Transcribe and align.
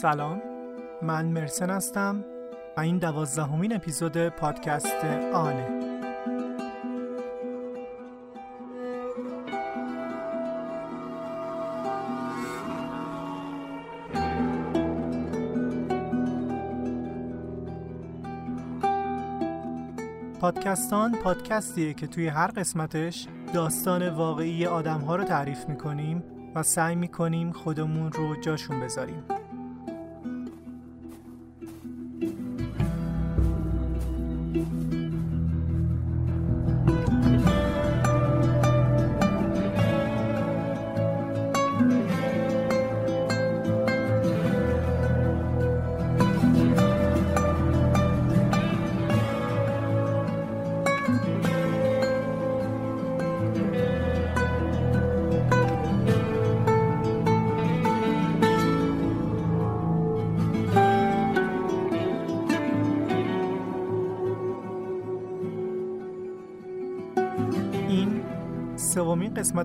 سلام. 0.00 0.42
من 1.02 1.26
مرسن 1.26 1.70
هستم 1.70 2.24
و 2.76 2.80
این 2.80 2.98
دوازدهمین 2.98 3.74
اپیزود 3.74 4.28
پادکست 4.28 5.04
آنه. 5.32 5.68
پادکستان 20.40 21.12
پادکستیه 21.12 21.94
که 21.94 22.06
توی 22.06 22.28
هر 22.28 22.46
قسمتش 22.46 23.26
داستان 23.54 24.08
واقعی 24.08 24.66
آدم 24.66 25.00
ها 25.00 25.16
رو 25.16 25.24
تعریف 25.24 25.68
می‌کنیم 25.68 26.24
و 26.54 26.62
سعی 26.62 26.94
می‌کنیم 26.94 27.52
خودمون 27.52 28.12
رو 28.12 28.40
جاشون 28.40 28.80
بذاریم. 28.80 29.37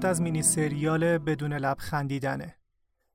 قسمت 0.04 0.12
از 0.12 0.22
مینی 0.22 0.44
سریال 0.44 1.18
بدون 1.18 1.54
لب 1.54 1.78
خندیدنه. 1.80 2.56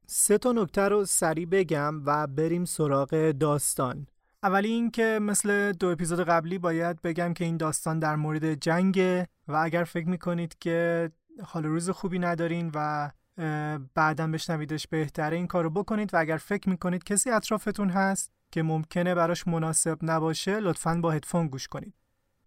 سه 0.06 0.38
تا 0.38 0.52
نکته 0.52 0.82
رو 0.82 1.04
سریع 1.04 1.46
بگم 1.46 2.02
و 2.06 2.26
بریم 2.26 2.64
سراغ 2.64 3.30
داستان. 3.30 4.06
اولی 4.42 4.68
این 4.68 4.90
که 4.90 5.18
مثل 5.22 5.72
دو 5.72 5.88
اپیزود 5.88 6.20
قبلی 6.20 6.58
باید 6.58 7.02
بگم 7.02 7.34
که 7.34 7.44
این 7.44 7.56
داستان 7.56 7.98
در 7.98 8.16
مورد 8.16 8.54
جنگه 8.54 9.28
و 9.48 9.54
اگر 9.54 9.84
فکر 9.84 10.08
می‌کنید 10.08 10.58
که 10.58 11.10
حال 11.44 11.64
روز 11.64 11.90
خوبی 11.90 12.18
ندارین 12.18 12.70
و 12.74 13.10
بعدا 13.94 14.26
بشنویدش 14.26 14.86
بهتره 14.86 15.36
این 15.36 15.46
کارو 15.46 15.70
بکنید 15.70 16.14
و 16.14 16.16
اگر 16.16 16.36
فکر 16.36 16.68
می‌کنید 16.68 17.04
کسی 17.04 17.30
اطرافتون 17.30 17.90
هست 17.90 18.32
که 18.50 18.62
ممکنه 18.62 19.14
براش 19.14 19.46
مناسب 19.48 19.98
نباشه 20.02 20.60
لطفاً 20.60 20.94
با 20.94 21.10
هدفون 21.10 21.48
گوش 21.48 21.68
کنید. 21.68 21.94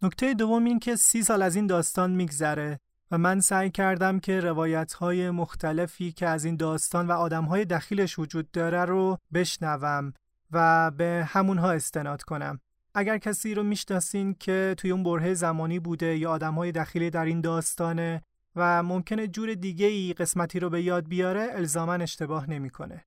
نکته 0.02 0.34
دوم 0.34 0.64
این 0.64 0.80
که 0.80 0.96
سی 0.96 1.24
سال 1.24 1.42
از 1.42 1.56
این 1.56 1.68
داستان 1.68 2.12
میگذره. 2.12 2.80
و 3.12 3.18
من 3.18 3.40
سعی 3.40 3.70
کردم 3.70 4.20
که 4.20 4.40
روایت 4.40 4.94
های 4.94 5.30
مختلفی 5.30 6.12
که 6.12 6.28
از 6.28 6.46
این 6.46 6.56
داستان 6.56 7.08
و 7.08 7.12
آدم 7.12 7.46
های 7.46 7.66
دخیلش 7.66 8.20
وجود 8.20 8.52
داره 8.52 8.86
رو 8.86 9.18
بشنوم 9.34 10.14
و 10.52 10.92
به 10.92 11.28
همونها 11.28 11.72
استناد 11.72 12.22
کنم. 12.22 12.60
اگر 12.96 13.18
کسی 13.18 13.56
رو 13.56 13.64
می‌شناسین 13.64 14.34
که 14.34 14.76
توی 14.78 14.92
اون 14.92 15.04
برهه 15.04 15.34
زمانی 15.34 15.80
بوده 15.80 16.18
یا 16.18 16.32
آدم 16.32 16.54
های 16.54 16.72
دخیلی 16.72 17.10
در 17.10 17.26
این 17.26 17.42
داستانه 17.42 18.22
و 18.56 18.84
ممکنه 18.84 19.28
جور 19.28 19.54
دیگه 19.54 19.86
ای 19.86 20.14
قسمتی 20.14 20.60
رو 20.60 20.70
به 20.70 20.82
یاد 20.82 21.08
بیاره 21.08 21.48
الزامن 21.52 22.02
اشتباه 22.02 22.50
نمی‌کنه. 22.50 23.06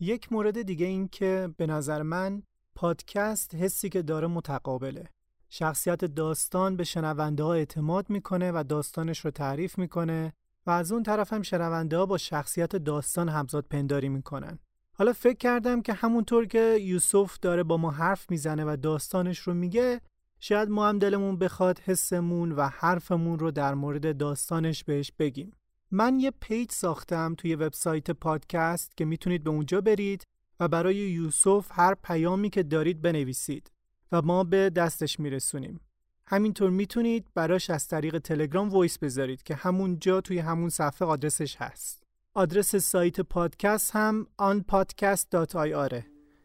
یک 0.00 0.32
مورد 0.32 0.62
دیگه 0.62 0.86
این 0.86 1.08
که 1.08 1.50
به 1.56 1.66
نظر 1.66 2.02
من 2.02 2.42
پادکست 2.74 3.54
حسی 3.54 3.88
که 3.88 4.02
داره 4.02 4.26
متقابله. 4.26 5.08
شخصیت 5.48 6.04
داستان 6.04 6.76
به 6.76 6.84
شنونده 6.84 7.42
ها 7.42 7.54
اعتماد 7.54 8.10
می‌کنه 8.10 8.52
و 8.52 8.64
داستانش 8.68 9.24
رو 9.24 9.30
تعریف 9.30 9.78
می‌کنه 9.78 10.32
و 10.66 10.70
از 10.70 10.92
اون 10.92 11.02
طرف 11.02 11.32
هم 11.32 11.42
شنونده 11.42 11.96
ها 11.96 12.06
با 12.06 12.18
شخصیت 12.18 12.76
داستان 12.76 13.28
همزاد 13.28 13.64
پنداری 13.70 14.08
می‌کنن. 14.08 14.58
حالا 14.92 15.12
فکر 15.12 15.36
کردم 15.36 15.82
که 15.82 15.92
همونطور 15.92 16.46
که 16.46 16.76
یوسف 16.80 17.38
داره 17.38 17.62
با 17.62 17.76
ما 17.76 17.90
حرف 17.90 18.30
می‌زنه 18.30 18.64
و 18.64 18.76
داستانش 18.82 19.38
رو 19.38 19.54
میگه 19.54 20.00
شاید 20.40 20.68
ما 20.68 20.88
هم 20.88 20.98
دلمون 20.98 21.38
بخواد 21.38 21.78
حسمون 21.78 22.52
و 22.52 22.68
حرفمون 22.68 23.38
رو 23.38 23.50
در 23.50 23.74
مورد 23.74 24.16
داستانش 24.16 24.84
بهش 24.84 25.12
بگیم. 25.18 25.52
من 25.90 26.20
یه 26.20 26.32
پیج 26.40 26.72
ساختم 26.72 27.34
توی 27.34 27.54
وبسایت 27.54 28.10
پادکست 28.10 28.96
که 28.96 29.04
می‌تونید 29.04 29.44
به 29.44 29.50
اونجا 29.50 29.80
برید 29.80 30.24
و 30.60 30.68
برای 30.68 30.96
یوسف 30.96 31.68
هر 31.70 31.94
پیامی 31.94 32.50
که 32.50 32.62
دارید 32.62 33.02
بنویسید. 33.02 33.70
و 34.12 34.22
ما 34.22 34.44
به 34.44 34.70
دستش 34.70 35.20
میرسونیم. 35.20 35.80
همینطور 36.26 36.70
می‌تونید 36.70 37.26
براش 37.34 37.70
از 37.70 37.88
طریق 37.88 38.18
تلگرام 38.18 38.68
وایس 38.68 38.98
بذارید 38.98 39.42
که 39.42 39.54
همونجا 39.54 40.20
توی 40.20 40.38
همون 40.38 40.68
صفحه 40.68 41.08
آدرسش 41.08 41.56
هست. 41.56 42.02
آدرس 42.34 42.76
سایت 42.76 43.20
پادکست 43.20 43.96
هم 43.96 44.26
onpodcast.ir 44.40 46.02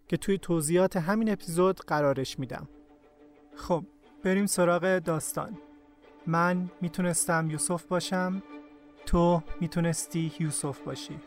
که 0.07 0.17
توی 0.17 0.37
توضیحات 0.37 0.97
همین 0.97 1.31
اپیزود 1.31 1.79
قرارش 1.79 2.39
میدم. 2.39 2.69
خب 3.55 3.85
بریم 4.23 4.45
سراغ 4.45 4.99
داستان. 4.99 5.57
من 6.27 6.71
می‌تونستم 6.81 7.49
یوسف 7.51 7.85
باشم 7.85 8.43
تو 9.05 9.43
می‌تونستی 9.61 10.31
یوسف 10.39 10.79
باشی. 10.79 11.19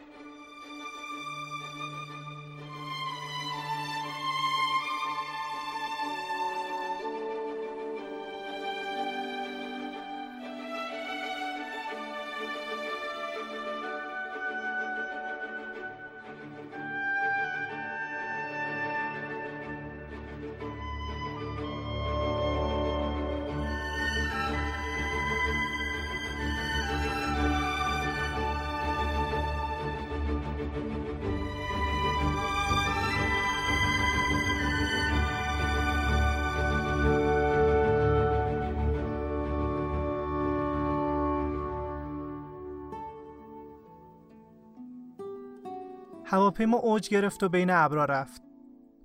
هواپیما 46.29 46.77
اوج 46.77 47.09
گرفت 47.09 47.43
و 47.43 47.49
بین 47.49 47.71
ابرا 47.71 48.05
رفت. 48.05 48.43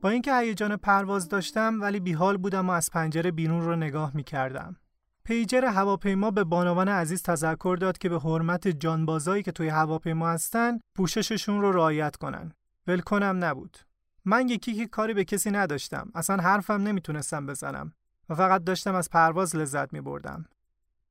با 0.01 0.09
اینکه 0.09 0.37
هیجان 0.37 0.77
پرواز 0.77 1.29
داشتم 1.29 1.81
ولی 1.81 1.99
بیحال 1.99 2.37
بودم 2.37 2.69
و 2.69 2.71
از 2.71 2.89
پنجره 2.91 3.31
بیرون 3.31 3.61
رو 3.61 3.75
نگاه 3.75 4.11
می 4.15 4.23
کردم. 4.23 4.75
پیجر 5.23 5.65
هواپیما 5.65 6.31
به 6.31 6.43
بانوان 6.43 6.87
عزیز 6.87 7.23
تذکر 7.23 7.77
داد 7.81 7.97
که 7.97 8.09
به 8.09 8.19
حرمت 8.19 8.67
جانبازایی 8.67 9.43
که 9.43 9.51
توی 9.51 9.69
هواپیما 9.69 10.29
هستن 10.29 10.79
پوشششون 10.95 11.61
رو 11.61 11.71
رعایت 11.71 12.15
کنن. 12.15 12.51
ولکنم 12.87 13.43
نبود. 13.43 13.77
من 14.25 14.49
یکی 14.49 14.73
که 14.73 14.87
کاری 14.87 15.13
به 15.13 15.23
کسی 15.23 15.51
نداشتم. 15.51 16.11
اصلا 16.15 16.43
حرفم 16.43 16.81
نمی‌تونستم 16.81 17.45
بزنم 17.45 17.93
و 18.29 18.35
فقط 18.35 18.63
داشتم 18.63 18.95
از 18.95 19.09
پرواز 19.09 19.55
لذت 19.55 19.93
می 19.93 20.01
بردم. 20.01 20.45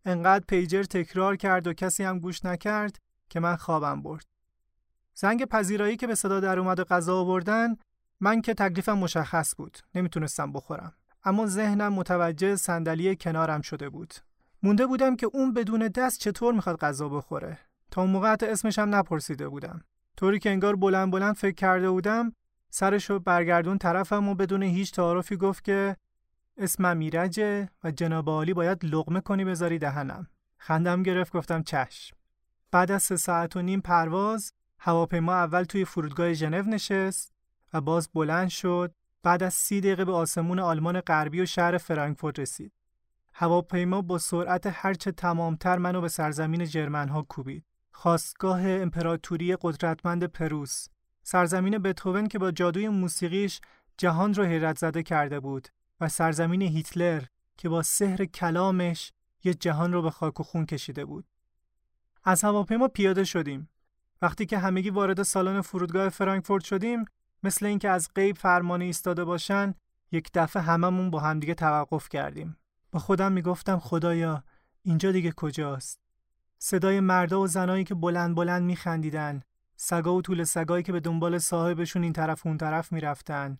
انقدر 0.04 0.44
پیجر 0.48 0.82
تکرار 0.82 1.36
کرد 1.36 1.66
و 1.66 1.72
کسی 1.72 2.04
هم 2.04 2.18
گوش 2.18 2.44
نکرد 2.44 2.96
که 3.28 3.40
من 3.40 3.56
خوابم 3.56 4.02
برد. 4.02 4.29
زنگ 5.20 5.44
پذیرایی 5.44 5.96
که 5.96 6.06
به 6.06 6.14
صدا 6.14 6.40
در 6.40 6.58
اومد 6.58 6.80
و 6.80 6.84
غذا 6.84 7.20
آوردن 7.20 7.76
من 8.20 8.40
که 8.40 8.54
تکلیفم 8.54 8.98
مشخص 8.98 9.54
بود. 9.56 9.78
نمی‌تونستم 9.94 10.52
بخورم. 10.52 10.92
اما 11.24 11.46
ذهنم 11.46 11.92
متوجه 11.92 12.56
صندلی 12.56 13.16
کنارم 13.16 13.60
شده 13.60 13.88
بود. 13.88 14.14
مونده 14.62 14.86
بودم 14.86 15.16
که 15.16 15.26
اون 15.32 15.54
بدون 15.54 15.88
دست 15.88 16.20
چطور 16.20 16.54
می‌خواد 16.54 16.76
غذا 16.76 17.08
بخوره. 17.08 17.58
تا 17.90 18.02
اون 18.02 18.10
موقع 18.10 18.36
اسمش 18.42 18.78
هم 18.78 18.94
نپرسیده 18.94 19.48
بودم. 19.48 19.80
طوری 20.16 20.38
که 20.38 20.50
انگار 20.50 20.76
بلند 20.76 21.12
بلند 21.12 21.34
فکر 21.34 21.54
کرده 21.54 21.90
بودم 21.90 22.32
سرشو 22.70 23.18
برگردون 23.18 23.78
طرفم 23.78 24.28
و 24.28 24.34
بدون 24.34 24.62
هیچ 24.62 24.92
تعارفی 24.92 25.36
گفت 25.36 25.64
که 25.64 25.96
اسمم 26.56 26.96
میرجه 26.96 27.68
و 27.84 27.90
جناب 27.90 28.28
عالی 28.28 28.54
باید 28.54 28.84
لغمه 28.84 29.20
کنی 29.20 29.44
بذاری 29.44 29.78
دهنم. 29.78 30.26
خندم 30.58 31.02
گرفت 31.02 31.32
گفتم 31.32 31.62
چشم. 31.62 32.16
بعد 32.72 32.90
از 32.90 33.02
سه 33.02 33.16
ساعت 33.16 33.56
و 33.56 33.62
نیم 33.62 33.80
پرواز 33.80 34.52
هواپیما 34.82 35.34
اول 35.34 35.64
توی 35.64 35.84
فرودگاه 35.84 36.32
ژنو 36.32 36.62
نشست 36.62 37.32
و 37.72 37.80
باز 37.80 38.08
بلند 38.14 38.48
شد 38.48 38.94
بعد 39.22 39.42
از 39.42 39.54
سی 39.54 39.80
دقیقه 39.80 40.04
به 40.04 40.12
آسمون 40.12 40.58
آلمان 40.58 41.00
غربی 41.00 41.40
و 41.40 41.46
شهر 41.46 41.78
فرانکفورت 41.78 42.38
رسید. 42.38 42.72
هواپیما 43.32 44.02
با 44.02 44.18
سرعت 44.18 44.70
هرچه 44.72 45.12
تمامتر 45.12 45.78
منو 45.78 46.00
به 46.00 46.08
سرزمین 46.08 46.64
جرمن 46.64 47.08
ها 47.08 47.22
کوبید. 47.22 47.64
خواستگاه 47.92 48.68
امپراتوری 48.68 49.56
قدرتمند 49.60 50.24
پروس 50.24 50.86
سرزمین 51.22 51.78
بتهوون 51.78 52.26
که 52.26 52.38
با 52.38 52.50
جادوی 52.50 52.88
موسیقیش 52.88 53.60
جهان 53.98 54.34
رو 54.34 54.44
حیرت 54.44 54.78
زده 54.78 55.02
کرده 55.02 55.40
بود 55.40 55.68
و 56.00 56.08
سرزمین 56.08 56.62
هیتلر 56.62 57.22
که 57.56 57.68
با 57.68 57.82
سحر 57.82 58.24
کلامش 58.24 59.12
یه 59.44 59.54
جهان 59.54 59.92
رو 59.92 60.02
به 60.02 60.10
خاک 60.10 60.40
و 60.40 60.42
خون 60.42 60.66
کشیده 60.66 61.04
بود. 61.04 61.24
از 62.24 62.44
هواپیما 62.44 62.88
پیاده 62.88 63.24
شدیم. 63.24 63.68
وقتی 64.22 64.46
که 64.46 64.58
همگی 64.58 64.90
وارد 64.90 65.22
سالن 65.22 65.60
فرودگاه 65.60 66.08
فرانکفورت 66.08 66.64
شدیم، 66.64 67.04
مثل 67.42 67.66
اینکه 67.66 67.88
از 67.88 68.08
غیب 68.14 68.36
فرمانی 68.36 68.84
ایستاده 68.84 69.24
باشن، 69.24 69.74
یک 70.12 70.30
دفعه 70.34 70.62
هممون 70.62 71.10
با 71.10 71.20
همدیگه 71.20 71.54
توقف 71.54 72.08
کردیم. 72.08 72.56
با 72.92 73.00
خودم 73.00 73.32
می‌گفتم 73.32 73.78
خدایا 73.78 74.44
اینجا 74.82 75.12
دیگه 75.12 75.32
کجاست؟ 75.36 76.00
صدای 76.58 77.00
مردا 77.00 77.40
و 77.40 77.46
زنایی 77.46 77.84
که 77.84 77.94
بلند 77.94 78.34
بلند 78.34 78.62
میخندیدن، 78.62 79.42
سگا 79.76 80.14
و 80.14 80.22
طول 80.22 80.44
سگایی 80.44 80.82
که 80.82 80.92
به 80.92 81.00
دنبال 81.00 81.38
صاحبشون 81.38 82.02
این 82.02 82.12
طرف 82.12 82.46
اون 82.46 82.58
طرف 82.58 82.92
می‌رفتن. 82.92 83.58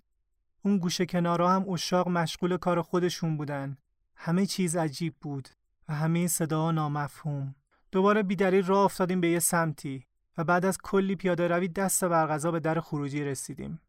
اون 0.62 0.78
گوشه 0.78 1.06
کنارا 1.06 1.50
هم 1.50 1.68
اشاق 1.68 2.08
مشغول 2.08 2.56
کار 2.56 2.82
خودشون 2.82 3.36
بودن. 3.36 3.76
همه 4.16 4.46
چیز 4.46 4.76
عجیب 4.76 5.14
بود 5.20 5.48
و 5.88 5.94
همه 5.94 6.26
صداها 6.26 6.70
نامفهوم. 6.70 7.54
دوباره 7.92 8.22
بیدری 8.22 8.62
راه 8.62 8.84
افتادیم 8.84 9.20
به 9.20 9.28
یه 9.28 9.38
سمتی 9.38 10.06
بعد 10.44 10.64
از 10.64 10.78
کلی 10.82 11.16
پیاده 11.16 11.48
روی 11.48 11.68
دست 11.68 12.04
برغذا 12.04 12.50
به 12.50 12.60
در 12.60 12.80
خروجی 12.80 13.24
رسیدیم. 13.24 13.80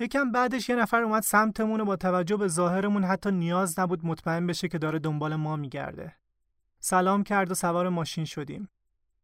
یکم 0.00 0.32
بعدش 0.32 0.68
یه 0.68 0.76
نفر 0.76 1.02
اومد 1.02 1.22
سمتمون 1.22 1.80
و 1.80 1.84
با 1.84 1.96
توجه 1.96 2.36
به 2.36 2.48
ظاهرمون 2.48 3.04
حتی 3.04 3.30
نیاز 3.30 3.78
نبود 3.78 4.06
مطمئن 4.06 4.46
بشه 4.46 4.68
که 4.68 4.78
داره 4.78 4.98
دنبال 4.98 5.36
ما 5.36 5.56
میگرده. 5.56 6.16
سلام 6.78 7.22
کرد 7.24 7.50
و 7.50 7.54
سوار 7.54 7.88
ماشین 7.88 8.24
شدیم. 8.24 8.68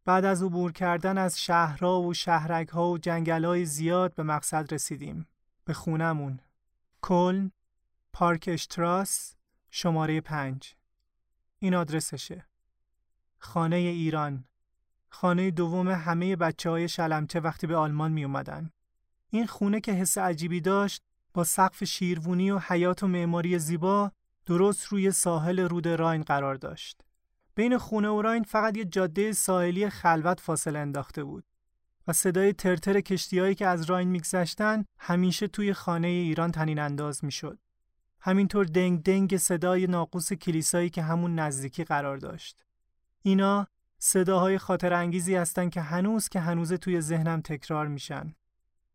بعد 0.05 0.25
از 0.25 0.43
عبور 0.43 0.73
کردن 0.73 1.19
از 1.19 1.41
شهرها 1.41 2.03
و 2.03 2.15
شهرکها 2.15 2.91
و 2.91 2.99
جنگلهای 2.99 3.65
زیاد 3.65 4.15
به 4.15 4.23
مقصد 4.23 4.75
رسیدیم. 4.75 5.27
به 5.65 5.73
خونمون. 5.73 6.41
کلن، 7.03 7.51
پارک 8.13 8.45
اشتراس، 8.53 9.35
شماره 9.71 10.21
پنج. 10.21 10.75
این 11.59 11.75
آدرسشه. 11.75 12.47
خانه 13.39 13.77
ایران. 13.77 14.45
خانه 15.09 15.51
دوم 15.51 15.89
همه 15.89 16.37
بچه 16.37 16.71
های 16.71 16.89
شلمچه 16.89 17.41
وقتی 17.41 17.67
به 17.67 17.77
آلمان 17.77 18.13
می 18.13 18.25
اومدن. 18.25 18.71
این 19.31 19.47
خونه 19.47 19.81
که 19.81 19.93
حس 19.93 20.19
عجیبی 20.19 20.61
داشت 20.61 21.03
با 21.35 21.45
سقف 21.45 21.85
شیروونی 21.85 22.51
و 22.51 22.59
حیات 22.59 23.03
و 23.03 23.09
معماری 23.09 23.59
زیبا 23.59 24.13
درست 24.47 24.87
روی 24.87 25.11
ساحل 25.11 25.61
رود 25.61 25.89
راین 25.89 26.23
قرار 26.23 26.55
داشت. 26.55 27.03
بین 27.55 27.79
خونه 27.79 28.09
و 28.09 28.23
راین 28.23 28.43
فقط 28.43 28.77
یه 28.77 28.85
جاده 28.85 29.33
ساحلی 29.33 29.91
خلوت 29.91 30.41
فاصله 30.41 30.79
انداخته 30.79 31.25
بود 31.25 31.45
و 32.09 32.13
صدای 32.13 32.53
ترتر 32.53 33.01
کشتیهایی 33.01 33.55
که 33.55 33.67
از 33.67 33.85
راین 33.85 34.09
میگذشتن 34.09 34.85
همیشه 34.99 35.49
توی 35.49 35.73
خانه 35.73 36.09
ایران 36.09 36.53
تنین 36.53 36.79
انداز 36.79 37.25
می‌شد. 37.25 37.59
همینطور 38.21 38.65
دنگ 38.65 39.03
دنگ 39.03 39.37
صدای 39.37 39.87
ناقوس 39.87 40.33
کلیسایی 40.33 40.91
که 40.91 41.03
همون 41.03 41.39
نزدیکی 41.39 41.85
قرار 41.85 42.17
داشت. 42.17 42.65
اینا 43.23 43.67
صداهای 43.99 44.59
خاطر 44.59 44.93
انگیزی 44.93 45.35
هستن 45.35 45.69
که 45.69 45.81
هنوز 45.81 46.29
که 46.29 46.41
هنوز 46.41 46.73
توی 46.73 47.01
ذهنم 47.01 47.41
تکرار 47.41 47.87
میشن. 47.87 48.35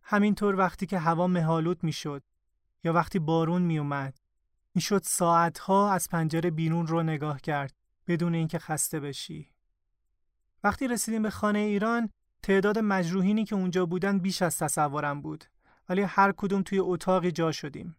همینطور 0.03 0.55
وقتی 0.55 0.85
که 0.85 0.99
هوا 0.99 1.27
مهالود 1.27 1.83
می‌شد 1.83 2.23
یا 2.83 2.93
وقتی 2.93 3.19
بارون 3.19 3.61
میومد 3.61 4.17
می‌شد 4.75 5.01
ساعتها 5.03 5.91
از 5.91 6.09
پنجره 6.09 6.51
بیرون 6.51 6.87
رو 6.87 7.03
نگاه 7.03 7.41
کرد 7.41 7.73
بدون 8.07 8.35
اینکه 8.35 8.59
خسته 8.59 8.99
بشی. 8.99 9.51
وقتی 10.63 10.87
رسیدیم 10.87 11.21
به 11.21 11.29
خانه 11.29 11.59
ایران 11.59 12.09
تعداد 12.43 12.79
مجروحینی 12.79 13.45
که 13.45 13.55
اونجا 13.55 13.85
بودن 13.85 14.19
بیش 14.19 14.41
از 14.41 14.57
تصورم 14.57 15.21
بود 15.21 15.45
ولی 15.89 16.01
هر 16.01 16.31
کدوم 16.31 16.61
توی 16.61 16.79
اتاقی 16.79 17.31
جا 17.31 17.51
شدیم. 17.51 17.95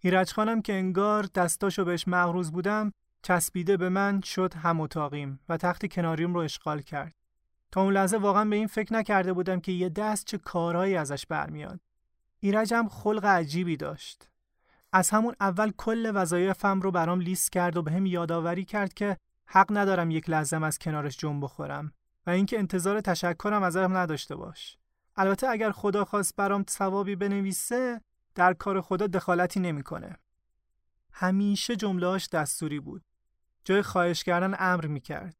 ایرج 0.00 0.32
خانم 0.32 0.62
که 0.62 0.72
انگار 0.72 1.28
دستاشو 1.34 1.84
بهش 1.84 2.08
مغروز 2.08 2.52
بودم 2.52 2.92
چسبیده 3.22 3.76
به 3.76 3.88
من 3.88 4.20
شد 4.20 4.54
هم 4.54 4.80
اتاقیم 4.80 5.40
و 5.48 5.56
تخت 5.56 5.86
کناریم 5.86 6.34
رو 6.34 6.40
اشغال 6.40 6.80
کرد. 6.80 7.14
تا 7.72 7.82
اون 7.82 7.92
لحظه 7.92 8.16
واقعا 8.16 8.44
به 8.44 8.56
این 8.56 8.66
فکر 8.66 8.94
نکرده 8.94 9.32
بودم 9.32 9.60
که 9.60 9.72
یه 9.72 9.88
دست 9.88 10.26
چه 10.26 10.38
کارهایی 10.38 10.96
ازش 10.96 11.26
برمیاد. 11.26 11.80
ایرج 12.40 12.74
هم 12.74 12.88
خلق 12.88 13.24
عجیبی 13.24 13.76
داشت. 13.76 14.28
از 14.92 15.10
همون 15.10 15.34
اول 15.40 15.72
کل 15.76 16.12
وظایفم 16.14 16.80
رو 16.80 16.90
برام 16.90 17.20
لیست 17.20 17.52
کرد 17.52 17.76
و 17.76 17.82
به 17.82 17.92
هم 17.92 18.06
یادآوری 18.06 18.64
کرد 18.64 18.94
که 18.94 19.16
حق 19.46 19.66
ندارم 19.70 20.10
یک 20.10 20.30
لحظه 20.30 20.64
از 20.64 20.78
کنارش 20.78 21.18
جنب 21.18 21.44
بخورم 21.44 21.92
و 22.26 22.30
اینکه 22.30 22.58
انتظار 22.58 23.00
تشکرم 23.00 23.62
ازم 23.62 23.96
نداشته 23.96 24.36
باش. 24.36 24.76
البته 25.16 25.48
اگر 25.48 25.70
خدا 25.70 26.04
خواست 26.04 26.36
برام 26.36 26.64
ثوابی 26.70 27.16
بنویسه 27.16 28.00
در 28.34 28.54
کار 28.54 28.80
خدا 28.80 29.06
دخالتی 29.06 29.60
نمی‌کنه. 29.60 30.16
همیشه 31.12 31.76
جملهاش 31.76 32.28
دستوری 32.28 32.80
بود. 32.80 33.02
جای 33.64 33.82
خواهش 33.82 34.24
کردن 34.24 34.54
امر 34.58 34.86
می‌کرد. 34.86 35.36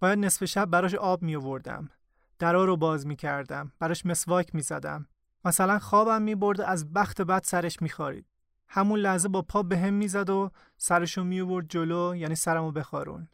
باید 0.00 0.18
نصف 0.18 0.44
شب 0.44 0.64
براش 0.64 0.94
آب 0.94 1.22
می 1.22 1.36
آوردم. 1.36 1.90
درا 2.38 2.64
رو 2.64 2.76
باز 2.76 3.06
می 3.06 3.16
کردم. 3.16 3.72
براش 3.78 4.06
مسواک 4.06 4.54
می 4.54 4.62
زدم. 4.62 5.06
مثلا 5.44 5.78
خوابم 5.78 6.22
می 6.22 6.34
برد 6.34 6.60
از 6.60 6.92
بخت 6.92 7.22
بد 7.22 7.42
سرش 7.44 7.82
می 7.82 7.88
خارید. 7.88 8.26
همون 8.68 9.00
لحظه 9.00 9.28
با 9.28 9.42
پا 9.42 9.62
به 9.62 9.78
هم 9.78 9.94
می 9.94 10.08
زد 10.08 10.30
و 10.30 10.50
سرشو 10.76 11.24
می 11.24 11.40
آورد 11.40 11.68
جلو 11.68 12.16
یعنی 12.16 12.34
سرمو 12.34 12.72
بخارون. 12.72 13.28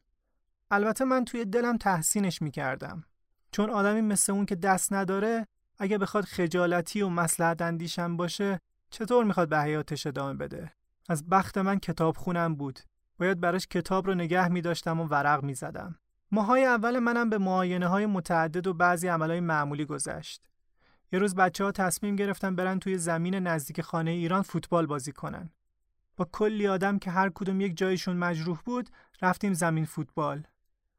البته 0.71 1.05
من 1.05 1.25
توی 1.25 1.45
دلم 1.45 1.77
تحسینش 1.77 2.43
می 2.43 2.51
کردم. 2.51 3.05
چون 3.53 3.71
آدمی 3.71 4.01
مثل 4.01 4.33
اون 4.33 4.47
که 4.47 4.55
دست 4.55 4.93
نداره 4.93 5.47
اگه 5.79 5.99
بخواد 5.99 6.25
خجالتی 6.25 7.03
و 7.03 7.09
مسلحت 7.09 7.63
اندیشم 7.63 8.17
باشه 8.17 8.61
چطور 8.91 9.25
می‌خواد 9.25 9.49
به 9.49 9.59
حیاتش 9.61 10.07
ادامه 10.07 10.35
بده؟ 10.35 10.73
از 11.09 11.29
بخت 11.29 11.59
من 11.59 11.79
کتاب 11.79 12.17
خونم 12.17 12.55
بود. 12.55 12.81
باید 13.19 13.41
براش 13.41 13.67
کتاب 13.67 14.07
رو 14.07 14.15
نگه 14.15 14.49
می 14.49 14.61
داشتم 14.61 15.01
و 15.01 15.05
ورق 15.07 15.43
می 15.43 15.55
زدم. 15.55 15.99
ماهای 16.31 16.65
اول 16.65 16.99
منم 16.99 17.31
به 17.31 17.39
معاینه 17.39 17.87
های 17.87 18.07
متعدد 18.07 18.67
و 18.67 18.75
بعضی 18.75 19.09
عملهای 19.09 19.41
معمولی 19.41 19.85
گذشت. 19.85 20.49
یه 21.13 21.19
روز 21.19 21.35
بچه 21.35 21.65
ها 21.65 21.73
تصمیم 21.73 22.17
گرفتن 22.17 22.57
برن 22.57 22.79
توی 22.79 22.99
زمین 22.99 23.35
نزدیک 23.35 23.81
خانه 23.81 24.11
ایران 24.11 24.43
فوتبال 24.43 24.87
بازی 24.87 25.13
کنن. 25.13 25.51
با 26.17 26.29
کلی 26.33 26.69
آدم 26.69 26.99
که 26.99 27.11
هر 27.11 27.31
کدوم 27.35 27.61
یک 27.61 27.77
جایشون 27.77 28.17
مجروح 28.17 28.59
بود 28.65 28.91
رفتیم 29.23 29.53
زمین 29.53 29.85
فوتبال. 29.85 30.47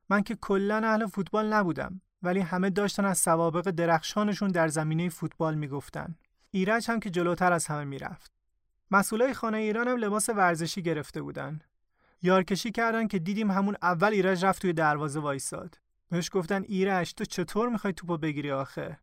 من 0.10 0.24
که 0.24 0.36
کلا 0.36 0.76
اهل 0.76 1.08
فوتبال 1.08 1.54
نبودم 1.54 2.02
ولی 2.24 2.40
همه 2.40 2.70
داشتن 2.70 3.06
از 3.06 3.18
سوابق 3.18 3.70
درخشانشون 3.70 4.52
در 4.52 4.68
زمینه 4.68 5.10
فوتبال 5.10 5.56
می‌گفتن. 5.56 6.16
ایرج 6.52 6.92
هم 6.92 7.00
که 7.00 7.10
جلوتر 7.10 7.54
از 7.54 7.68
همه 7.68 7.84
می‌رفت. 7.84 8.32
مسئولای 8.92 9.34
خانه 9.34 9.58
ایران 9.58 9.88
هم 9.88 9.98
لباس 9.98 10.30
ورزشی 10.30 10.82
گرفته 10.82 11.22
بودن. 11.22 11.60
یارکشی 12.22 12.72
کردن 12.72 13.08
که 13.08 13.20
دیدیم 13.20 13.52
همون 13.52 13.76
اول 13.82 14.14
ایرج 14.14 14.46
رفت 14.46 14.62
توی 14.62 14.74
دروازه 14.74 15.20
وایساد. 15.20 15.80
بهش 16.10 16.30
گفتن 16.34 16.64
ایرج 16.64 17.14
تو 17.14 17.26
چطور 17.26 17.70
می‌خوای 17.70 17.94
توپو 17.94 18.18
بگیری 18.18 18.52
آخه؟ 18.52 19.00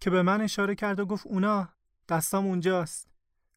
که 0.00 0.10
به 0.10 0.22
من 0.22 0.40
اشاره 0.40 0.74
کرد 0.74 1.00
و 1.00 1.06
گفت 1.06 1.26
اونا 1.26 1.68
دستام 2.08 2.46
اونجاست. 2.46 3.08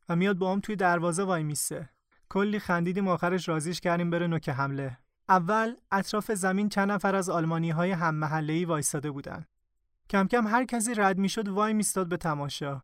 و 0.09 0.15
میاد 0.15 0.37
با 0.37 0.51
هم 0.51 0.59
توی 0.59 0.75
دروازه 0.75 1.23
وای 1.23 1.43
میسه. 1.43 1.89
کلی 2.29 2.59
خندیدیم 2.59 3.07
آخرش 3.07 3.49
رازیش 3.49 3.79
کردیم 3.79 4.09
بره 4.09 4.27
نوک 4.27 4.49
حمله. 4.49 4.97
اول 5.29 5.75
اطراف 5.91 6.31
زمین 6.31 6.69
چند 6.69 6.91
نفر 6.91 7.15
از 7.15 7.29
آلمانی 7.29 7.69
های 7.69 7.91
هم 7.91 8.15
محله 8.15 8.65
وایساده 8.65 9.11
بودن. 9.11 9.45
کم 10.09 10.27
کم 10.27 10.47
هر 10.47 10.65
کسی 10.65 10.93
رد 10.95 11.17
می‌شد 11.17 11.47
وای 11.47 11.73
میستاد 11.73 12.07
به 12.07 12.17
تماشا. 12.17 12.81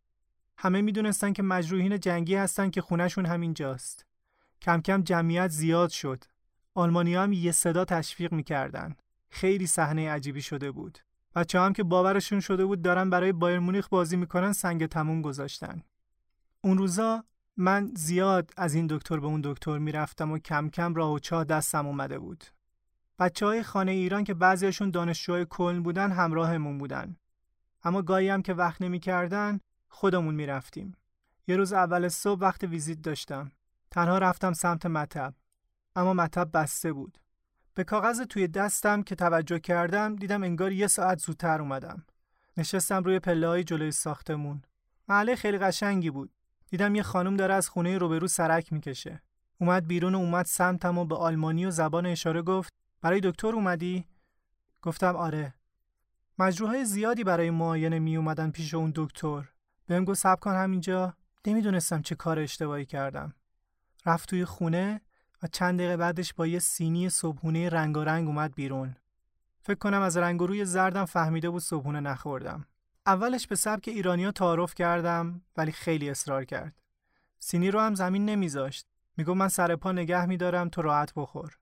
همه 0.58 0.82
می‌دونستن 0.82 1.32
که 1.32 1.42
مجروحین 1.42 2.00
جنگی 2.00 2.34
هستن 2.34 2.70
که 2.70 2.80
خونشون 2.80 3.26
همینجاست. 3.26 4.05
کم 4.66 4.80
کم 4.80 5.02
جمعیت 5.02 5.48
زیاد 5.48 5.90
شد. 5.90 6.24
آلمانی 6.74 7.14
هم 7.14 7.32
یه 7.32 7.52
صدا 7.52 7.84
تشویق 7.84 8.32
می‌کردن. 8.32 8.96
خیلی 9.30 9.66
صحنه 9.66 10.10
عجیبی 10.10 10.42
شده 10.42 10.70
بود. 10.70 10.98
بچه 11.34 11.60
هم 11.60 11.72
که 11.72 11.82
باورشون 11.82 12.40
شده 12.40 12.64
بود 12.64 12.82
دارن 12.82 13.10
برای 13.10 13.32
بایر 13.32 13.58
مونیخ 13.58 13.88
بازی 13.88 14.16
می‌کنن 14.16 14.52
سنگ 14.52 14.86
تموم 14.86 15.22
گذاشتن. 15.22 15.82
اون 16.60 16.78
روزا 16.78 17.24
من 17.56 17.92
زیاد 17.96 18.50
از 18.56 18.74
این 18.74 18.86
دکتر 18.90 19.20
به 19.20 19.26
اون 19.26 19.40
دکتر 19.44 19.78
می‌رفتم 19.78 20.32
و 20.32 20.38
کم 20.38 20.68
کم 20.68 20.94
راه 20.94 21.12
و 21.12 21.18
چاه 21.18 21.44
دستم 21.44 21.86
اومده 21.86 22.18
بود. 22.18 22.44
بچه 23.18 23.46
های 23.46 23.62
خانه 23.62 23.92
ایران 23.92 24.24
که 24.24 24.34
بعضیشون 24.34 24.90
دانشجوهای 24.90 25.46
کلن 25.50 25.82
بودن 25.82 26.12
همراهمون 26.12 26.78
بودن. 26.78 27.16
اما 27.84 28.02
گاهی 28.02 28.28
هم 28.28 28.42
که 28.42 28.54
وقت 28.54 28.82
نمی‌کردن 28.82 29.60
خودمون 29.88 30.34
می‌رفتیم. 30.34 30.96
یه 31.48 31.56
روز 31.56 31.72
اول 31.72 32.08
صبح 32.08 32.40
وقت 32.40 32.64
ویزیت 32.64 33.02
داشتم. 33.02 33.52
تنها 33.90 34.18
رفتم 34.18 34.52
سمت 34.52 34.86
مطب 34.86 35.34
اما 35.96 36.14
مطب 36.14 36.50
بسته 36.54 36.92
بود. 36.92 37.18
به 37.74 37.84
کاغذ 37.84 38.20
توی 38.22 38.48
دستم 38.48 39.02
که 39.02 39.14
توجه 39.14 39.58
کردم 39.58 40.16
دیدم 40.16 40.42
انگار 40.42 40.72
یه 40.72 40.86
ساعت 40.86 41.18
زودتر 41.18 41.60
اومدم. 41.60 42.04
نشستم 42.56 43.04
روی 43.04 43.18
پله 43.18 43.48
های 43.48 43.64
جلوی 43.64 43.90
ساختمون. 43.90 44.62
محله 45.08 45.36
خیلی 45.36 45.58
قشنگی 45.58 46.10
بود. 46.10 46.30
دیدم 46.68 46.94
یه 46.94 47.02
خانم 47.02 47.36
داره 47.36 47.54
از 47.54 47.68
خونه 47.68 47.98
روبرو 47.98 48.28
سرک 48.28 48.72
می‌کشه. 48.72 49.22
اومد 49.58 49.86
بیرون 49.86 50.14
و 50.14 50.18
اومد 50.18 50.44
سمتم 50.44 50.98
و 50.98 51.04
به 51.04 51.16
آلمانی 51.16 51.66
و 51.66 51.70
زبان 51.70 52.06
اشاره 52.06 52.42
گفت 52.42 52.72
برای 53.00 53.20
دکتر 53.20 53.48
اومدی؟ 53.48 54.06
گفتم 54.82 55.16
آره. 55.16 55.54
مجروحای 56.38 56.84
زیادی 56.84 57.24
برای 57.24 57.50
معاینه 57.50 57.98
می 57.98 58.16
اومدن 58.16 58.50
پیش 58.50 58.74
اون 58.74 58.92
دکتر. 58.94 59.44
بهم 59.86 60.04
گفت 60.04 60.20
صبر 60.20 60.40
کن 60.40 60.54
همینجا. 60.54 61.14
نمی‌دونستم 61.46 62.02
چه 62.02 62.14
کار 62.14 62.38
اشتباهی 62.38 62.84
کردم. 62.84 63.34
رفت 64.06 64.28
توی 64.28 64.44
خونه 64.44 65.00
و 65.42 65.46
چند 65.46 65.78
دقیقه 65.78 65.96
بعدش 65.96 66.34
با 66.34 66.46
یه 66.46 66.58
سینی 66.58 67.08
صبحونه 67.08 67.68
رنگارنگ 67.68 68.26
اومد 68.28 68.54
بیرون. 68.54 68.96
فکر 69.62 69.78
کنم 69.78 70.02
از 70.02 70.16
رنگ 70.16 70.40
روی 70.40 70.64
زردم 70.64 71.04
فهمیده 71.04 71.50
بود 71.50 71.62
صبحونه 71.62 72.00
نخوردم. 72.00 72.66
اولش 73.06 73.46
به 73.46 73.56
سبک 73.56 73.88
ایرانیا 73.88 74.32
تعارف 74.32 74.74
کردم 74.74 75.40
ولی 75.56 75.72
خیلی 75.72 76.10
اصرار 76.10 76.44
کرد. 76.44 76.74
سینی 77.38 77.70
رو 77.70 77.80
هم 77.80 77.94
زمین 77.94 78.24
نمیذاشت. 78.24 78.86
می‌گفت 79.16 79.36
من 79.36 79.48
سر 79.48 79.76
پا 79.76 79.92
نگه 79.92 80.26
میدارم 80.26 80.68
تو 80.68 80.82
راحت 80.82 81.12
بخور. 81.16 81.58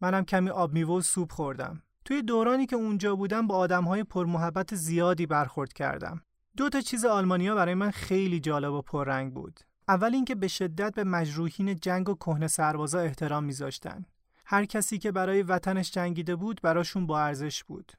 منم 0.00 0.24
کمی 0.24 0.50
آب 0.50 0.72
میوه 0.72 0.94
و 0.94 1.00
سوپ 1.00 1.32
خوردم. 1.32 1.82
توی 2.04 2.22
دورانی 2.22 2.66
که 2.66 2.76
اونجا 2.76 3.16
بودم 3.16 3.46
با 3.46 3.56
آدمهای 3.56 4.04
پرمحبت 4.04 4.74
زیادی 4.74 5.26
برخورد 5.26 5.72
کردم. 5.72 6.22
دو 6.56 6.68
تا 6.68 6.80
چیز 6.80 7.04
آلمانیا 7.04 7.54
برای 7.54 7.74
من 7.74 7.90
خیلی 7.90 8.40
جالب 8.40 8.72
و 8.72 8.82
پررنگ 8.82 9.34
بود. 9.34 9.60
اول 9.88 10.14
اینکه 10.14 10.34
به 10.34 10.48
شدت 10.48 10.94
به 10.94 11.04
مجروحین 11.04 11.74
جنگ 11.74 12.08
و 12.08 12.14
کهنه 12.14 12.46
سربازا 12.46 13.00
احترام 13.00 13.44
میذاشتن. 13.44 14.04
هر 14.44 14.64
کسی 14.64 14.98
که 14.98 15.12
برای 15.12 15.42
وطنش 15.42 15.90
جنگیده 15.90 16.36
بود 16.36 16.60
براشون 16.62 17.06
با 17.06 17.20
ارزش 17.20 17.64
بود. 17.64 17.92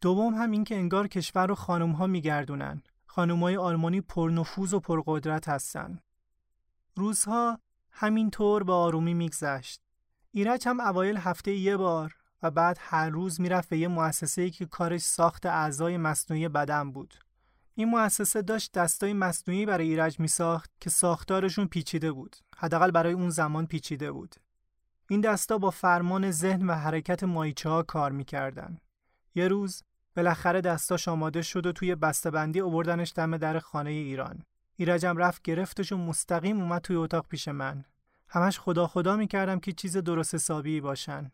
دوم 0.00 0.34
هم 0.34 0.50
اینکه 0.50 0.76
انگار 0.76 1.08
کشور 1.08 1.46
رو 1.46 1.54
خانم 1.54 1.92
ها 1.92 2.06
میگردونن. 2.06 2.82
خانمهای 3.06 3.56
آلمانی 3.56 4.00
پرنفوذ 4.00 4.74
و 4.74 4.80
پرقدرت 4.80 5.48
هستن. 5.48 5.98
روزها 6.96 7.58
همینطور 7.90 8.64
به 8.64 8.72
آرومی 8.72 9.14
میگذشت. 9.14 9.80
ایرج 10.30 10.68
هم 10.68 10.80
اوایل 10.80 11.16
هفته 11.16 11.52
یه 11.52 11.76
بار 11.76 12.16
و 12.42 12.50
بعد 12.50 12.78
هر 12.80 13.08
روز 13.08 13.40
می‌رفت 13.40 13.68
به 13.68 13.78
یه 13.78 13.88
مؤسسه‌ای 13.88 14.50
که 14.50 14.66
کارش 14.66 15.00
ساخت 15.00 15.46
اعضای 15.46 15.96
مصنوعی 15.96 16.48
بدن 16.48 16.92
بود. 16.92 17.14
این 17.74 17.88
مؤسسه 17.88 18.42
داشت 18.42 18.72
دستای 18.72 19.12
مصنوعی 19.12 19.66
برای 19.66 19.88
ایرج 19.88 20.20
میساخت 20.20 20.70
که 20.80 20.90
ساختارشون 20.90 21.66
پیچیده 21.66 22.12
بود. 22.12 22.36
حداقل 22.56 22.90
برای 22.90 23.12
اون 23.12 23.30
زمان 23.30 23.66
پیچیده 23.66 24.12
بود. 24.12 24.34
این 25.10 25.20
دستا 25.20 25.58
با 25.58 25.70
فرمان 25.70 26.30
ذهن 26.30 26.66
و 26.66 26.72
حرکت 26.74 27.24
مایچه 27.24 27.68
ها 27.68 27.82
کار 27.82 28.12
می‌کردن. 28.12 28.78
یه 29.34 29.48
روز 29.48 29.82
بالاخره 30.16 30.60
دستاش 30.60 31.08
آماده 31.08 31.42
شد 31.42 31.66
و 31.66 31.72
توی 31.72 31.94
بسته‌بندی 31.94 32.60
آوردنش 32.60 33.12
دم 33.16 33.36
در 33.36 33.58
خانه 33.58 33.90
ایران. 33.90 34.42
ایرجم 34.76 35.16
رفت 35.16 35.42
گرفتش 35.42 35.92
و 35.92 35.96
مستقیم 35.96 36.60
اومد 36.60 36.80
توی 36.80 36.96
اتاق 36.96 37.26
پیش 37.28 37.48
من. 37.48 37.84
همش 38.28 38.58
خدا 38.58 38.86
خدا 38.86 39.16
می‌کردم 39.16 39.60
که 39.60 39.72
چیز 39.72 39.96
درست 39.96 40.34
حسابی 40.34 40.80
باشن. 40.80 41.30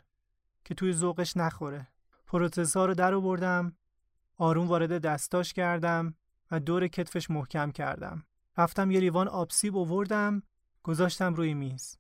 که 0.65 0.75
توی 0.75 0.93
ذوقش 0.93 1.37
نخوره. 1.37 1.89
پروتزها 2.27 2.87
رو 2.87 2.95
در 2.95 3.15
آوردم. 3.15 3.77
آروم 4.39 4.69
وارد 4.69 4.99
دستاش 4.99 5.53
کردم. 5.53 6.15
و 6.51 6.61
دور 6.61 6.89
کتفش 6.89 7.31
محکم 7.31 7.71
کردم. 7.71 8.25
رفتم 8.57 8.91
یه 8.91 9.01
لیوان 9.01 9.29
آبسیب 9.29 9.77
آوردم 9.77 10.43
گذاشتم 10.83 11.35
روی 11.35 11.55
میز. 11.55 11.99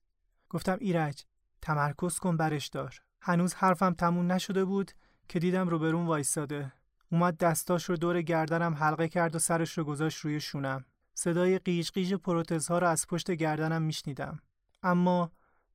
گفتم 0.49 0.77
ایرج 0.81 1.25
تمرکز 1.63 2.19
کن 2.19 2.37
برش 2.37 2.67
دار. 2.69 3.01
هنوز 3.21 3.55
حرفم 3.55 3.95
تموم 3.95 4.33
نشده 4.33 4.65
بود 4.65 4.91
که 5.29 5.39
دیدم 5.39 5.69
روبرون 5.69 6.07
وایستاده. 6.07 6.73
اومد 7.13 7.37
دستاش 7.37 7.85
رو 7.85 7.97
دور 7.97 8.23
گردنم 8.23 8.75
حلقه 8.75 9.09
کرد 9.09 9.37
و 9.37 9.39
سرش 9.39 9.79
رو 9.79 9.85
گذاشت 9.85 10.19
روی 10.19 10.41
شونم. 10.41 10.85
صدای 11.15 11.59
قیش 11.59 11.91
قیش 11.91 12.13
پروتزها 12.13 12.79
رو 12.79 12.89
از 12.89 13.07
پشت 13.07 13.31
گردنم 13.31 13.83
میشنیدم. 13.83 14.41
اما 14.83 15.33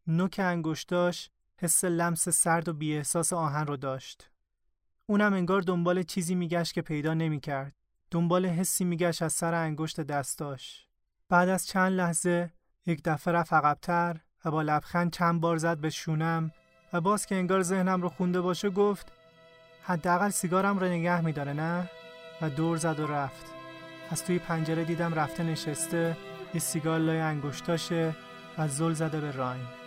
نوک 0.08 0.40
انگشتاش 0.44 1.30
حس 1.58 1.84
لمس 1.84 2.30
سرد 2.30 2.70
و 2.70 2.74
بیاحساس 2.74 3.34
آهن 3.34 3.68
رو 3.68 3.78
داشت. 3.78 4.32
اونم 5.06 5.34
انگار 5.34 5.62
دنبال 5.62 6.04
چیزی 6.04 6.36
میگشت 6.36 6.74
که 6.74 6.82
پیدا 6.82 7.14
نمی‌کرد. 7.14 7.76
دنبال 8.12 8.46
حسی 8.46 8.86
میگشت 8.86 9.22
از 9.22 9.34
سر 9.34 9.54
انگشت 9.54 10.02
دستاش. 10.02 10.86
بعد 11.30 11.50
از 11.50 11.68
چند 11.68 11.92
لحظه 11.92 12.52
یک 12.86 13.02
دفعه 13.06 13.34
رفت 13.34 13.54
عقبتر 13.54 14.18
و 14.46 14.52
با 14.52 14.62
لبخند 14.62 15.12
چند 15.12 15.42
بار 15.42 15.58
زد 15.58 15.78
به 15.78 15.90
شونم 15.90 16.52
و 16.94 17.02
باز 17.02 17.26
که 17.26 17.36
انگار 17.36 17.62
ذهنم 17.62 18.02
رو 18.02 18.10
خونده 18.10 18.42
باشه 18.42 18.70
گفت 18.70 19.12
حداقل 19.84 20.30
سیگارم 20.30 20.80
رو 20.80 20.88
نگه 20.88 21.22
میداره 21.22 21.54
نه؟ 21.54 21.90
و 22.42 22.50
دور 22.50 22.78
زد 22.78 23.00
و 23.00 23.08
رفت. 23.08 23.46
از 24.10 24.26
توی 24.26 24.40
پنجره 24.40 24.84
دیدم 24.84 25.14
رفته 25.14 25.44
نشسته 25.44 26.18
یه 26.54 26.60
سیگار 26.60 27.00
لای 27.00 27.20
انگشتاشه 27.20 28.16
و 28.58 28.68
زل 28.68 28.94
زده 28.94 29.22
به 29.22 29.32
راین. 29.32 29.81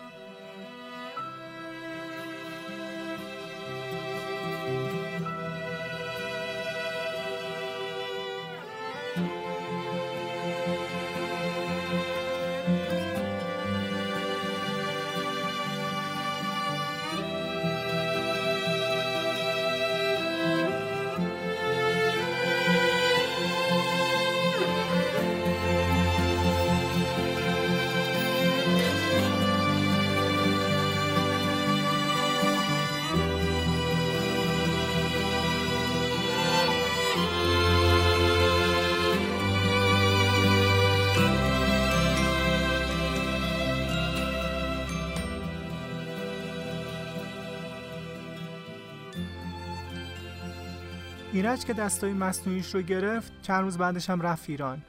ایرج 51.35 51.64
که 51.64 51.73
دستای 51.73 52.12
مصنوعیش 52.12 52.75
رو 52.75 52.83
گرفت 52.83 53.33
چند 53.43 53.64
روز 53.64 53.79
بعدش 53.79 54.11
هم 54.11 54.21
رفت 54.21 54.50
ایران. 54.50 54.83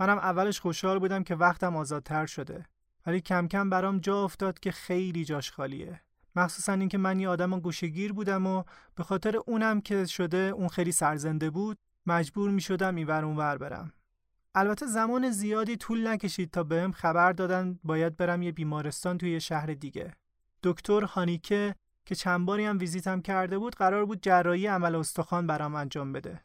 منم 0.00 0.18
اولش 0.18 0.60
خوشحال 0.60 0.98
بودم 0.98 1.22
که 1.22 1.34
وقتم 1.34 1.76
آزادتر 1.76 2.26
شده. 2.26 2.66
ولی 3.06 3.20
کم 3.20 3.48
کم 3.48 3.70
برام 3.70 3.98
جا 3.98 4.24
افتاد 4.24 4.58
که 4.58 4.70
خیلی 4.70 5.24
جاش 5.24 5.50
خالیه. 5.50 6.00
مخصوصا 6.36 6.72
اینکه 6.72 6.98
من 6.98 7.20
یه 7.20 7.28
آدم 7.28 7.60
گوشگیر 7.60 8.12
بودم 8.12 8.46
و 8.46 8.62
به 8.94 9.02
خاطر 9.02 9.36
اونم 9.46 9.80
که 9.80 10.06
شده 10.06 10.36
اون 10.36 10.68
خیلی 10.68 10.92
سرزنده 10.92 11.50
بود 11.50 11.78
مجبور 12.06 12.50
می 12.50 12.60
شدم 12.60 12.96
اینور 12.96 13.24
اونور 13.24 13.58
برم. 13.58 13.92
البته 14.54 14.86
زمان 14.86 15.30
زیادی 15.30 15.76
طول 15.76 16.06
نکشید 16.06 16.50
تا 16.50 16.62
بهم 16.62 16.92
خبر 16.92 17.32
دادن 17.32 17.78
باید 17.84 18.16
برم 18.16 18.42
یه 18.42 18.52
بیمارستان 18.52 19.18
توی 19.18 19.40
شهر 19.40 19.66
دیگه. 19.66 20.14
دکتر 20.62 21.02
هانیکه 21.02 21.74
که 22.10 22.16
چند 22.16 22.46
باری 22.46 22.64
هم 22.64 22.78
ویزیتم 22.78 23.20
کرده 23.20 23.58
بود 23.58 23.74
قرار 23.74 24.04
بود 24.04 24.22
جراحی 24.22 24.66
عمل 24.66 24.94
استخوان 24.94 25.46
برام 25.46 25.74
انجام 25.74 26.12
بده. 26.12 26.40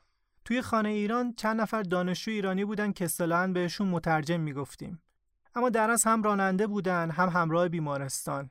توی 0.46 0.62
خانه 0.62 0.90
ایران 0.90 1.34
چند 1.34 1.62
نفر 1.62 1.82
دانشجو 1.82 2.32
ایرانی 2.32 2.66
بودن 2.66 2.92
که 2.92 3.06
اصطلاحاً 3.06 3.48
بهشون 3.48 3.88
مترجم 3.88 4.40
می‌گفتیم. 4.40 5.02
اما 5.56 5.70
در 5.70 5.90
از 5.90 6.04
هم 6.04 6.24
راننده 6.24 6.68
بودن 6.68 7.12
هم 7.12 7.30
همراه 7.30 7.68
بیمارستان. 7.68 8.50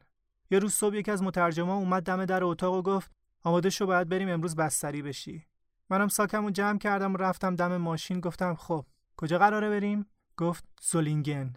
یه 0.50 0.58
روز 0.58 0.74
صبح 0.74 0.96
یکی 0.96 1.10
از 1.10 1.22
مترجما 1.22 1.74
اومد 1.74 2.02
دم 2.02 2.24
در 2.24 2.44
اتاق 2.44 2.74
و 2.74 2.82
گفت 2.82 3.10
آماده 3.42 3.70
شو 3.70 3.86
باید 3.86 4.08
بریم 4.08 4.28
امروز 4.28 4.56
بستری 4.56 5.02
بشی. 5.02 5.46
منم 5.90 6.08
ساکمو 6.08 6.50
جمع 6.50 6.78
کردم 6.78 7.14
و 7.14 7.16
رفتم 7.16 7.54
دم 7.56 7.76
ماشین 7.76 8.20
گفتم 8.20 8.54
خب 8.54 8.86
کجا 9.16 9.38
قراره 9.38 9.70
بریم؟ 9.70 10.06
گفت 10.36 10.64
زولینگن. 10.82 11.52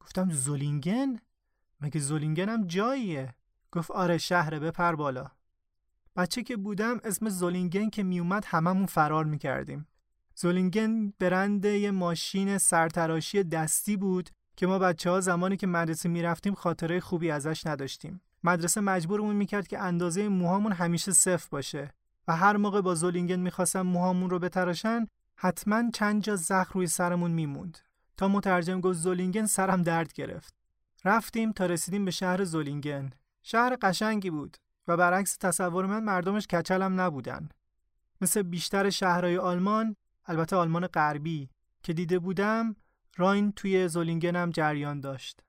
گفتم 0.00 0.30
زولینگن؟ 0.30 1.18
مگه 1.80 2.00
زولینگن 2.00 2.48
هم 2.48 2.66
جاییه؟ 2.66 3.34
گفت 3.74 3.90
آره 3.90 4.18
شهره 4.18 4.58
بپر 4.58 4.94
بالا. 4.94 5.26
بچه 6.16 6.42
که 6.42 6.56
بودم 6.56 7.00
اسم 7.04 7.28
زولینگن 7.28 7.90
که 7.90 8.02
میومد 8.02 8.44
هممون 8.46 8.86
فرار 8.86 9.24
می‌کردیم. 9.24 9.88
زولینگن 10.34 11.10
برند 11.18 11.64
یه 11.64 11.90
ماشین 11.90 12.58
سرتراشی 12.58 13.42
دستی 13.42 13.96
بود 13.96 14.30
که 14.56 14.66
ما 14.66 14.78
بچه 14.78 15.10
ها 15.10 15.20
زمانی 15.20 15.56
که 15.56 15.66
مدرسه 15.66 16.08
می‌رفتیم 16.08 16.54
خاطره 16.54 17.00
خوبی 17.00 17.30
ازش 17.30 17.66
نداشتیم. 17.66 18.20
مدرسه 18.44 18.80
مجبورمون 18.80 19.36
می‌کرد 19.36 19.66
که 19.66 19.78
اندازه 19.78 20.28
موهامون 20.28 20.72
همیشه 20.72 21.12
صفر 21.12 21.48
باشه 21.50 21.94
و 22.28 22.36
هر 22.36 22.56
موقع 22.56 22.80
با 22.80 22.94
زولینگن 22.94 23.40
می‌خواستم 23.40 23.82
موهامون 23.82 24.30
رو 24.30 24.38
بتراشن 24.38 25.06
حتما 25.36 25.90
چند 25.94 26.22
جا 26.22 26.36
زخ 26.36 26.72
روی 26.72 26.86
سرمون 26.86 27.30
میموند. 27.30 27.78
تا 28.16 28.28
مترجم 28.28 28.80
گفت 28.80 28.98
زولینگن 28.98 29.46
سرم 29.46 29.82
درد 29.82 30.12
گرفت. 30.12 30.54
رفتیم 31.04 31.52
تا 31.52 31.66
رسیدیم 31.66 32.04
به 32.04 32.10
شهر 32.10 32.44
زولینگن. 32.44 33.10
شهر 33.46 33.76
قشنگی 33.82 34.30
بود 34.30 34.56
و 34.88 34.96
برعکس 34.96 35.36
تصور 35.36 35.86
من 35.86 36.04
مردمش 36.04 36.46
کچلم 36.46 37.00
نبودن. 37.00 37.48
مثل 38.20 38.42
بیشتر 38.42 38.90
شهرهای 38.90 39.38
آلمان، 39.38 39.96
البته 40.26 40.56
آلمان 40.56 40.86
غربی 40.86 41.50
که 41.82 41.92
دیده 41.92 42.18
بودم، 42.18 42.76
راین 43.16 43.52
توی 43.52 43.88
زولینگنم 43.88 44.50
جریان 44.50 45.00
داشت. 45.00 45.40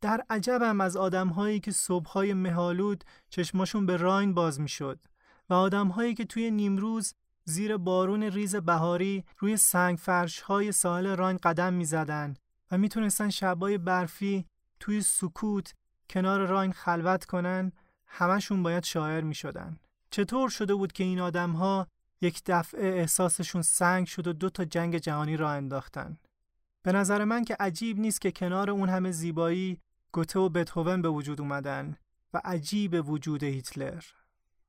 در 0.00 0.24
عجبم 0.30 0.80
از 0.80 0.96
آدمهایی 0.96 1.60
که 1.60 1.70
صبحهای 1.70 2.34
مهالود 2.34 3.04
چشماشون 3.28 3.86
به 3.86 3.96
راین 3.96 4.34
باز 4.34 4.60
می‌شد 4.60 5.00
و 5.50 5.54
آدمهایی 5.54 6.14
که 6.14 6.24
توی 6.24 6.50
نیمروز 6.50 7.14
زیر 7.44 7.76
بارون 7.76 8.22
ریز 8.22 8.56
بهاری 8.56 9.24
روی 9.38 9.56
سنگ 9.56 9.98
فرش 9.98 10.40
های 10.40 10.72
ساحل 10.72 11.16
راین 11.16 11.36
قدم 11.36 11.72
می 11.72 11.84
زدن 11.84 12.34
و 12.70 12.78
می‌تونستن 12.78 13.30
شبای 13.30 13.78
برفی 13.78 14.46
توی 14.80 15.00
سکوت 15.00 15.74
کنار 16.10 16.46
راین 16.46 16.72
خلوت 16.72 17.24
کنن 17.24 17.72
همشون 18.06 18.62
باید 18.62 18.84
شاعر 18.84 19.24
می 19.24 19.34
شدن. 19.34 19.76
چطور 20.10 20.48
شده 20.48 20.74
بود 20.74 20.92
که 20.92 21.04
این 21.04 21.20
آدم 21.20 21.50
ها 21.50 21.86
یک 22.20 22.42
دفعه 22.46 22.88
احساسشون 22.88 23.62
سنگ 23.62 24.06
شد 24.06 24.26
و 24.26 24.32
دو 24.32 24.50
تا 24.50 24.64
جنگ 24.64 24.98
جهانی 24.98 25.36
را 25.36 25.50
انداختن؟ 25.50 26.18
به 26.82 26.92
نظر 26.92 27.24
من 27.24 27.44
که 27.44 27.56
عجیب 27.60 27.98
نیست 27.98 28.20
که 28.20 28.32
کنار 28.32 28.70
اون 28.70 28.88
همه 28.88 29.10
زیبایی 29.10 29.80
گوته 30.12 30.38
و 30.38 30.48
بتهوون 30.48 31.02
به 31.02 31.08
وجود 31.08 31.40
اومدن 31.40 31.96
و 32.34 32.40
عجیب 32.44 33.08
وجود 33.08 33.42
هیتلر. 33.42 34.02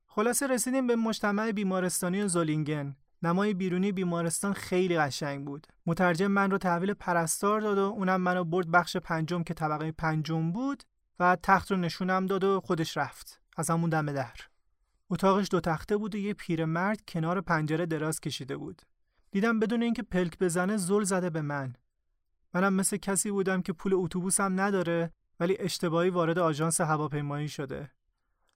خلاصه 0.06 0.46
رسیدیم 0.46 0.86
به 0.86 0.96
مجتمع 0.96 1.52
بیمارستانی 1.52 2.28
زولینگن. 2.28 2.96
نمای 3.22 3.54
بیرونی 3.54 3.92
بیمارستان 3.92 4.52
خیلی 4.52 4.98
قشنگ 4.98 5.44
بود. 5.44 5.66
مترجم 5.86 6.26
من 6.26 6.50
رو 6.50 6.58
تحویل 6.58 6.94
پرستار 6.94 7.60
داد 7.60 7.78
و 7.78 7.80
اونم 7.80 8.20
منو 8.20 8.44
برد 8.44 8.70
بخش 8.70 8.96
پنجم 8.96 9.42
که 9.42 9.54
طبقه 9.54 9.92
پنجم 9.92 10.52
بود 10.52 10.82
و 11.22 11.36
تخت 11.42 11.70
رو 11.70 11.76
نشونم 11.76 12.26
داد 12.26 12.44
و 12.44 12.60
خودش 12.60 12.96
رفت. 12.96 13.40
از 13.56 13.70
همون 13.70 13.90
دم 13.90 14.12
در. 14.12 14.34
اتاقش 15.10 15.48
دو 15.50 15.60
تخته 15.60 15.96
بود 15.96 16.14
و 16.14 16.18
یه 16.18 16.34
پیرمرد 16.34 17.00
کنار 17.08 17.40
پنجره 17.40 17.86
دراز 17.86 18.20
کشیده 18.20 18.56
بود. 18.56 18.82
دیدم 19.30 19.60
بدون 19.60 19.82
اینکه 19.82 20.02
پلک 20.02 20.38
بزنه 20.38 20.76
زل 20.76 21.02
زده 21.02 21.30
به 21.30 21.42
من. 21.42 21.74
منم 22.54 22.74
مثل 22.74 22.96
کسی 22.96 23.30
بودم 23.30 23.62
که 23.62 23.72
پول 23.72 23.94
اتوبوسم 23.94 24.60
نداره 24.60 25.12
ولی 25.40 25.56
اشتباهی 25.58 26.10
وارد 26.10 26.38
آژانس 26.38 26.80
هواپیمایی 26.80 27.48
شده. 27.48 27.90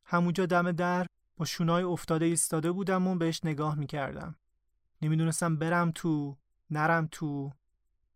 همونجا 0.05 0.47
دم 0.47 0.73
در 0.73 1.07
با 1.37 1.45
شونای 1.45 1.83
افتاده 1.83 2.25
ایستاده 2.25 2.73
بودم 2.73 3.07
و 3.07 3.15
بهش 3.15 3.41
نگاه 3.45 3.75
می‌کردم. 3.75 4.37
نمی‌دونستم 5.03 5.57
برم 5.57 5.91
تو، 5.91 6.37
نرم 6.71 7.09
تو. 7.11 7.53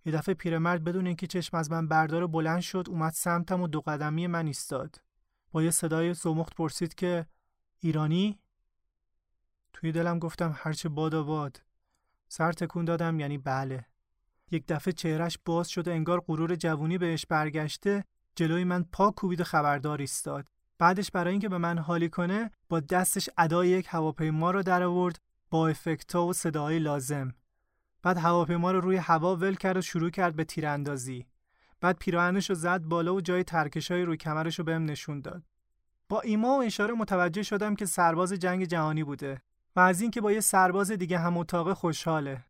یه 0.05 0.13
دفعه 0.13 0.35
پیرمرد 0.35 0.85
بدون 0.85 1.07
اینکه 1.07 1.27
چشم 1.27 1.57
از 1.57 1.71
من 1.71 1.89
بردار 1.89 2.27
بلند 2.27 2.61
شد 2.61 2.85
اومد 2.89 3.13
سمتم 3.13 3.61
و 3.61 3.69
دو 3.69 3.81
قدمی 3.81 4.27
من 4.27 4.47
ایستاد. 4.47 5.01
با 5.53 5.63
یه 5.63 5.71
صدای 5.71 6.15
زمخت 6.15 6.55
پرسید 6.55 6.95
که 6.95 7.27
ایرانی؟ 7.81 8.39
توی 9.73 9.93
دلم 9.93 10.19
گفتم 10.19 10.55
هرچه 10.57 10.89
باد 10.89 11.15
و 11.15 11.25
باد. 11.25 11.63
سر 12.29 12.53
تکون 12.53 12.85
دادم 12.85 13.21
یعنی 13.21 13.39
بله. 13.39 13.87
یک 14.51 14.67
دفعه 14.69 14.93
چهرش 14.93 15.39
باز 15.45 15.69
شد 15.69 15.89
و 15.89 15.91
انگار 15.91 16.21
غرور 16.21 16.55
جوونی 16.55 16.99
بهش 16.99 17.27
برگشته 17.27 18.05
جلوی 18.35 18.65
من 18.65 18.83
پا 18.83 19.11
کوبید 19.11 19.41
و 19.41 19.45
خبردار 19.45 20.01
ایستاد. 20.01 20.47
بعدش 20.79 21.11
برای 21.11 21.31
اینکه 21.31 21.49
به 21.49 21.59
من 21.59 21.79
حالی 21.79 22.09
کنه 22.09 22.51
با 22.69 22.81
دستش 22.81 23.29
ادای 23.39 23.69
یک 23.69 23.87
هواپیما 23.89 24.51
رو 24.51 24.63
در 24.63 24.83
آورد 24.83 25.19
با 25.51 25.69
افکتا 25.69 26.27
و 26.27 26.33
صدای 26.33 26.79
لازم. 26.79 27.35
بعد 28.03 28.19
هواپیما 28.19 28.71
رو 28.71 28.81
روی 28.81 28.97
هوا 28.97 29.37
ول 29.37 29.55
کرد 29.55 29.77
و 29.77 29.83
شروع 29.83 30.11
کرد 30.11 30.37
به 30.37 30.45
تیراندازی. 30.45 31.27
بعد 31.81 31.99
پیراهنش 31.99 32.51
رو 32.51 32.57
زد 32.57 32.83
بالا 32.83 33.15
و 33.15 33.21
جای 33.21 33.45
ترکشای 33.45 34.03
روی 34.03 34.17
کمرش 34.17 34.59
رو 34.59 34.65
بهم 34.65 34.85
نشون 34.85 35.21
داد. 35.21 35.43
با 36.09 36.21
ایما 36.21 36.57
و 36.57 36.63
اشاره 36.63 36.95
متوجه 36.95 37.43
شدم 37.43 37.75
که 37.75 37.87
سرباز 37.87 38.33
جنگ 38.33 38.65
جهانی 38.65 39.05
بوده 39.05 39.43
و 39.77 39.81
از 39.81 40.01
اینکه 40.01 40.21
با 40.21 40.33
یه 40.33 40.41
سرباز 40.41 40.91
دیگه 40.91 41.19
هم 41.19 41.37
اتاق 41.37 41.73
خوشحاله. 41.73 42.45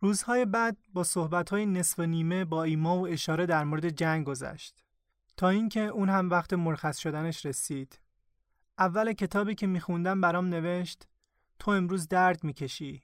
روزهای 0.00 0.44
بعد 0.44 0.76
با 0.92 1.04
صحبتهای 1.04 1.66
نصف 1.66 1.98
و 1.98 2.02
نیمه 2.06 2.44
با 2.44 2.64
ایما 2.64 2.98
و 2.98 3.06
اشاره 3.06 3.46
در 3.46 3.64
مورد 3.64 3.88
جنگ 3.88 4.26
گذشت. 4.26 4.84
تا 5.36 5.48
اینکه 5.48 5.80
اون 5.80 6.08
هم 6.08 6.30
وقت 6.30 6.52
مرخص 6.52 6.98
شدنش 6.98 7.46
رسید. 7.46 7.98
اول 8.78 9.12
کتابی 9.12 9.54
که 9.54 9.66
میخوندم 9.66 10.20
برام 10.20 10.46
نوشت 10.46 11.08
تو 11.58 11.70
امروز 11.70 12.08
درد 12.08 12.44
می‌کشی 12.44 13.02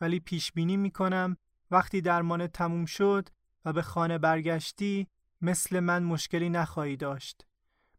ولی 0.00 0.20
پیش 0.20 0.52
بینی 0.52 0.76
می‌کنم 0.76 1.36
وقتی 1.70 2.00
درمانت 2.00 2.52
تموم 2.52 2.84
شد 2.84 3.28
و 3.64 3.72
به 3.72 3.82
خانه 3.82 4.18
برگشتی 4.18 5.06
مثل 5.40 5.80
من 5.80 6.02
مشکلی 6.02 6.50
نخواهی 6.50 6.96
داشت. 6.96 7.46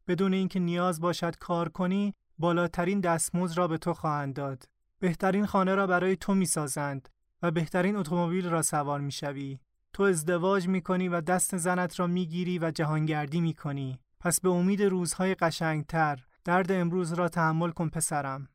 بدون 0.07 0.33
اینکه 0.33 0.59
نیاز 0.59 1.01
باشد 1.01 1.35
کار 1.35 1.69
کنی 1.69 2.13
بالاترین 2.37 2.99
دستمزد 2.99 3.57
را 3.57 3.67
به 3.67 3.77
تو 3.77 3.93
خواهند 3.93 4.33
داد. 4.33 4.63
بهترین 4.99 5.45
خانه 5.45 5.75
را 5.75 5.87
برای 5.87 6.15
تو 6.15 6.35
می‌سازند 6.35 7.09
و 7.41 7.51
بهترین 7.51 7.95
اتومبیل 7.95 8.49
را 8.49 8.61
سوار 8.61 8.99
می‌شوی. 8.99 9.59
تو 9.93 10.03
ازدواج 10.03 10.67
می‌کنی 10.67 11.07
و 11.07 11.21
دست 11.21 11.57
زنت 11.57 11.99
را 11.99 12.07
می‌گیری 12.07 12.59
و 12.59 12.71
جهانگردی 12.71 13.41
می‌کنی. 13.41 13.99
پس 14.19 14.41
به 14.41 14.49
امید 14.49 14.83
روزهای 14.83 15.35
قشنگتر 15.35 16.25
درد 16.43 16.71
امروز 16.71 17.13
را 17.13 17.29
تحمل 17.29 17.71
کن 17.71 17.89
پسرم. 17.89 18.49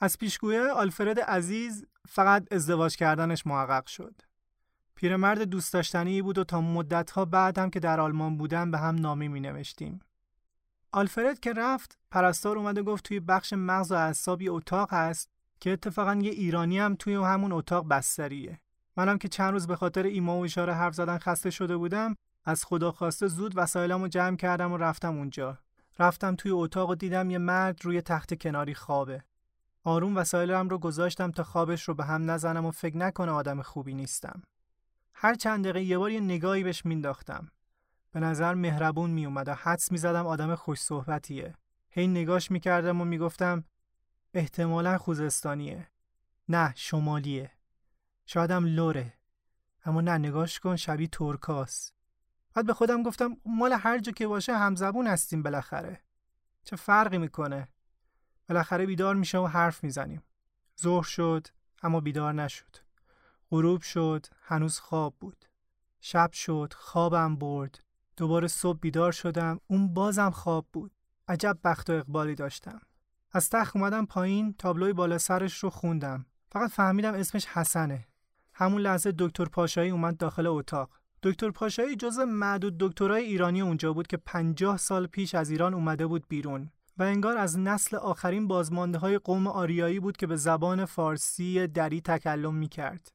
از 0.00 0.18
پیشگویه 0.18 0.60
آلفرد 0.60 1.20
عزیز 1.20 1.86
فقط 2.08 2.52
ازدواج 2.52 2.96
کردنش 2.96 3.46
محقق 3.46 3.86
شد. 3.86 4.14
پیرمرد 4.94 5.42
دوست 5.42 5.72
داشتنی 5.72 6.22
بود 6.22 6.38
و 6.38 6.44
تا 6.44 6.60
مدتها 6.60 7.24
بعد 7.24 7.58
هم 7.58 7.70
که 7.70 7.80
در 7.80 8.00
آلمان 8.00 8.36
بودم 8.36 8.70
به 8.70 8.78
هم 8.78 8.94
نامی 8.94 9.28
می 9.28 9.40
نوشتیم. 9.40 10.00
آلفرد 10.92 11.40
که 11.40 11.52
رفت 11.52 11.98
پرستار 12.10 12.58
اومده 12.58 12.82
گفت 12.82 13.04
توی 13.04 13.20
بخش 13.20 13.52
مغز 13.52 13.92
و 13.92 13.94
اعصاب 13.94 14.42
یه 14.42 14.52
اتاق 14.52 14.92
هست 14.92 15.30
که 15.60 15.72
اتفاقا 15.72 16.14
یه 16.14 16.30
ایرانی 16.30 16.78
هم 16.78 16.94
توی 16.94 17.14
همون 17.14 17.52
اتاق 17.52 17.88
بستریه. 17.88 18.60
منم 18.96 19.18
که 19.18 19.28
چند 19.28 19.52
روز 19.52 19.66
به 19.66 19.76
خاطر 19.76 20.02
ایما 20.02 20.38
و 20.38 20.44
اشاره 20.44 20.74
حرف 20.74 20.94
زدن 20.94 21.18
خسته 21.18 21.50
شده 21.50 21.76
بودم 21.76 22.16
از 22.44 22.64
خدا 22.64 22.92
خواسته 22.92 23.28
زود 23.28 23.52
وسایلمو 23.56 24.08
جمع 24.08 24.36
کردم 24.36 24.72
و 24.72 24.76
رفتم 24.76 25.16
اونجا. 25.16 25.58
رفتم 25.98 26.34
توی 26.34 26.50
اتاق 26.50 26.90
و 26.90 26.94
دیدم 26.94 27.30
یه 27.30 27.38
مرد 27.38 27.84
روی 27.84 28.02
تخت 28.02 28.42
کناری 28.42 28.74
خوابه. 28.74 29.24
آروم 29.84 30.16
وسایلم 30.16 30.68
رو 30.68 30.78
گذاشتم 30.78 31.30
تا 31.30 31.44
خوابش 31.44 31.82
رو 31.82 31.94
به 31.94 32.04
هم 32.04 32.30
نزنم 32.30 32.66
و 32.66 32.70
فکر 32.70 32.96
نکنه 32.96 33.32
آدم 33.32 33.62
خوبی 33.62 33.94
نیستم. 33.94 34.42
هر 35.14 35.34
چند 35.34 35.64
دقیقه 35.64 35.82
یه 35.82 35.98
بار 35.98 36.10
یه 36.10 36.20
نگاهی 36.20 36.64
بهش 36.64 36.86
مینداختم. 36.86 37.48
به 38.12 38.20
نظر 38.20 38.54
مهربون 38.54 39.10
می 39.10 39.26
اومد 39.26 39.48
و 39.48 39.54
حدس 39.54 39.92
می 39.92 39.98
زدم 39.98 40.26
آدم 40.26 40.54
خوش 40.54 40.80
صحبتیه. 40.80 41.54
هی 41.90 42.06
نگاش 42.06 42.50
می 42.50 42.60
کردم 42.60 43.00
و 43.00 43.04
می 43.04 43.18
گفتم 43.18 43.64
احتمالا 44.34 44.98
خوزستانیه. 44.98 45.88
نه 46.48 46.72
شمالیه. 46.76 47.50
شایدم 48.26 48.64
لوره. 48.64 49.14
اما 49.84 50.00
نه 50.00 50.18
نگاش 50.18 50.60
کن 50.60 50.76
شبیه 50.76 51.08
ترکاس. 51.08 51.92
بعد 52.54 52.66
به 52.66 52.74
خودم 52.74 53.02
گفتم 53.02 53.36
مال 53.46 53.72
هر 53.72 53.98
جا 53.98 54.12
که 54.12 54.26
باشه 54.26 54.56
همزبون 54.56 55.06
هستیم 55.06 55.42
بالاخره. 55.42 56.00
چه 56.64 56.76
فرقی 56.76 57.18
می‌کنه؟ 57.18 57.68
بالاخره 58.48 58.86
بیدار 58.86 59.14
میشه 59.14 59.38
و 59.38 59.46
حرف 59.46 59.84
می‌زنیم. 59.84 60.22
ظهر 60.80 61.02
شد 61.02 61.46
اما 61.82 62.00
بیدار 62.00 62.34
نشد. 62.34 62.76
غروب 63.50 63.82
شد 63.82 64.26
هنوز 64.42 64.78
خواب 64.78 65.14
بود. 65.20 65.44
شب 66.00 66.32
شد 66.32 66.72
خوابم 66.76 67.36
برد. 67.36 67.80
دوباره 68.16 68.48
صبح 68.48 68.78
بیدار 68.78 69.12
شدم 69.12 69.60
اون 69.66 69.94
بازم 69.94 70.30
خواب 70.30 70.66
بود. 70.72 70.92
عجب 71.28 71.58
بخت 71.64 71.90
و 71.90 71.92
اقبالی 71.92 72.34
داشتم. 72.34 72.80
از 73.32 73.50
تخت 73.50 73.76
اومدم 73.76 74.06
پایین 74.06 74.54
تابلوی 74.58 74.92
بالا 74.92 75.18
سرش 75.18 75.58
رو 75.58 75.70
خوندم. 75.70 76.26
فقط 76.52 76.70
فهمیدم 76.70 77.14
اسمش 77.14 77.46
حسنه. 77.46 78.06
همون 78.54 78.82
لحظه 78.82 79.14
دکتر 79.18 79.44
پاشایی 79.44 79.90
اومد 79.90 80.16
داخل 80.16 80.46
اتاق. 80.46 80.90
دکتر 81.22 81.50
پاشایی 81.50 81.96
جز 81.96 82.18
معدود 82.18 82.78
دکترای 82.78 83.24
ایرانی 83.24 83.60
اونجا 83.60 83.92
بود 83.92 84.06
که 84.06 84.16
پنجاه 84.16 84.76
سال 84.76 85.06
پیش 85.06 85.34
از 85.34 85.50
ایران 85.50 85.74
اومده 85.74 86.06
بود 86.06 86.28
بیرون 86.28 86.70
و 86.98 87.02
انگار 87.02 87.36
از 87.36 87.58
نسل 87.58 87.96
آخرین 87.96 88.48
بازمانده 88.48 88.98
های 88.98 89.18
قوم 89.18 89.46
آریایی 89.46 90.00
بود 90.00 90.16
که 90.16 90.26
به 90.26 90.36
زبان 90.36 90.84
فارسی 90.84 91.66
دری 91.66 92.00
تکلم 92.00 92.54
می 92.54 92.68
کرد. 92.68 93.12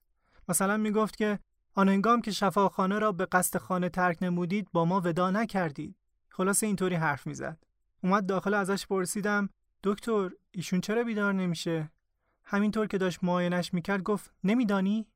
مثلا 0.50 0.78
می 0.78 0.92
گفت 0.92 1.18
که 1.18 1.40
آن 1.76 1.90
هنگام 1.90 2.22
که 2.22 2.32
شفاخانه 2.32 3.00
را 3.00 3.12
به 3.12 3.26
قصد 3.26 3.58
خانه 3.60 3.90
ترک 3.90 4.18
نمودید 4.22 4.68
با 4.72 4.86
ما 4.86 5.02
ودا 5.02 5.32
نکردید. 5.32 5.96
خلاص 6.30 6.64
اینطوری 6.64 6.96
حرف 6.96 7.28
می‌زد. 7.28 7.58
اومد 8.04 8.26
داخل 8.26 8.54
ازش 8.54 8.88
پرسیدم 8.88 9.50
دکتر 9.84 10.32
ایشون 10.52 10.82
چرا 10.82 11.04
بیدار 11.04 11.34
نمیشه؟ 11.34 11.92
همینطور 12.44 12.88
که 12.88 12.98
داشت 12.98 13.24
معاینش 13.24 13.74
می‌کرد 13.74 14.04
گفت 14.04 14.34
نمیدانی؟ 14.44 15.08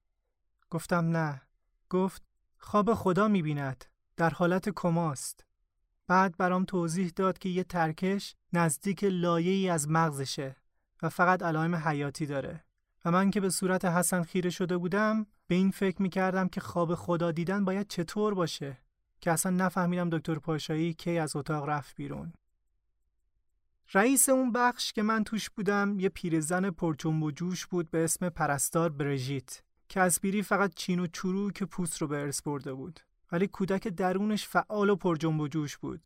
گفتم 0.70 1.18
نه. 1.18 1.42
گفت 1.90 2.24
خواب 2.58 2.94
خدا 2.94 3.28
می‌بیند. 3.28 3.86
در 4.18 4.30
حالت 4.30 4.70
کماست. 4.70 5.47
بعد 6.08 6.38
برام 6.38 6.66
توضیح 6.66 7.12
داد 7.16 7.38
که 7.38 7.50
یه 7.50 7.64
ترکش 7.64 8.36
نزدیک 8.54 9.04
لایه 9.04 9.52
ای 9.52 9.70
از 9.70 9.90
مغزشه 9.90 10.56
و 11.02 11.10
فقط 11.10 11.44
علائم 11.44 11.76
حیاتی 11.76 12.26
داره. 12.26 12.64
و 13.06 13.12
من 13.12 13.32
که 13.32 13.42
به 13.42 13.50
صورت 13.50 13.86
حسن 13.86 14.24
خیره 14.24 14.50
شده 14.50 14.78
بودم 14.78 15.26
به 15.48 15.56
این 15.56 15.72
فکر 15.72 16.02
می‌کردم 16.02 16.48
که 16.48 16.62
خواب 16.62 16.96
خدا 16.96 17.32
دیدن 17.32 17.66
باید 17.66 17.88
چطور 17.88 18.34
باشه 18.34 18.78
که 19.22 19.32
اصلا 19.32 19.52
نفهمیدم 19.52 20.10
دکتر 20.10 20.36
پاشایی 20.36 20.94
کی 20.94 21.18
از 21.18 21.36
اتاق 21.36 21.70
رفت 21.70 21.96
بیرون. 21.96 22.34
رئیس 23.94 24.30
اون 24.30 24.52
بخش 24.52 24.94
که 24.94 25.04
من 25.04 25.24
توش 25.24 25.50
بودم 25.50 26.00
یه 26.00 26.10
پیرزن 26.10 26.70
پرچنب 26.70 27.24
و 27.24 27.32
جوش 27.32 27.66
بود 27.66 27.92
به 27.92 28.04
اسم 28.04 28.30
پرستار 28.30 28.90
برژیت 28.90 29.64
که 29.90 30.02
از 30.02 30.20
بیری 30.22 30.42
فقط 30.42 30.74
چین 30.76 31.00
و 31.00 31.08
چرو 31.08 31.52
که 31.52 31.66
پوست 31.66 32.02
رو 32.02 32.08
به 32.08 32.22
ارث 32.22 32.42
برده 32.42 32.74
بود 32.74 33.00
ولی 33.32 33.48
کودک 33.48 33.88
درونش 33.88 34.48
فعال 34.48 34.90
و 34.90 34.96
پرجنب 34.96 35.42
و 35.42 35.48
جوش 35.48 35.78
بود. 35.78 36.02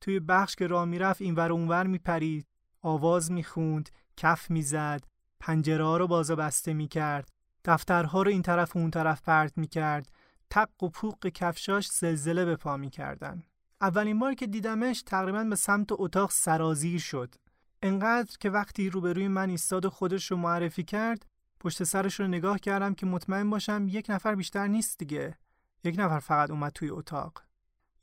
توی 0.00 0.20
بخش 0.20 0.54
که 0.54 0.66
راه 0.66 0.84
می‌رفت 0.84 1.22
اینور 1.22 1.52
اونور 1.52 1.86
میپرید. 1.86 2.46
آواز 2.82 3.32
می‌خوند 3.32 3.90
کف 4.16 4.50
می‌زد 4.50 5.04
پنجره 5.40 5.84
ها 5.84 5.96
رو 5.96 6.06
باز 6.06 6.30
و 6.30 6.36
بسته 6.36 6.72
می 6.72 6.88
کرد 6.88 7.28
دفترها 7.64 8.22
رو 8.22 8.30
این 8.30 8.42
طرف 8.42 8.76
و 8.76 8.78
اون 8.78 8.90
طرف 8.90 9.22
پرت 9.22 9.58
می 9.58 9.66
کرد 9.66 10.12
تق 10.50 10.82
و 10.82 10.88
پوق 10.88 11.26
کفشاش 11.28 11.88
زلزله 11.88 12.44
به 12.44 12.56
پا 12.56 12.76
می 12.76 12.90
کردن. 12.90 13.42
اولین 13.80 14.18
بار 14.18 14.34
که 14.34 14.46
دیدمش 14.46 15.02
تقریبا 15.02 15.44
به 15.44 15.56
سمت 15.56 15.88
اتاق 15.90 16.30
سرازیر 16.30 17.00
شد. 17.00 17.34
انقدر 17.82 18.36
که 18.40 18.50
وقتی 18.50 18.90
روبروی 18.90 19.28
من 19.28 19.50
ایستاد 19.50 19.84
و 19.84 19.90
خودش 19.90 20.30
رو 20.30 20.36
معرفی 20.36 20.84
کرد 20.84 21.26
پشت 21.60 21.84
سرش 21.84 22.20
رو 22.20 22.26
نگاه 22.26 22.58
کردم 22.58 22.94
که 22.94 23.06
مطمئن 23.06 23.50
باشم 23.50 23.86
یک 23.88 24.06
نفر 24.08 24.34
بیشتر 24.34 24.66
نیست 24.66 24.98
دیگه. 24.98 25.38
یک 25.84 25.94
نفر 25.98 26.18
فقط 26.18 26.50
اومد 26.50 26.72
توی 26.72 26.90
اتاق. 26.90 27.42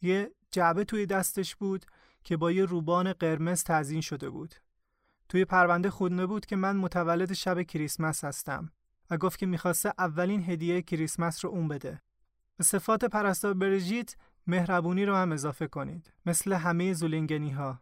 یه 0.01 0.31
جعبه 0.51 0.83
توی 0.83 1.05
دستش 1.05 1.55
بود 1.55 1.85
که 2.23 2.37
با 2.37 2.51
یه 2.51 2.65
روبان 2.65 3.13
قرمز 3.13 3.63
تزیین 3.63 4.01
شده 4.01 4.29
بود. 4.29 4.55
توی 5.29 5.45
پرونده 5.45 5.89
خونده 5.89 6.25
بود 6.25 6.45
که 6.45 6.55
من 6.55 6.75
متولد 6.77 7.33
شب 7.33 7.61
کریسمس 7.61 8.23
هستم 8.23 8.71
و 9.09 9.17
گفت 9.17 9.39
که 9.39 9.45
می‌خواسته 9.45 9.93
اولین 9.97 10.49
هدیه 10.49 10.81
کریسمس 10.81 11.45
رو 11.45 11.51
اون 11.51 11.67
بده. 11.67 12.01
به 12.57 12.63
صفات 12.63 13.05
پرستار 13.05 13.53
برژیت 13.53 14.15
مهربونی 14.47 15.05
رو 15.05 15.15
هم 15.15 15.31
اضافه 15.31 15.67
کنید. 15.67 16.13
مثل 16.25 16.53
همه 16.53 16.93
زولینگنی 16.93 17.49
ها 17.49 17.81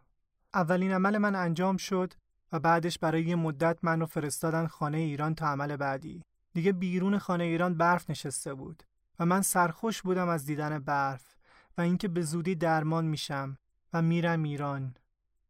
اولین 0.54 0.92
عمل 0.92 1.18
من 1.18 1.34
انجام 1.34 1.76
شد 1.76 2.14
و 2.52 2.58
بعدش 2.60 2.98
برای 2.98 3.22
یه 3.22 3.34
مدت 3.34 3.78
من 3.82 4.00
رو 4.00 4.06
فرستادن 4.06 4.66
خانه 4.66 4.98
ایران 4.98 5.34
تا 5.34 5.46
عمل 5.46 5.76
بعدی. 5.76 6.22
دیگه 6.54 6.72
بیرون 6.72 7.18
خانه 7.18 7.44
ایران 7.44 7.74
برف 7.74 8.10
نشسته 8.10 8.54
بود. 8.54 8.82
و 9.18 9.26
من 9.26 9.42
سرخوش 9.42 10.02
بودم 10.02 10.28
از 10.28 10.46
دیدن 10.46 10.78
برف 10.78 11.36
و 11.78 11.80
اینکه 11.80 12.08
به 12.08 12.22
زودی 12.22 12.54
درمان 12.54 13.04
میشم 13.04 13.58
و 13.92 14.02
میرم 14.02 14.42
ایران. 14.42 14.94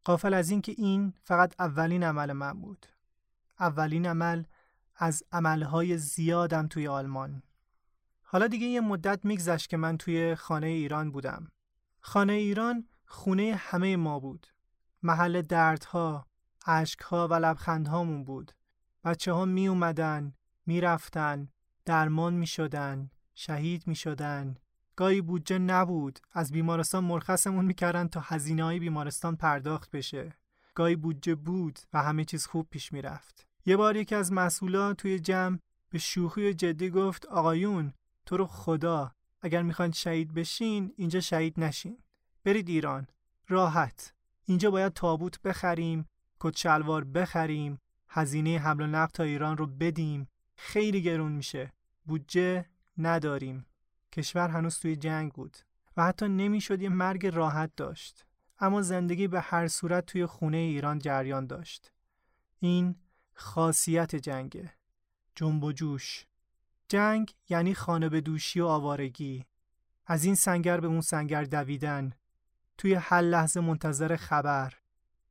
قافل 0.04 0.34
از 0.34 0.50
اینکه 0.50 0.74
این 0.78 1.14
فقط 1.24 1.54
اولین 1.58 2.04
عمل 2.04 2.32
من 2.32 2.52
بود. 2.52 2.86
اولین 3.60 4.06
عمل 4.06 4.44
از 4.96 5.22
عملهای 5.32 5.98
زیادم 5.98 6.66
توی 6.66 6.88
آلمان. 6.88 7.42
حالا 8.22 8.46
دیگه 8.46 8.66
یه 8.66 8.80
مدت 8.80 9.24
میگذشت 9.24 9.70
که 9.70 9.76
من 9.76 9.96
توی 9.96 10.34
خانه 10.34 10.66
ایران 10.66 11.10
بودم. 11.10 11.48
خانه 12.00 12.32
ایران 12.32 12.88
خونه 13.06 13.54
همه 13.58 13.96
ما 13.96 14.18
بود. 14.18 14.46
محل 15.02 15.42
دردها، 15.42 16.26
عشقها 16.66 17.28
و 17.28 17.34
لبخندهامون 17.34 18.24
بود. 18.24 18.52
بچه 19.04 19.32
ها 19.32 19.44
می 19.44 19.68
اومدن، 19.68 20.32
می 20.66 20.80
رفتن، 20.80 21.48
درمان 21.84 22.34
می 22.34 22.46
شدن، 22.46 23.10
شهید 23.40 23.86
می 23.86 23.94
شدن 23.94 24.56
گاهی 24.96 25.20
بودجه 25.20 25.58
نبود. 25.58 26.18
از 26.32 26.52
بیمارستان 26.52 27.04
مرخصمون 27.04 27.64
می‌کردن 27.64 28.08
تا 28.08 28.20
هزینه 28.20 28.64
های 28.64 28.78
بیمارستان 28.78 29.36
پرداخت 29.36 29.90
بشه. 29.90 30.32
گاهی 30.74 30.96
بودجه 30.96 31.34
بود 31.34 31.78
و 31.92 32.02
همه 32.02 32.24
چیز 32.24 32.46
خوب 32.46 32.68
پیش 32.70 32.92
می‌رفت. 32.92 33.46
یه 33.66 33.76
بار 33.76 33.96
یکی 33.96 34.14
از 34.14 34.32
مسئولان 34.32 34.94
توی 34.94 35.18
جمع 35.18 35.58
به 35.90 35.98
شوخی 35.98 36.54
جدی 36.54 36.90
گفت 36.90 37.26
آقایون 37.26 37.92
تو 38.26 38.36
رو 38.36 38.46
خدا 38.46 39.12
اگر 39.42 39.62
می‌خواین 39.62 39.92
شهید 39.92 40.34
بشین 40.34 40.92
اینجا 40.96 41.20
شهید 41.20 41.60
نشین. 41.60 41.98
برید 42.44 42.68
ایران. 42.68 43.06
راحت. 43.48 44.14
اینجا 44.44 44.70
باید 44.70 44.92
تابوت 44.92 45.42
بخریم 45.42 46.08
کت 46.40 46.56
شلوار 46.56 47.04
بخریم 47.04 47.78
هزینه 48.08 48.58
حمل 48.58 48.82
و 48.82 48.86
نقل 48.86 49.12
تا 49.12 49.22
ایران 49.22 49.56
رو 49.56 49.66
بدیم. 49.66 50.28
خیلی 50.56 51.02
گرون 51.02 51.32
میشه. 51.32 51.72
بودجه 52.06 52.66
نداریم. 52.98 53.66
کشور 54.12 54.48
هنوز 54.48 54.78
توی 54.78 54.96
جنگ 54.96 55.32
بود 55.32 55.56
و 55.96 56.04
حتی 56.04 56.28
نمی‌شد 56.28 56.82
یه 56.82 56.88
مرگ 56.88 57.26
راحت 57.26 57.70
داشت. 57.76 58.24
اما 58.58 58.82
زندگی 58.82 59.28
به 59.28 59.40
هر 59.40 59.68
صورت 59.68 60.06
توی 60.06 60.26
خونه 60.26 60.56
ایران 60.56 60.98
جریان 60.98 61.46
داشت. 61.46 61.92
این 62.58 62.96
خاصیت 63.34 64.16
جنگه. 64.16 64.72
جنب 65.34 65.64
و 65.64 65.72
جوش. 65.72 66.26
جنگ 66.88 67.34
یعنی 67.48 67.74
خانه 67.74 68.08
به 68.08 68.20
دوشی 68.20 68.60
و 68.60 68.66
آوارگی. 68.66 69.46
از 70.06 70.24
این 70.24 70.34
سنگر 70.34 70.80
به 70.80 70.86
اون 70.86 71.00
سنگر 71.00 71.44
دویدن. 71.44 72.12
توی 72.78 72.94
هر 72.94 73.20
لحظه 73.20 73.60
منتظر 73.60 74.16
خبر. 74.16 74.74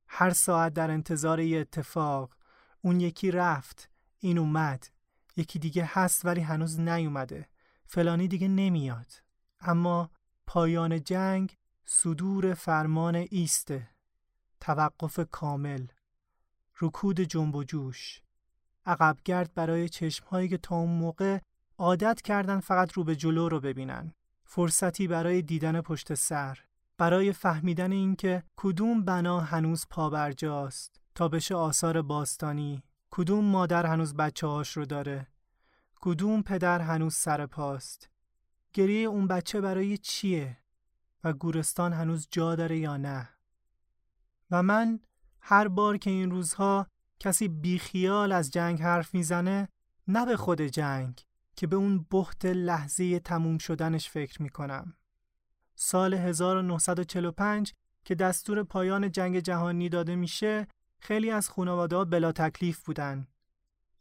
هر 0.08 0.30
ساعت 0.30 0.74
در 0.74 0.92
انتظار 0.92 1.40
یه 1.40 1.60
اتفاق. 1.60 2.36
اون 2.82 3.00
یکی 3.00 3.32
رفت. 3.32 3.90
این 4.20 4.38
اومد. 4.38 4.88
یکی 5.36 5.60
دیگه 5.60 5.90
هست 5.94 6.26
ولی 6.26 6.42
هنوز 6.42 6.80
نیومده. 6.80 7.50
فلانی 7.88 8.28
دیگه 8.28 8.48
نمیاد. 8.48 9.14
اما 9.60 10.10
پایان 10.48 11.04
جنگ 11.04 11.58
صدور 11.86 12.54
فرمان 12.54 13.16
ایسته 13.16 13.90
توقف 14.60 15.20
کامل. 15.32 15.88
رکود 16.82 17.22
جنب 17.22 17.56
و 17.56 17.64
جوش. 17.64 18.22
عقبگرد 18.86 19.54
برای 19.54 19.90
چشمهایی 19.90 20.50
که 20.50 20.58
تا 20.58 20.76
اون 20.76 20.90
موقع 20.90 21.40
عادت 21.78 22.22
کردن 22.22 22.60
فقط 22.60 22.94
رو 22.94 23.04
به 23.04 23.16
جلو 23.16 23.50
رو 23.50 23.60
ببینن. 23.60 24.14
فرصتی 24.46 25.08
برای 25.08 25.42
دیدن 25.42 25.82
پشت 25.82 26.14
سر. 26.14 26.60
برای 26.98 27.34
فهمیدن 27.34 27.92
اینکه 27.92 28.44
کدوم 28.56 29.06
بنا 29.06 29.40
هنوز 29.40 29.86
پابرجاست 29.90 31.02
تا 31.16 31.28
بشه 31.28 31.56
آثار 31.56 32.02
باستانی. 32.02 32.84
کدوم 33.12 33.46
مادر 33.46 33.86
هنوز 33.86 34.16
بچه 34.16 34.48
هاش 34.48 34.78
رو 34.78 34.86
داره. 34.86 35.28
کدوم 36.02 36.42
پدر 36.42 36.82
هنوز 36.82 37.16
سر 37.16 37.46
پاست؟ 37.46 38.10
گریه 38.74 39.08
اون 39.08 39.28
بچه 39.28 39.62
برای 39.62 39.98
چیه؟ 39.98 40.58
و 41.24 41.34
گورستان 41.34 41.94
هنوز 41.94 42.28
جا 42.32 42.56
داره 42.56 42.78
یا 42.78 42.98
نه؟ 42.98 43.30
و 44.52 44.64
من 44.64 45.00
هر 45.42 45.68
بار 45.68 45.98
که 45.98 46.10
این 46.10 46.32
روزها 46.32 46.88
کسی 47.20 47.48
بیخیال 47.48 48.32
از 48.32 48.52
جنگ 48.52 48.82
حرف 48.82 49.14
می‌زنه 49.14 49.70
نه 50.08 50.26
به 50.26 50.38
خود 50.38 50.62
جنگ 50.62 51.22
که 51.56 51.68
به 51.68 51.76
اون 51.76 52.06
بخت 52.12 52.46
لحظه 52.46 53.20
تموم 53.20 53.58
شدنش 53.58 54.10
فکر 54.10 54.42
می‌کنم. 54.42 54.98
سال 55.76 56.14
1945 56.14 57.74
که 58.06 58.16
دستور 58.16 58.64
پایان 58.64 59.12
جنگ 59.12 59.40
جهانی 59.40 59.90
داده 59.90 60.16
میشه 60.16 60.68
خیلی 61.00 61.32
از 61.32 61.50
خانواده 61.50 62.06
بلا 62.06 62.32
تکلیف 62.32 62.84
بودن. 62.84 63.28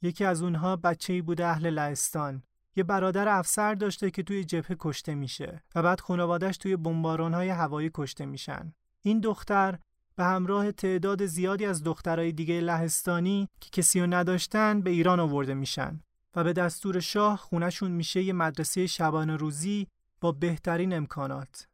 یکی 0.07 0.25
از 0.25 0.43
اونها 0.43 0.77
بچه‌ای 0.77 1.23
بوده 1.23 1.47
اهل 1.47 1.71
لهستان. 1.71 2.43
یه 2.77 2.85
برادر 2.85 3.29
افسر 3.29 3.75
داشته 3.75 4.11
که 4.11 4.23
توی 4.23 4.45
جبهه 4.45 4.77
کشته 4.79 5.15
میشه 5.15 5.63
و 5.75 5.83
بعد 5.83 6.01
خانوادهش 6.01 6.57
توی 6.57 6.77
های 7.17 7.49
هوایی 7.49 7.91
کشته 7.95 8.27
میشن. 8.27 8.73
این 9.03 9.21
دختر 9.21 9.79
به 10.17 10.25
همراه 10.25 10.73
تعداد 10.73 11.27
زیادی 11.27 11.67
از 11.67 11.83
دخترای 11.83 12.33
دیگه 12.33 12.61
لهستانی 12.61 13.49
که 13.61 13.71
کسی 13.73 14.01
رو 14.01 14.07
نداشتن 14.07 14.81
به 14.81 14.91
ایران 14.91 15.21
آورده 15.21 15.55
میشن 15.55 16.01
و 16.37 16.45
به 16.45 16.53
دستور 16.53 17.01
شاه 17.01 17.37
خونشون 17.37 17.91
میشه 17.91 18.23
یه 18.23 18.33
مدرسه 18.33 18.87
شبانه 18.87 19.37
روزی 19.37 19.87
با 20.21 20.33
بهترین 20.33 20.93
امکانات. 20.93 21.69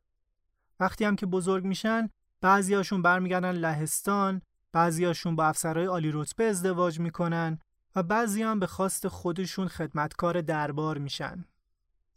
وقتی 0.81 1.05
هم 1.05 1.17
که 1.17 1.27
بزرگ 1.27 1.65
میشن 1.65 2.09
بعضیاشون 2.41 3.03
برمیگردن 3.03 3.53
لهستان 3.53 4.43
بعضیاشون 4.73 5.37
با 5.37 5.45
افسرهای 5.45 5.87
عالی 5.87 6.11
رتبه 6.13 6.45
ازدواج 6.45 7.01
می‌کنن 7.01 7.59
و 7.97 8.03
بعضی 8.03 8.43
هم 8.43 8.61
به 8.61 8.67
خواست 8.67 9.09
خودشون 9.09 9.69
خدمتکار 9.69 10.41
دربار 10.41 10.99
میشن. 10.99 11.45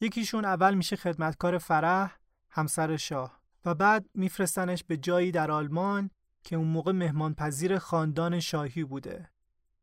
یکیشون 0.01 0.45
اول 0.45 0.73
میشه 0.73 0.95
خدمتکار 0.95 1.57
فرح 1.57 2.17
همسر 2.49 2.97
شاه 2.97 3.41
و 3.65 3.75
بعد 3.75 4.05
میفرستنش 4.13 4.83
به 4.83 4.97
جایی 4.97 5.31
در 5.31 5.51
آلمان 5.51 6.09
که 6.43 6.55
اون 6.55 6.67
موقع 6.67 6.91
مهمانپذیر 6.91 7.77
خاندان 7.77 8.39
شاهی 8.39 8.83
بوده. 8.83 9.29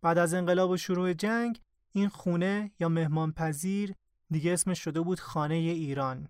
بعد 0.02 0.18
از 0.18 0.34
انقلاب 0.34 0.70
و 0.70 0.76
شروع 0.76 1.12
جنگ 1.12 1.60
این 1.92 2.08
خونه 2.08 2.70
یا 2.80 2.88
مهمانپذیر 2.88 3.94
دیگه 4.30 4.52
اسمش 4.52 4.78
شده 4.78 5.00
بود 5.00 5.20
خانه 5.20 5.54
ایران 5.54 6.28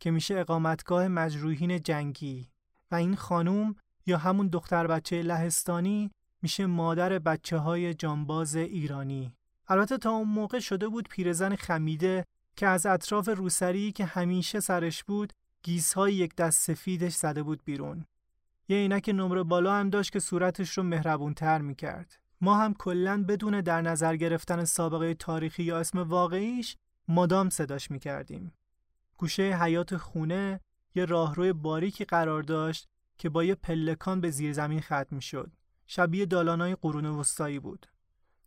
که 0.00 0.10
میشه 0.10 0.38
اقامتگاه 0.38 1.08
مجروحین 1.08 1.82
جنگی 1.82 2.48
و 2.90 2.94
این 2.94 3.16
خانوم 3.16 3.76
یا 4.06 4.18
همون 4.18 4.48
دختر 4.48 4.86
بچه 4.86 5.22
لهستانی 5.22 6.10
میشه 6.44 6.66
مادر 6.66 7.18
بچه 7.18 7.58
های 7.58 7.94
جانباز 7.94 8.56
ایرانی. 8.56 9.32
البته 9.68 9.98
تا 9.98 10.10
اون 10.10 10.28
موقع 10.28 10.58
شده 10.58 10.88
بود 10.88 11.08
پیرزن 11.08 11.56
خمیده 11.56 12.24
که 12.56 12.66
از 12.66 12.86
اطراف 12.86 13.28
روسری 13.28 13.92
که 13.92 14.04
همیشه 14.04 14.60
سرش 14.60 15.04
بود 15.04 15.32
گیزهای 15.62 16.14
یک 16.14 16.34
دست 16.36 16.62
سفیدش 16.62 17.14
زده 17.14 17.42
بود 17.42 17.64
بیرون. 17.64 18.06
یه 18.68 18.76
عینک 18.76 19.08
نمره 19.08 19.42
بالا 19.42 19.74
هم 19.74 19.90
داشت 19.90 20.12
که 20.12 20.18
صورتش 20.20 20.78
رو 20.78 20.82
مهربونتر 20.82 21.58
می‌کرد. 21.58 22.18
ما 22.40 22.54
هم 22.56 22.74
کلا 22.74 23.24
بدون 23.28 23.60
در 23.60 23.82
نظر 23.82 24.16
گرفتن 24.16 24.64
سابقه 24.64 25.14
تاریخی 25.14 25.62
یا 25.62 25.78
اسم 25.78 25.98
واقعیش 25.98 26.76
مادام 27.08 27.50
صداش 27.50 27.90
می‌کردیم. 27.90 28.52
گوشه 29.16 29.42
حیات 29.42 29.96
خونه 29.96 30.60
یه 30.94 31.04
راهروی 31.04 31.52
باریکی 31.52 32.04
قرار 32.04 32.42
داشت 32.42 32.88
که 33.18 33.28
با 33.28 33.44
یه 33.44 33.54
پلکان 33.54 34.20
به 34.20 34.30
زیر 34.30 34.52
زمین 34.52 34.80
ختم 34.80 35.06
می‌شد. 35.10 35.52
شبیه 35.86 36.26
دالانای 36.26 36.74
قرون 36.74 37.06
وسطایی 37.06 37.58
بود. 37.58 37.86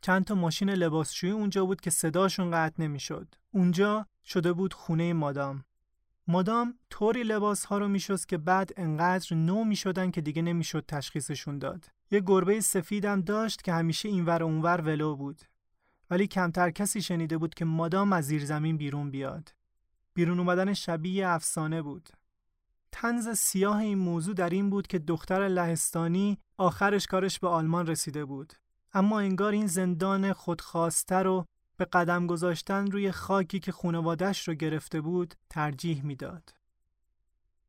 چند 0.02 0.26
تا 0.26 0.36
ماشین 0.36 0.70
لباسشویی 0.70 1.32
اونجا 1.32 1.66
بود 1.66 1.82
که 1.82 1.90
صداشون 1.90 2.52
قطع 2.52 2.84
نمی‌شد. 2.84 3.36
اونجا 3.52 4.08
شده 4.26 4.54
بود 4.54 4.74
خونه 4.74 5.14
مادام. 5.14 5.64
مادام 6.28 6.74
طوری 6.90 7.24
لباس 7.24 7.66
ها 7.66 7.78
رو 7.78 7.88
میشست 7.88 8.28
که 8.28 8.38
بعد 8.38 8.72
انقدر 8.78 9.36
نو 9.36 9.64
می‌شدن 9.64 10.12
که 10.12 10.22
دیگه 10.22 10.42
نمی‌شد 10.42 10.86
تشخیصشون 10.88 11.60
داد. 11.60 11.86
یه 12.12 12.20
گربه 12.20 12.62
سفیدم 12.62 13.22
داشت 13.22 13.62
که 13.62 13.74
همیشه 13.74 14.10
اینور 14.10 14.44
اونور 14.44 14.82
ولو 14.82 15.16
بود. 15.16 15.42
ولی 16.10 16.28
کمتر 16.28 16.70
کسی 16.70 17.02
شنیده 17.02 17.38
بود 17.38 17.54
که 17.54 17.66
مادام 17.66 18.14
از 18.14 18.26
زیر 18.26 18.46
زمین 18.46 18.78
بیرون 18.78 19.12
بیاد. 19.12 19.54
بیرون 20.14 20.40
اومدن 20.40 20.74
شبیه 20.74 21.28
افسانه 21.28 21.82
بود. 21.82 22.10
تنز 22.92 23.30
سیاه 23.30 23.78
این 23.78 23.98
موضوع 23.98 24.34
در 24.34 24.50
این 24.50 24.70
بود 24.70 24.88
که 24.88 25.00
دختر 25.00 25.48
لهستانی 25.48 26.38
آخرش 26.58 27.08
کارش 27.08 27.40
به 27.40 27.48
آلمان 27.48 27.88
رسیده 27.88 28.26
بود. 28.26 28.54
اما 28.94 29.20
انگار 29.20 29.52
این 29.52 29.68
زندان 29.68 30.34
خودخواسته 30.34 31.16
رو 31.16 31.46
به 31.78 31.86
قدم 31.86 32.28
گذاشتن 32.28 32.92
روی 32.92 33.12
خاکی 33.12 33.60
که 33.60 33.72
خانوادش 33.72 34.48
رو 34.48 34.54
گرفته 34.54 35.02
بود 35.02 35.36
ترجیح 35.50 36.06
می‌داد. 36.06 36.54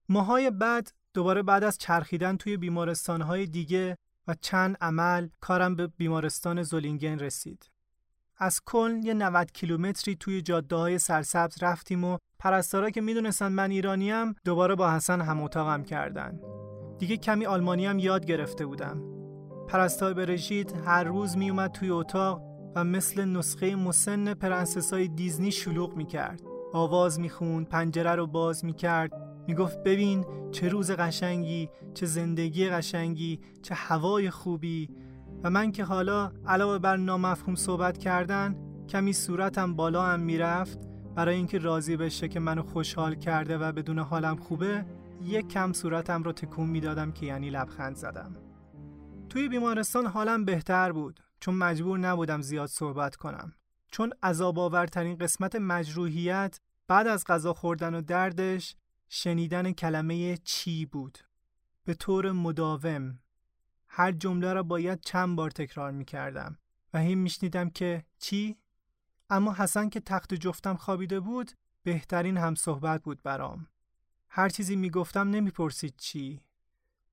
ماهای 0.09 0.50
بعد 0.50 0.92
دوباره 1.14 1.42
بعد 1.42 1.64
از 1.64 1.78
چرخیدن 1.78 2.37
توی 2.37 2.57
بیمارستانهای 2.57 3.46
دیگه 3.46 3.98
و 4.26 4.35
چند 4.40 4.76
عمل 4.81 5.28
کارم 5.40 5.76
به 5.76 5.87
بیمارستان 5.87 6.62
زولینگن 6.62 7.18
رسید. 7.18 7.70
از 8.40 8.61
کلن 8.66 9.03
یه 9.03 9.14
90 9.14 9.53
کیلومتری 9.53 10.16
توی 10.16 10.42
جاده 10.42 10.77
های 10.77 10.98
سرسبز 10.98 11.62
رفتیم 11.62 12.05
و 12.05 12.18
پرستارا 12.38 12.90
که 12.90 13.01
می‌دونستن 13.01 13.48
من 13.53 13.70
ایرانیم 13.70 14.35
دوباره 14.44 14.74
با 14.74 14.90
حسن 14.90 15.20
هم 15.20 15.42
اتاقم 15.42 15.83
کردن. 15.83 16.40
دیگه 16.98 17.16
کمی 17.16 17.46
آلمانی 17.46 17.87
هم 17.87 17.98
یاد 17.98 18.27
گرفته 18.27 18.66
بودم. 18.66 19.03
پرستار 19.68 20.14
برژید 20.14 20.74
هر 20.87 21.05
روز 21.05 21.37
میومد 21.37 21.72
توی 21.72 21.90
اتاق 21.90 22.42
و 22.77 22.85
مثل 22.85 23.24
نسخه 23.24 23.77
مسن 23.77 24.35
پرنسسای 24.35 25.09
دیزنی 25.09 25.53
شلوغ 25.53 25.96
می‌کرد. 25.96 26.42
آواز 26.72 27.20
می‌خوند، 27.20 27.68
پنجره 27.68 28.14
رو 28.14 28.27
باز 28.27 28.64
می‌کرد، 28.64 29.12
می‌گفت 29.46 29.83
ببین 29.83 30.24
چه 30.53 30.68
روز 30.68 30.90
قشنگی، 30.90 31.68
چه 31.94 32.07
زندگی 32.07 32.68
قشنگی، 32.68 33.40
چه 33.62 33.74
هوای 33.74 34.31
خوبی 34.31 34.88
و 35.42 35.51
من 35.51 35.72
که 35.72 35.85
حالا 35.85 36.33
علاوه 36.46 36.79
بر 36.79 36.96
نامفهوم 36.96 37.55
صحبت 37.55 37.98
کردن 37.98 38.57
کمی 38.88 39.12
صورتم 39.12 39.74
بالا 39.74 40.07
هم 40.07 40.20
می‌رفت. 40.20 40.79
برای 41.14 41.35
اینکه 41.35 41.59
راضی 41.59 41.96
بشه 41.96 42.29
که 42.29 42.40
منو 42.40 42.62
خوشحال 42.62 43.14
کرده 43.14 43.59
و 43.59 43.72
بدون 43.72 43.98
حالم 43.98 44.37
خوبه 44.37 44.87
یک 45.22 45.48
کم 45.48 45.72
صورتم 45.72 46.22
رو 46.22 46.33
تکون 46.33 46.68
می‌دادم 46.68 47.12
که 47.12 47.27
یعنی 47.27 47.51
لبخند 47.51 47.96
زدم. 47.96 48.37
توی 49.29 49.48
بیمارستان 49.48 50.07
حالم 50.07 50.44
بهتر 50.44 50.92
بود 50.92 51.20
چون 51.40 51.55
مجبور 51.55 51.98
نبودم 51.98 52.40
زیاد 52.40 52.68
صحبت 52.68 53.16
کنم. 53.16 53.53
چون 53.90 54.12
عذاب 54.22 54.59
آورترین 54.59 55.16
قسمت 55.16 55.57
مجروحیت 55.57 56.61
بعد 56.88 57.07
از 57.07 57.24
غذا 57.24 57.53
خوردن 57.53 57.94
و 57.94 58.01
دردش 58.01 58.77
شنیدن 59.09 59.72
کلمه 59.72 60.37
چی 60.37 60.87
بود؟ 60.87 61.18
به 61.85 61.94
طور 61.94 62.33
مداوم. 62.33 63.18
هر 63.98 64.12
جمله 64.12 64.52
را 64.52 64.62
باید 64.62 65.00
چند 65.00 65.37
بار 65.37 65.50
تکرار 65.50 65.90
می 65.90 66.04
کردم 66.04 66.58
و 66.94 66.98
هی 66.98 67.14
میشنیدم 67.14 67.70
که 67.70 68.04
چی؟ 68.18 68.56
اما 69.30 69.54
حسن 69.54 69.88
که 69.88 70.00
تخت 70.00 70.34
جفتم 70.34 70.76
خوابیده 70.76 71.20
بود 71.20 71.52
بهترین 71.82 72.37
هم 72.37 72.54
صحبت 72.54 73.02
بود 73.02 73.22
برام. 73.22 73.66
هر 74.28 74.48
چیزی 74.48 74.76
می‌گفتم 74.76 75.30
نمی‌پرسید 75.30 75.94
چی. 75.96 76.40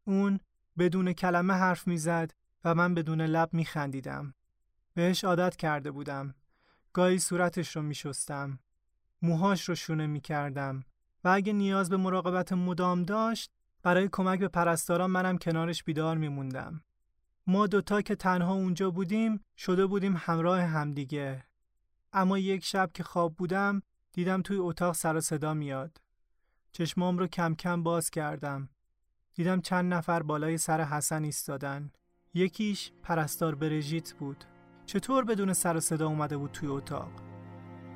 اون 0.04 0.40
بدون 0.78 1.14
کلمه 1.14 1.54
حرف 1.54 1.88
می‌زد 1.88 2.32
و 2.64 2.76
من 2.76 2.94
بدون 2.94 3.22
لب 3.22 3.54
میخندیدم. 3.54 4.34
بهش 4.94 5.24
عادت 5.24 5.56
کرده 5.56 5.92
بودم. 5.92 6.36
گاهی 6.94 7.20
صورتش 7.20 7.76
رو 7.76 7.82
میشستم. 7.82 8.60
موهاش 9.22 9.70
رو 9.70 9.76
شونه 9.76 10.08
می‌کردم 10.08 10.84
و 11.24 11.30
اگه 11.30 11.54
نیاز 11.54 11.90
به 11.90 11.98
مراقبت 11.98 12.54
مدام 12.54 13.04
داشت 13.04 13.52
برای 13.86 14.10
کمک 14.12 14.40
به 14.40 14.48
پرستاران 14.48 15.12
منم 15.12 15.38
کنارش 15.38 15.84
بیدار 15.84 16.18
میموندم. 16.18 16.82
ما 17.48 17.68
دوتا 17.68 18.02
که 18.02 18.16
تنها 18.16 18.54
اونجا 18.54 18.92
بودیم 18.92 19.40
شده 19.58 19.86
بودیم 19.86 20.16
همراه 20.18 20.62
همدیگه. 20.62 21.44
اما 22.14 22.38
یک 22.38 22.64
شب 22.64 22.92
که 22.94 23.04
خواب 23.04 23.36
بودم 23.36 23.82
دیدم 24.14 24.42
توی 24.42 24.58
اتاق 24.58 24.96
سر 24.96 25.16
و 25.16 25.22
صدا 25.22 25.54
میاد. 25.54 25.98
چشمام 26.72 27.18
رو 27.18 27.28
کم 27.28 27.56
کم 27.56 27.84
باز 27.84 28.10
کردم. 28.10 28.70
دیدم 29.34 29.62
چند 29.62 29.94
نفر 29.94 30.24
بالای 30.24 30.58
سر 30.58 30.82
حسن 30.82 31.24
ایستادن. 31.24 31.92
یکیش 32.34 32.92
پرستار 33.04 33.56
برژیت 33.56 34.14
بود. 34.14 34.44
چطور 34.86 35.26
بدون 35.26 35.54
سر 35.54 35.78
و 35.78 35.80
صدا 35.80 36.08
اومده 36.08 36.38
بود 36.38 36.52
توی 36.52 36.70
اتاق؟ 36.70 37.12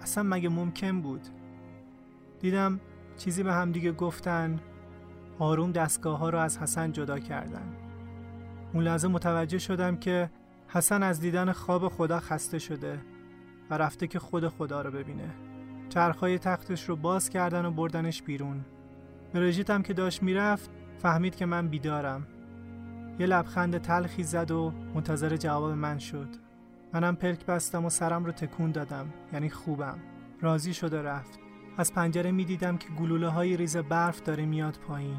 اصلا 0.01 0.23
مگه 0.23 0.49
ممکن 0.49 1.01
بود؟ 1.01 1.27
دیدم 2.39 2.79
چیزی 3.17 3.43
به 3.43 3.53
همدیگه 3.53 3.91
گفتن 3.91 4.59
آروم 5.39 5.71
دستگاه 5.71 6.19
ها 6.19 6.29
رو 6.29 6.39
از 6.39 6.57
حسن 6.57 6.91
جدا 6.91 7.19
کردن. 7.19 7.75
اون 8.73 8.83
لحظه 8.83 9.07
متوجه 9.07 9.59
شدم 9.59 9.97
که 9.97 10.29
حسن 10.67 11.03
از 11.03 11.19
دیدن 11.19 11.51
خواب 11.51 11.87
خدا 11.87 12.19
خسته 12.19 12.59
شده 12.59 12.99
و 13.69 13.77
رفته 13.77 14.07
که 14.07 14.19
خود 14.19 14.47
خدا 14.47 14.81
رو 14.81 14.91
ببینه. 14.91 15.29
چرخهای 15.89 16.39
تختش 16.39 16.89
رو 16.89 16.95
باز 16.95 17.29
کردن 17.29 17.65
و 17.65 17.71
بردنش 17.71 18.21
بیرون. 18.21 18.65
برژیت 19.33 19.83
که 19.83 19.93
داشت 19.93 20.23
می‌رفت 20.23 20.69
فهمید 20.97 21.35
که 21.35 21.45
من 21.45 21.67
بیدارم. 21.67 22.27
یه 23.19 23.25
لبخند 23.25 23.77
تلخی 23.77 24.23
زد 24.23 24.51
و 24.51 24.73
منتظر 24.95 25.37
جواب 25.37 25.71
من 25.71 25.97
شد. 25.97 26.27
منم 26.93 27.15
پلک 27.15 27.45
بستم 27.45 27.85
و 27.85 27.89
سرم 27.89 28.25
رو 28.25 28.31
تکون 28.31 28.71
دادم 28.71 29.05
یعنی 29.33 29.49
خوبم. 29.49 29.99
راضی 30.41 30.73
شده 30.73 31.01
رفت. 31.01 31.48
از 31.77 31.93
پنجره 31.93 32.31
می 32.31 32.45
دیدم 32.45 32.77
که 32.77 32.87
گلوله 32.89 33.27
های 33.27 33.57
ریز 33.57 33.77
برف 33.77 34.21
داره 34.21 34.45
میاد 34.45 34.79
پایین. 34.87 35.17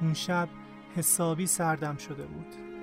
اون 0.00 0.14
شب 0.14 0.48
حسابی 0.96 1.46
سردم 1.46 1.96
شده 1.96 2.26
بود. 2.26 2.73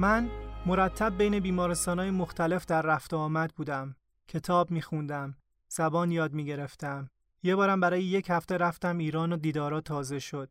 من 0.00 0.28
مرتب 0.66 1.16
بین 1.16 1.40
بیمارستانهای 1.40 2.10
مختلف 2.10 2.66
در 2.66 2.82
رفت 2.82 3.14
و 3.14 3.16
آمد 3.16 3.52
بودم. 3.56 3.96
کتاب 4.28 4.70
میخوندم. 4.70 5.36
زبان 5.68 6.10
یاد 6.10 6.32
می‌گرفتم. 6.32 7.10
یه 7.42 7.56
بارم 7.56 7.80
برای 7.80 8.04
یک 8.04 8.30
هفته 8.30 8.56
رفتم 8.56 8.98
ایران 8.98 9.32
و 9.32 9.36
دیدارا 9.36 9.80
تازه 9.80 10.18
شد. 10.18 10.50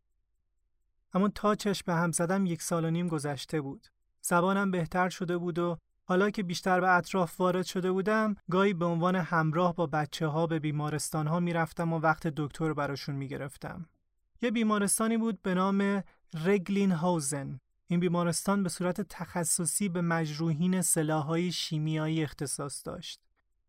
اما 1.14 1.28
تا 1.28 1.54
چشم 1.54 1.82
به 1.86 1.94
هم 1.94 2.12
زدم 2.12 2.46
یک 2.46 2.62
سال 2.62 2.84
و 2.84 2.90
نیم 2.90 3.08
گذشته 3.08 3.60
بود. 3.60 3.86
زبانم 4.20 4.70
بهتر 4.70 5.08
شده 5.08 5.38
بود 5.38 5.58
و 5.58 5.78
حالا 6.04 6.30
که 6.30 6.42
بیشتر 6.42 6.80
به 6.80 6.90
اطراف 6.90 7.40
وارد 7.40 7.64
شده 7.64 7.92
بودم 7.92 8.34
گاهی 8.50 8.74
به 8.74 8.84
عنوان 8.84 9.16
همراه 9.16 9.74
با 9.74 9.86
بچه 9.86 10.26
ها 10.26 10.46
به 10.46 10.58
بیمارستان 10.58 11.26
ها 11.26 11.40
می‌رفتم 11.40 11.92
و 11.92 11.98
وقت 11.98 12.26
دکتر 12.26 12.72
براشون 12.72 13.14
می‌گرفتم. 13.14 13.86
یه 14.42 14.50
بیمارستانی 14.50 15.16
بود 15.16 15.42
به 15.42 15.54
نام 15.54 16.02
رگلین 16.44 16.92
هاوزن 16.92 17.60
این 17.90 18.00
بیمارستان 18.00 18.62
به 18.62 18.68
صورت 18.68 19.00
تخصصی 19.00 19.88
به 19.88 20.00
مجروحین 20.00 20.82
سلاحهای 20.82 21.52
شیمیایی 21.52 22.22
اختصاص 22.22 22.86
داشت. 22.86 23.20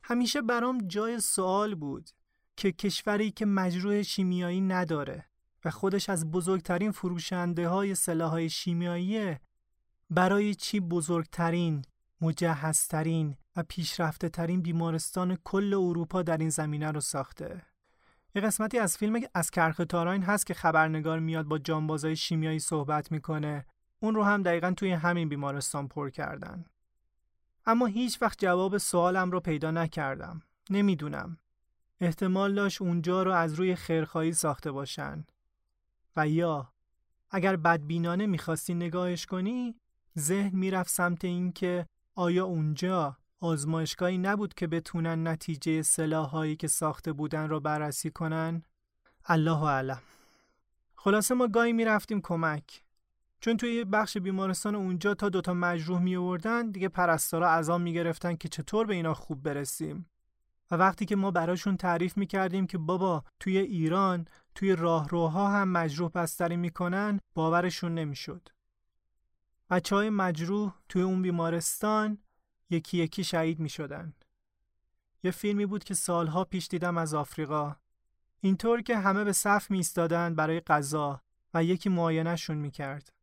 همیشه 0.04 0.42
برام 0.42 0.88
جای 0.88 1.20
سوال 1.20 1.76
بود 1.76 2.10
که 2.56 2.72
کشوری 2.72 3.32
که 3.32 3.46
مجروح 3.46 4.02
شیمیایی 4.02 4.62
نداره 4.62 5.26
و 5.66 5.72
خودش 5.72 6.10
از 6.10 6.32
بزرگترین 6.32 6.92
فروشنده 6.92 7.68
های 7.68 7.96
سلاحهای 7.96 8.50
شیمیایی 8.50 9.36
برای 10.10 10.56
چی 10.56 10.80
بزرگترین، 10.80 11.82
مجهزترین 12.22 13.36
و 13.56 13.64
پیشرفته 13.64 14.30
ترین 14.30 14.62
بیمارستان 14.62 15.38
کل 15.44 15.74
اروپا 15.74 16.22
در 16.22 16.38
این 16.38 16.50
زمینه 16.50 16.92
رو 16.92 17.02
ساخته. 17.02 17.62
یه 18.36 18.42
قسمتی 18.42 18.80
از 18.80 18.98
فیلم 18.98 19.22
از 19.34 19.52
کرخ 19.52 19.82
تاراین 19.90 20.24
هست 20.24 20.46
که 20.46 20.54
خبرنگار 20.54 21.20
میاد 21.20 21.46
با 21.46 21.58
جانبازای 21.58 22.16
شیمیایی 22.16 22.60
صحبت 22.60 23.12
می‌کنه 23.12 23.66
اون 24.00 24.16
رو 24.16 24.24
هم 24.24 24.44
دقیقا 24.44 24.74
توی 24.78 24.92
همین 24.92 25.30
بیمارستان 25.30 25.88
پر 25.88 26.10
کردن. 26.10 26.66
اما 27.66 27.86
هیچ 27.86 28.22
وقت 28.22 28.40
جواب 28.40 28.78
سوالم 28.78 29.32
رو 29.32 29.40
پیدا 29.40 29.72
نکردم. 29.72 30.42
نمی‌دونم. 30.70 31.38
احتمال 32.02 32.56
داشت 32.56 32.82
اونجا 32.82 33.24
رو 33.24 33.32
از 33.32 33.54
روی 33.54 33.76
خیرخواهی 33.76 34.34
ساخته 34.34 34.72
باشن. 34.72 35.26
و 36.16 36.28
یا 36.28 36.74
اگر 37.32 37.56
بدبینانه 37.56 38.26
می‌خواستی 38.26 38.74
نگاهش 38.74 39.26
کنی 39.26 39.76
ذهن 40.20 40.56
می‌رفت 40.56 40.90
سمت 40.90 41.26
اینکه 41.26 41.86
آیا 42.16 42.46
اونجا 42.46 43.18
آزمایشگاهی 43.40 44.18
نبود 44.18 44.54
که 44.54 44.68
بتونن 44.68 45.28
نتیجه 45.28 45.82
سلاحهایی 45.82 46.56
که 46.56 46.68
ساخته 46.68 47.14
بودن 47.14 47.50
را 47.50 47.60
بررسی 47.60 48.12
کنن؟ 48.12 48.64
الله 49.26 49.64
اعلم. 49.64 50.02
خلاصه 50.96 51.36
ما 51.36 51.48
گاهی 51.48 51.74
می‌رفتیم 51.74 52.22
کمک. 52.22 52.84
چون 53.40 53.58
توی 53.58 53.86
بخش 53.86 54.18
بیمارستان 54.18 54.76
اونجا 54.76 55.14
تا 55.14 55.30
دوتا 55.30 55.54
مجروح 55.54 56.00
می 56.02 56.16
آوردن 56.16 56.72
دیگه 56.72 56.90
پرستارا 56.90 57.50
عذاب 57.50 57.82
می 57.82 57.94
گرفتن 57.94 58.36
که 58.36 58.48
چطور 58.50 58.86
به 58.86 58.94
اینا 58.94 59.14
خوب 59.14 59.44
برسیم. 59.44 60.10
و 60.72 60.76
وقتی 60.76 61.06
که 61.06 61.16
ما 61.16 61.32
براشون 61.32 61.78
تعریف 61.78 62.18
می 62.18 62.28
کردیم 62.28 62.68
که 62.68 62.78
بابا 62.78 63.24
توی 63.40 63.58
ایران 63.58 64.26
توی 64.56 64.76
راهروها 64.76 65.50
هم 65.50 65.70
مجروح 65.70 66.12
بستری 66.12 66.58
می‌کنن 66.58 67.20
باورشون 67.34 67.96
نمی‌شد. 67.96 68.50
بچه 69.70 69.96
های 69.96 70.10
مجروح 70.10 70.74
توی 70.90 71.02
اون 71.02 71.22
بیمارستان 71.22 72.18
یکی 72.70 72.98
یکی 72.98 73.24
شهید 73.24 73.60
می 73.60 73.70
شدن. 73.70 74.14
یه 75.24 75.32
فیلمی 75.32 75.66
بود 75.66 75.84
که 75.84 75.94
سالها 75.94 76.44
پیش 76.44 76.68
دیدم 76.68 76.98
از 76.98 77.14
آفریقا. 77.14 77.76
اینطور 78.42 78.82
که 78.82 78.98
همه 78.98 79.24
به 79.24 79.34
صف 79.34 79.72
می 79.72 79.84
برای 80.36 80.60
غذا 80.60 81.22
و 81.54 81.64
یکی 81.64 81.90
معاینهشون 81.90 82.58
می 82.58 82.72
کرد. 82.72 83.19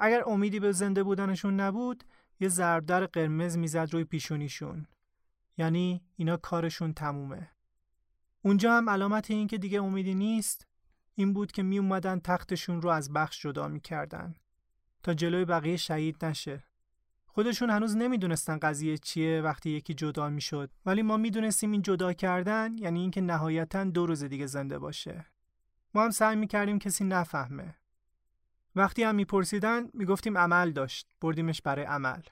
اگر 0.00 0.22
امیدی 0.26 0.60
به 0.60 0.72
زنده 0.72 1.02
بودنشون 1.02 1.60
نبود 1.60 2.04
یه 2.40 2.48
ضربدر 2.48 3.06
قرمز 3.06 3.56
می‌زد 3.56 3.88
روی 3.92 4.04
پیشونیشون. 4.04 4.86
یعنی 5.58 6.02
اینا 6.16 6.36
کارشون 6.36 6.92
تمومه. 6.92 7.50
اونجا 8.42 8.76
هم 8.76 8.90
علامت 8.90 9.30
این 9.30 9.46
که 9.46 9.58
دیگه 9.58 9.82
امیدی 9.82 10.14
نیست 10.14 10.66
این 11.14 11.32
بود 11.32 11.52
که 11.52 11.62
می 11.62 11.78
اومدن 11.78 12.20
تختشون 12.20 12.82
رو 12.82 12.88
از 12.88 13.12
بخش 13.12 13.42
جدا 13.42 13.68
می‌کردن 13.68 14.34
تا 15.02 15.14
جلوی 15.14 15.44
بقیه 15.44 15.76
شهید 15.76 16.24
نشه. 16.24 16.64
خودشون 17.26 17.70
هنوز 17.70 17.96
نمی‌دونستن 17.96 18.58
قضیه 18.58 18.98
چیه 18.98 19.40
وقتی 19.40 19.70
یکی 19.70 19.94
جدا 19.94 20.28
می‌شد 20.28 20.70
ولی 20.86 21.02
ما 21.02 21.16
می‌دونستیم 21.16 21.70
این 21.70 21.82
جدا 21.82 22.12
کردن 22.12 22.78
یعنی 22.78 23.00
اینکه 23.00 23.20
نهایتا 23.20 23.84
دو 23.84 24.06
روز 24.06 24.24
دیگه 24.24 24.46
زنده 24.46 24.78
باشه. 24.78 25.26
ما 25.94 26.04
هم 26.04 26.10
سعی 26.10 26.36
می‌کردیم 26.36 26.78
کسی 26.78 27.04
نفهمه. 27.04 27.79
وقتی 28.76 29.02
هم 29.02 29.14
میپرسیدن 29.14 29.88
می‌گفتیم 29.94 30.38
عمل 30.38 30.70
داشت 30.70 31.08
بردیمش 31.20 31.62
برای 31.62 31.84
عمل. 31.84 32.22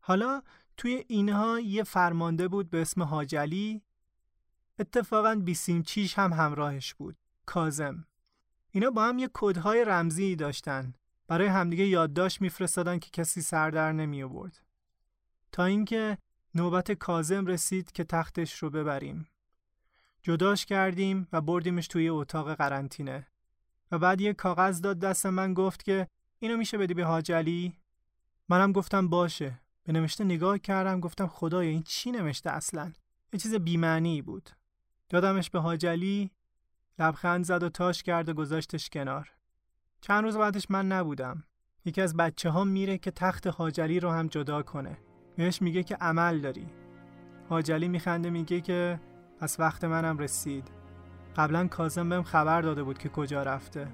حالا 0.00 0.42
توی 0.76 1.04
اینها 1.08 1.60
یه 1.60 1.82
فرمانده 1.82 2.48
بود 2.48 2.70
به 2.70 2.80
اسم 2.80 3.02
حاجلی 3.02 3.82
اتفاقا 4.78 5.34
بیسیم 5.34 5.82
چیش 5.82 6.18
هم 6.18 6.32
همراهش 6.32 6.94
بود 6.94 7.16
کازم 7.46 8.06
اینا 8.70 8.90
با 8.90 9.04
هم 9.04 9.18
یه 9.18 9.30
کدهای 9.32 9.84
رمزی 9.84 10.36
داشتن. 10.36 10.94
برای 11.28 11.46
همدیگه 11.46 11.86
یادداشت 11.86 12.40
میفرستادن 12.40 12.98
که 12.98 13.10
کسی 13.10 13.40
سر 13.40 13.70
در 13.70 13.92
نمی 13.92 14.22
آورد 14.22 14.60
تا 15.52 15.64
اینکه 15.64 16.18
نوبت 16.54 16.92
کازم 16.92 17.46
رسید 17.46 17.92
که 17.92 18.04
تختش 18.04 18.62
رو 18.62 18.70
ببریم. 18.70 19.28
جداش 20.22 20.66
کردیم 20.66 21.28
و 21.32 21.40
بردیمش 21.40 21.88
توی 21.88 22.08
اتاق 22.08 22.54
قرنطینه. 22.54 23.26
و 23.92 23.98
بعد 23.98 24.20
یه 24.20 24.32
کاغذ 24.32 24.80
داد 24.80 24.98
دست 24.98 25.26
من 25.26 25.54
گفت 25.54 25.82
که 25.82 26.08
اینو 26.38 26.56
میشه 26.56 26.78
بدی 26.78 26.94
به 26.94 27.04
حاجلی 27.04 27.76
منم 28.48 28.72
گفتم 28.72 29.08
باشه. 29.08 29.60
به 29.84 29.92
نوشته 29.92 30.24
نگاه 30.24 30.58
کردم 30.58 31.00
گفتم 31.00 31.26
خدایا 31.26 31.70
این 31.70 31.82
چی 31.82 32.10
نوشته 32.10 32.50
اصلا؟ 32.50 32.92
یه 33.32 33.40
چیز 33.40 33.54
بیمعنی 33.54 34.22
بود. 34.22 34.50
دادمش 35.08 35.50
به 35.50 35.60
حاجلی 35.60 36.30
لبخند 36.98 37.44
زد 37.44 37.62
و 37.62 37.68
تاش 37.68 38.02
کرد 38.02 38.28
و 38.28 38.34
گذاشتش 38.34 38.90
کنار. 38.90 39.32
چند 40.00 40.24
روز 40.24 40.36
بعدش 40.36 40.70
من 40.70 40.86
نبودم. 40.86 41.44
یکی 41.84 42.00
از 42.00 42.16
بچه 42.16 42.50
ها 42.50 42.64
میره 42.64 42.98
که 42.98 43.10
تخت 43.10 43.46
حاجلی 43.46 44.00
رو 44.00 44.10
هم 44.10 44.26
جدا 44.26 44.62
کنه. 44.62 44.98
بهش 45.36 45.62
میگه 45.62 45.82
که 45.82 45.96
عمل 45.96 46.40
داری. 46.40 46.66
حاجلی 47.48 47.88
میخنده 47.88 48.30
میگه 48.30 48.60
که 48.60 49.00
پس 49.40 49.60
وقت 49.60 49.84
منم 49.84 50.18
رسید. 50.18 50.70
قبلا 51.36 51.66
کازم 51.66 52.08
بهم 52.08 52.22
خبر 52.22 52.62
داده 52.62 52.82
بود 52.82 52.98
که 52.98 53.08
کجا 53.08 53.42
رفته. 53.42 53.88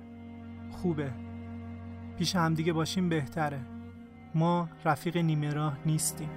خوبه. 0.71 1.11
پیش 2.19 2.37
همدیگه 2.37 2.73
باشیم 2.73 3.09
بهتره. 3.09 3.61
ما 4.35 4.69
رفیق 4.85 5.17
نیمه 5.17 5.53
راه 5.53 5.79
نیستیم. 5.87 6.31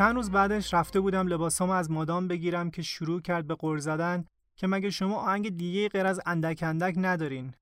چند 0.00 0.14
روز 0.14 0.30
بعدش 0.30 0.74
رفته 0.74 1.00
بودم 1.00 1.26
لباسامو 1.26 1.72
از 1.72 1.90
مادام 1.90 2.28
بگیرم 2.28 2.70
که 2.70 2.82
شروع 2.82 3.20
کرد 3.20 3.46
به 3.46 3.54
قر 3.54 3.78
زدن 3.78 4.24
که 4.56 4.66
مگه 4.66 4.90
شما 4.90 5.16
آهنگ 5.16 5.56
دیگه 5.56 5.88
غیر 5.88 6.06
از 6.06 6.20
اندک 6.26 6.62
اندک 6.62 6.94
ندارین؟ 6.96 7.54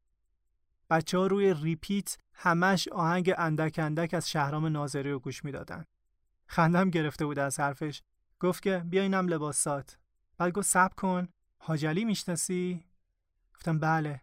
بچه 0.90 1.18
ها 1.18 1.26
روی 1.26 1.54
ریپیت 1.54 2.18
همش 2.34 2.88
آهنگ 2.88 3.34
اندک 3.38 3.78
اندک 3.78 4.14
از 4.14 4.30
شهرام 4.30 4.66
ناظری 4.66 5.10
رو 5.10 5.18
گوش 5.18 5.44
می‌دادن. 5.44 5.84
خندم 6.46 6.90
گرفته 6.90 7.26
بود 7.26 7.38
از 7.38 7.60
حرفش. 7.60 8.02
گفت 8.40 8.62
که 8.62 8.78
بیا 8.78 9.02
اینم 9.02 9.28
لباسات 9.28 9.98
بعد 10.38 10.52
گفت 10.52 10.68
سب 10.68 10.94
کن. 10.96 11.28
حاجلی 11.58 12.04
می‌شناسی؟ 12.04 12.84
گفتم 13.54 13.78
بله. 13.78 14.20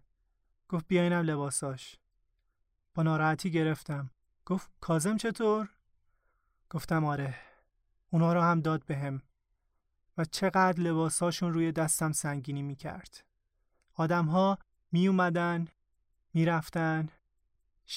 گفت 0.69 0.88
بیا 0.88 1.01
اینم 1.04 1.21
لباساش 1.21 1.95
با 2.93 3.04
ناراحتی 3.04 3.51
گرفتم. 3.51 4.10
گفت 4.45 4.69
کازم 4.82 5.17
چطور؟ 5.17 5.69
گفتم 6.69 7.06
آره. 7.06 7.44
اونا 8.15 8.34
رو 8.34 8.41
هم 8.41 8.62
داد 8.62 8.86
بهم 8.86 9.21
و 10.17 10.25
چقدر 10.25 10.80
لباساشون 10.80 11.54
روی 11.54 11.71
دستم 11.71 12.12
سنگینی 12.12 12.62
می‌کرد. 12.62 13.23
آدم 13.93 14.25
ها 14.25 14.58
می 14.91 15.08
اومدن، 15.08 15.67
می 16.34 16.45
رفتن، 16.45 17.10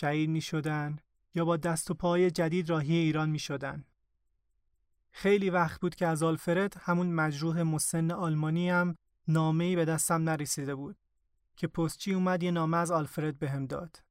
می 0.05 0.41
شدن 0.41 0.99
یا 1.35 1.45
با 1.45 1.57
دست 1.57 1.91
و 1.91 1.95
پای 1.95 2.31
جدید 2.31 2.71
راهی 2.71 2.95
ایران 2.95 3.31
می 3.31 3.39
شدن. 3.39 3.85
خیلی 5.11 5.51
وقت 5.51 5.81
بود 5.81 5.95
که 5.95 6.07
از 6.07 6.23
آلفرد 6.23 6.77
همون 6.81 7.07
مجروح 7.13 7.63
مسن 7.63 8.11
آلمانی 8.11 8.71
هم 8.71 8.95
نامه 9.29 9.77
به 9.77 9.85
دستم 9.85 10.23
نرسیده 10.23 10.75
بود 10.75 10.97
که 11.57 11.67
پستچی 11.67 12.15
اومد 12.15 12.43
یه 12.43 12.51
نامه 12.51 12.77
از 12.77 12.91
آلفرد 12.91 13.39
بهم 13.39 13.67
داد. 13.67 14.03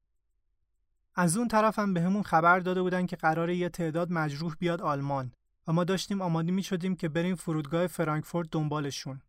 از 1.16 1.38
اون 1.38 1.48
طرفم 1.48 1.94
به 1.94 2.02
همون 2.02 2.24
خبر 2.24 2.60
داده 2.60 2.82
بودن 2.82 3.06
که 3.06 3.16
قرار 3.16 3.50
یه 3.50 3.70
تعداد 3.70 4.12
مجروح 4.12 4.56
بیاد 4.60 4.82
آلمان 4.82 5.32
و 5.68 5.74
ما 5.74 5.84
داشتیم 5.84 6.22
آماده 6.22 6.52
می 6.52 6.64
شدیم 6.64 6.96
که 6.96 7.10
بریم 7.10 7.36
فرودگاه 7.36 7.88
فرانکفورت 7.88 8.48
دنبالشون. 8.52 9.22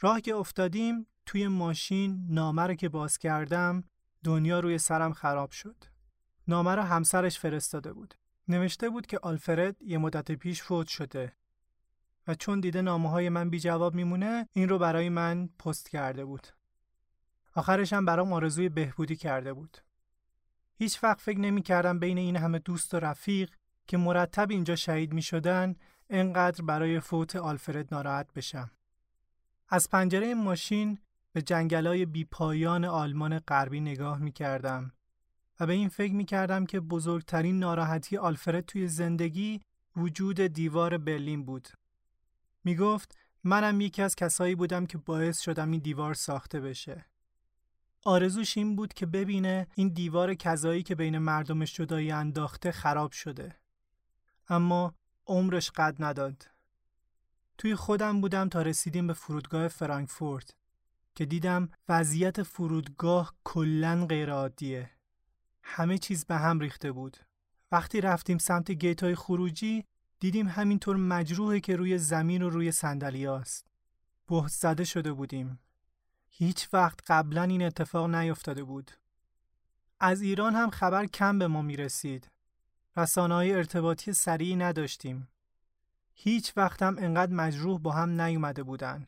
راه 0.00 0.20
که 0.20 0.34
افتادیم 0.34 1.06
توی 1.26 1.48
ماشین 1.48 2.26
نامه 2.28 2.62
رو 2.62 2.74
که 2.74 2.88
باز 2.88 3.18
کردم 3.18 3.84
دنیا 4.24 4.60
روی 4.60 4.78
سرم 4.78 5.12
خراب 5.12 5.50
شد. 5.50 5.84
نامه 6.48 6.74
رو 6.74 6.82
همسرش 6.82 7.38
فرستاده 7.38 7.92
بود. 7.92 8.14
نوشته 8.48 8.90
بود 8.90 9.06
که 9.06 9.18
آلفرد 9.22 9.82
یه 9.82 9.98
مدت 9.98 10.32
پیش 10.32 10.62
فوت 10.62 10.86
شده 10.88 11.32
و 12.28 12.34
چون 12.34 12.60
دیده 12.60 12.82
نامه 12.82 13.10
های 13.10 13.28
من 13.28 13.50
بی 13.50 13.60
جواب 13.60 13.94
میمونه 13.94 14.48
این 14.52 14.68
رو 14.68 14.78
برای 14.78 15.08
من 15.08 15.48
پست 15.58 15.88
کرده 15.88 16.24
بود. 16.24 16.46
آخرش 17.54 17.92
هم 17.92 18.04
برام 18.04 18.32
آرزوی 18.32 18.68
بهبودی 18.68 19.16
کرده 19.16 19.52
بود. 19.52 19.78
هیچ 20.74 20.98
فکر 20.98 21.38
نمی 21.38 21.62
کردم 21.62 21.98
بین 21.98 22.18
این 22.18 22.36
همه 22.36 22.58
دوست 22.58 22.94
و 22.94 22.96
رفیق 22.96 23.50
که 23.88 23.96
مرتب 23.96 24.50
اینجا 24.50 24.76
شهید 24.76 25.12
می 25.12 25.22
شدن 25.22 25.76
انقدر 26.10 26.64
برای 26.64 27.00
فوت 27.00 27.36
آلفرد 27.36 27.94
ناراحت 27.94 28.32
بشم. 28.34 28.70
از 29.68 29.90
پنجره 29.90 30.34
ماشین 30.34 30.98
به 31.32 31.42
جنگلای 31.42 32.06
بیپایان 32.06 32.84
آلمان 32.84 33.38
غربی 33.38 33.80
نگاه 33.80 34.18
می 34.18 34.32
کردم 34.32 34.92
و 35.60 35.66
به 35.66 35.72
این 35.72 35.88
فکر 35.88 36.12
می 36.12 36.24
کردم 36.24 36.66
که 36.66 36.80
بزرگترین 36.80 37.58
ناراحتی 37.58 38.16
آلفرد 38.16 38.64
توی 38.64 38.88
زندگی 38.88 39.60
وجود 39.96 40.40
دیوار 40.40 40.98
برلین 40.98 41.44
بود. 41.44 41.68
می 42.64 42.76
گفت 42.76 43.18
منم 43.44 43.80
یکی 43.80 44.02
از 44.02 44.16
کسایی 44.16 44.54
بودم 44.54 44.86
که 44.86 44.98
باعث 44.98 45.40
شدم 45.40 45.70
این 45.70 45.80
دیوار 45.80 46.14
ساخته 46.14 46.60
بشه. 46.60 47.06
آرزوش 48.04 48.58
این 48.58 48.76
بود 48.76 48.92
که 48.92 49.06
ببینه 49.06 49.66
این 49.74 49.88
دیوار 49.88 50.34
کذایی 50.34 50.82
که 50.82 50.94
بین 50.94 51.18
مردمش 51.18 51.74
جدایی 51.74 52.10
انداخته 52.10 52.72
خراب 52.72 53.12
شده. 53.12 53.56
اما 54.48 54.94
عمرش 55.26 55.70
قد 55.70 55.96
نداد. 55.98 56.50
توی 57.58 57.74
خودم 57.74 58.20
بودم 58.20 58.48
تا 58.48 58.62
رسیدیم 58.62 59.06
به 59.06 59.12
فرودگاه 59.12 59.68
فرانکفورت 59.68 60.54
که 61.14 61.26
دیدم 61.26 61.68
وضعیت 61.88 62.42
فرودگاه 62.42 63.34
کلا 63.44 64.06
غیرعادیه. 64.06 64.90
همه 65.62 65.98
چیز 65.98 66.24
به 66.24 66.36
هم 66.36 66.60
ریخته 66.60 66.92
بود. 66.92 67.16
وقتی 67.72 68.00
رفتیم 68.00 68.38
سمت 68.38 68.70
گیت 68.70 69.02
های 69.02 69.14
خروجی 69.14 69.84
دیدیم 70.20 70.48
همینطور 70.48 70.96
مجروحه 70.96 71.60
که 71.60 71.76
روی 71.76 71.98
زمین 71.98 72.42
و 72.42 72.50
روی 72.50 72.72
سندلی 72.72 73.24
هاست. 73.24 73.66
بهت 74.28 74.48
زده 74.48 74.84
شده 74.84 75.12
بودیم. 75.12 75.58
هیچ 76.28 76.68
وقت 76.72 77.00
قبلا 77.10 77.42
این 77.42 77.62
اتفاق 77.62 78.14
نیفتاده 78.14 78.64
بود. 78.64 78.90
از 80.00 80.20
ایران 80.20 80.54
هم 80.54 80.70
خبر 80.70 81.06
کم 81.06 81.38
به 81.38 81.46
ما 81.46 81.62
می 81.62 81.76
رسید. 81.76 82.30
رسانه 82.98 83.34
ارتباطی 83.34 84.12
سریعی 84.12 84.56
نداشتیم. 84.56 85.28
هیچ 86.14 86.52
وقت 86.56 86.82
هم 86.82 86.96
انقدر 86.98 87.32
مجروح 87.32 87.80
با 87.80 87.92
هم 87.92 88.20
نیومده 88.20 88.62
بودن. 88.62 89.06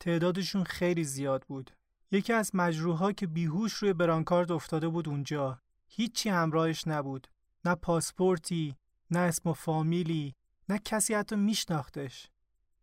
تعدادشون 0.00 0.64
خیلی 0.64 1.04
زیاد 1.04 1.44
بود. 1.44 1.70
یکی 2.10 2.32
از 2.32 2.50
مجروح 2.54 3.12
که 3.12 3.26
بیهوش 3.26 3.72
روی 3.72 3.92
برانکارد 3.92 4.52
افتاده 4.52 4.88
بود 4.88 5.08
اونجا. 5.08 5.58
هیچی 5.86 6.28
همراهش 6.28 6.86
نبود. 6.86 7.28
نه 7.64 7.74
پاسپورتی، 7.74 8.76
نه 9.10 9.18
اسم 9.18 9.50
و 9.50 9.52
فامیلی، 9.52 10.34
نه 10.68 10.78
کسی 10.78 11.14
حتی 11.14 11.36
میشناختش. 11.36 12.28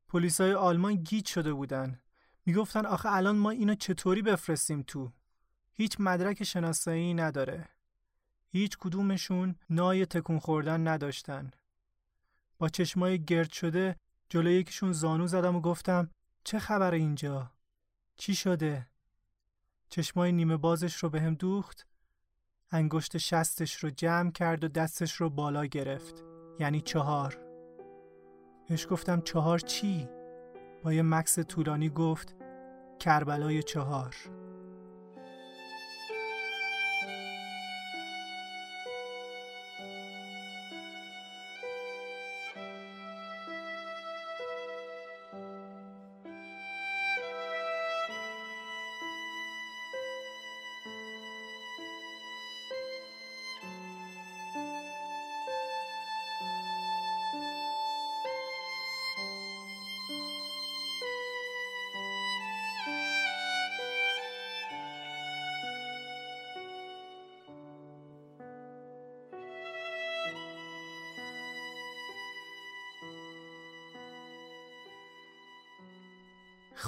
پلیسای 0.07 0.53
آلمان 0.53 0.95
گیج 0.95 1.27
شده 1.27 1.53
بودن. 1.53 1.99
می‌گفتن 2.45 2.85
آخه 2.85 3.11
الان 3.11 3.37
ما 3.37 3.49
اینو 3.49 3.75
چطوری 3.75 4.21
بفرستیم 4.21 4.81
تو؟ 4.81 5.11
هیچ 5.73 5.95
مدرک 5.99 6.43
شناسایی 6.43 7.13
نداره. 7.13 7.69
هیچ 8.51 8.77
کدومشون 8.77 9.55
نای 9.69 10.05
تکون 10.05 10.39
خوردن 10.39 10.87
نداشتن. 10.87 11.51
با 12.57 12.69
چشمای 12.69 13.23
گرد 13.23 13.51
شده 13.51 13.95
جلوی 14.29 14.53
یکیشون 14.53 14.91
زانو 14.91 15.27
زدم 15.27 15.55
و 15.55 15.61
گفتم 15.61 16.09
چه 16.43 16.59
خبر 16.59 16.93
اینجا؟ 16.93 17.51
چی 18.17 18.35
شده؟ 18.35 18.87
چشمای 19.89 20.31
نیمه 20.31 20.57
بازش 20.57 20.95
رو 20.95 21.09
به 21.09 21.19
دوخت 21.19 21.87
انگشت 22.71 23.17
شستش 23.17 23.75
رو 23.75 23.89
جمع 23.89 24.31
کرد 24.31 24.63
و 24.63 24.67
دستش 24.67 25.13
رو 25.13 25.29
بالا 25.29 25.65
گرفت 25.65 26.23
یعنی 26.59 26.81
چهار 26.81 27.37
بهش 28.67 28.87
گفتم 28.89 29.21
چهار 29.21 29.59
چی؟ 29.59 30.09
با 30.83 30.93
یه 30.93 31.01
مکس 31.01 31.39
طولانی 31.39 31.89
گفت 31.89 32.35
کربلای 32.99 33.63
چهار 33.63 34.15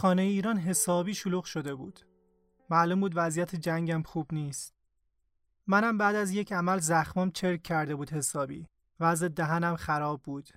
خانه 0.01 0.21
ایران 0.21 0.57
حسابی 0.57 1.13
شلوغ 1.13 1.43
شده 1.43 1.75
بود. 1.75 1.99
معلوم 2.69 2.99
بود 2.99 3.11
وضعیت 3.15 3.55
جنگم 3.55 4.03
خوب 4.03 4.33
نیست. 4.33 4.73
منم 5.67 5.97
بعد 5.97 6.15
از 6.15 6.31
یک 6.31 6.53
عمل 6.53 6.79
زخمام 6.79 7.31
چرک 7.31 7.63
کرده 7.63 7.95
بود 7.95 8.09
حسابی. 8.09 8.67
وضع 8.99 9.27
دهنم 9.27 9.75
خراب 9.75 10.21
بود. 10.21 10.49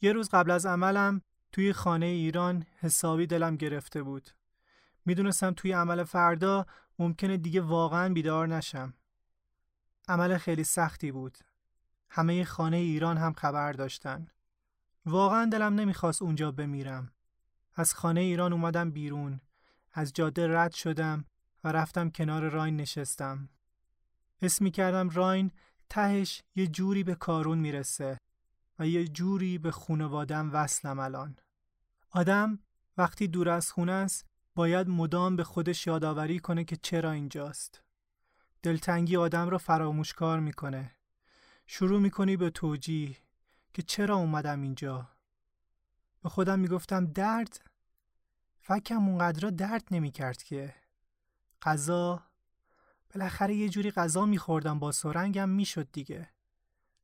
یه 0.00 0.12
روز 0.12 0.28
قبل 0.28 0.50
از 0.50 0.66
عملم 0.66 1.22
توی 1.52 1.72
خانه 1.72 2.06
ایران 2.06 2.64
حسابی 2.80 3.26
دلم 3.26 3.56
گرفته 3.56 4.02
بود. 4.02 4.30
می‌دونستم 5.06 5.50
توی 5.50 5.72
عمل 5.72 6.04
فردا 6.04 6.66
ممکنه 6.98 7.36
دیگه 7.36 7.60
واقعا 7.60 8.12
بیدار 8.12 8.48
نشم. 8.48 8.94
عمل 10.08 10.38
خیلی 10.38 10.64
سختی 10.64 11.12
بود. 11.12 11.38
همه 12.10 12.44
خانه 12.44 12.76
ایران 12.76 13.16
هم 13.16 13.32
خبر 13.32 13.72
داشتن. 13.72 14.26
واقعا 15.06 15.44
دلم 15.44 15.74
نمی‌خواست 15.74 16.22
اونجا 16.22 16.52
بمیرم. 16.52 17.12
از 17.74 17.94
خانه 17.94 18.20
ایران 18.20 18.52
اومدم 18.52 18.90
بیرون. 18.90 19.40
از 19.92 20.12
جاده 20.12 20.48
رد 20.48 20.72
شدم 20.72 21.24
و 21.64 21.72
رفتم 21.72 22.10
کنار 22.10 22.48
راین 22.48 22.76
نشستم. 22.76 23.48
اسمی 24.42 24.70
کردم 24.70 25.10
راین 25.10 25.50
تهش 25.90 26.42
یه 26.54 26.66
جوری 26.66 27.04
به 27.04 27.14
کارون 27.14 27.58
می‌رسه 27.58 28.18
و 28.78 28.86
یه 28.86 29.08
جوری 29.08 29.58
به 29.58 29.70
خونوادم 29.70 30.50
وصلم 30.52 30.98
الان. 30.98 31.36
آدم 32.10 32.58
وقتی 32.96 33.28
دور 33.28 33.48
از 33.48 33.72
خونه 33.72 33.92
است 33.92 34.26
باید 34.54 34.88
مدام 34.88 35.36
به 35.36 35.44
خودش 35.44 35.86
یادآوری 35.86 36.38
کنه 36.38 36.64
که 36.64 36.76
چرا 36.76 37.10
اینجاست. 37.10 37.82
دلتنگی 38.62 39.16
آدم 39.16 39.48
را 39.48 39.58
فراموشکار 39.58 40.40
می‌کنه. 40.40 40.96
شروع 41.66 42.00
می‌کنی 42.00 42.36
به 42.36 42.50
توجیه 42.50 43.16
که 43.72 43.82
چرا 43.82 44.16
اومدم 44.16 44.62
اینجا. 44.62 45.08
به 46.22 46.28
خودم 46.28 46.58
می‌گفتم 46.58 47.06
درد. 47.06 47.60
فکم 48.60 49.08
اونقدر 49.08 49.50
درد 49.50 49.88
نمی‌کرد 49.90 50.42
که. 50.42 50.74
غذا 51.62 52.22
بالاخره 53.14 53.54
یه 53.54 53.68
جوری 53.68 53.90
غذا 53.90 54.26
میخوردم 54.26 54.78
با 54.78 54.92
سرنگم 54.92 55.48
می‌شد 55.48 55.88
دیگه. 55.92 56.30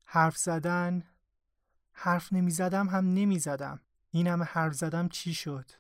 حرف 0.04 0.36
زدن 0.36 1.04
حرف 1.92 2.32
نمی‌زدم 2.32 2.88
هم 2.88 3.14
نمی‌زدم. 3.14 3.80
این 4.10 4.26
همه 4.26 4.44
حرف 4.44 4.72
زدم 4.72 5.08
چی 5.08 5.34
شد؟ 5.34 5.70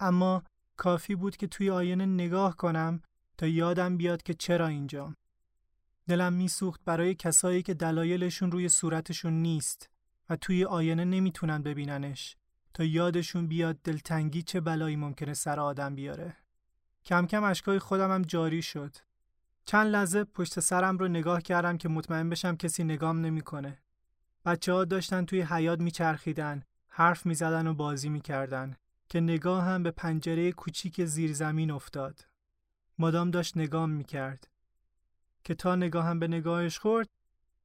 اما 0.00 0.42
کافی 0.76 1.14
بود 1.14 1.36
که 1.36 1.46
توی 1.46 1.70
آینه 1.70 2.06
نگاه 2.06 2.56
کنم 2.56 3.02
تا 3.38 3.46
یادم 3.46 3.96
بیاد 3.96 4.22
که 4.22 4.34
چرا 4.34 4.66
اینجام 4.66 5.16
دلم 6.08 6.32
میسوخت 6.32 6.80
برای 6.84 7.14
کسایی 7.14 7.62
که 7.62 7.74
دلایلشون 7.74 8.52
روی 8.52 8.68
صورتشون 8.68 9.32
نیست 9.32 9.90
و 10.30 10.36
توی 10.36 10.64
آینه 10.64 11.04
نمی‌تونن 11.04 11.62
ببیننش. 11.62 12.36
تا 12.78 12.84
یادشون 12.84 13.46
بیاد 13.46 13.82
دلتنگی 13.82 14.42
چه 14.42 14.60
بلایی 14.60 14.96
ممکنه 14.96 15.34
سر 15.34 15.60
آدم 15.60 15.94
بیاره. 15.94 16.36
کم 17.04 17.26
کم 17.26 17.44
اشکای 17.44 17.78
خودم 17.78 18.10
هم 18.10 18.22
جاری 18.22 18.62
شد. 18.62 18.96
چند 19.64 19.86
لحظه 19.86 20.24
پشت 20.24 20.60
سرم 20.60 20.98
رو 20.98 21.08
نگاه 21.08 21.42
کردم 21.42 21.76
که 21.76 21.88
مطمئن 21.88 22.30
بشم 22.30 22.56
کسی 22.56 22.84
نگام 22.84 23.20
نمی‌کنه. 23.20 23.78
بچه 24.44 24.72
ها 24.72 24.84
داشتن 24.84 25.24
توی 25.24 25.42
حیات 25.42 25.80
میچرخیدن، 25.80 26.62
حرف 26.88 27.26
می‌زدن 27.26 27.66
و 27.66 27.74
بازی 27.74 28.08
می‌کردن 28.08 28.76
که 29.08 29.20
نگاه 29.20 29.64
هم 29.64 29.82
به 29.82 29.90
پنجره 29.90 30.52
کوچیک 30.52 31.04
زیر 31.04 31.32
زمین 31.32 31.70
افتاد. 31.70 32.26
مادام 32.98 33.30
داشت 33.30 33.56
نگام 33.56 33.90
می‌کرد 33.90 34.48
که 35.44 35.54
تا 35.54 35.76
نگاه 35.76 36.04
هم 36.04 36.18
به 36.18 36.28
نگاهش 36.28 36.78
خورد 36.78 37.08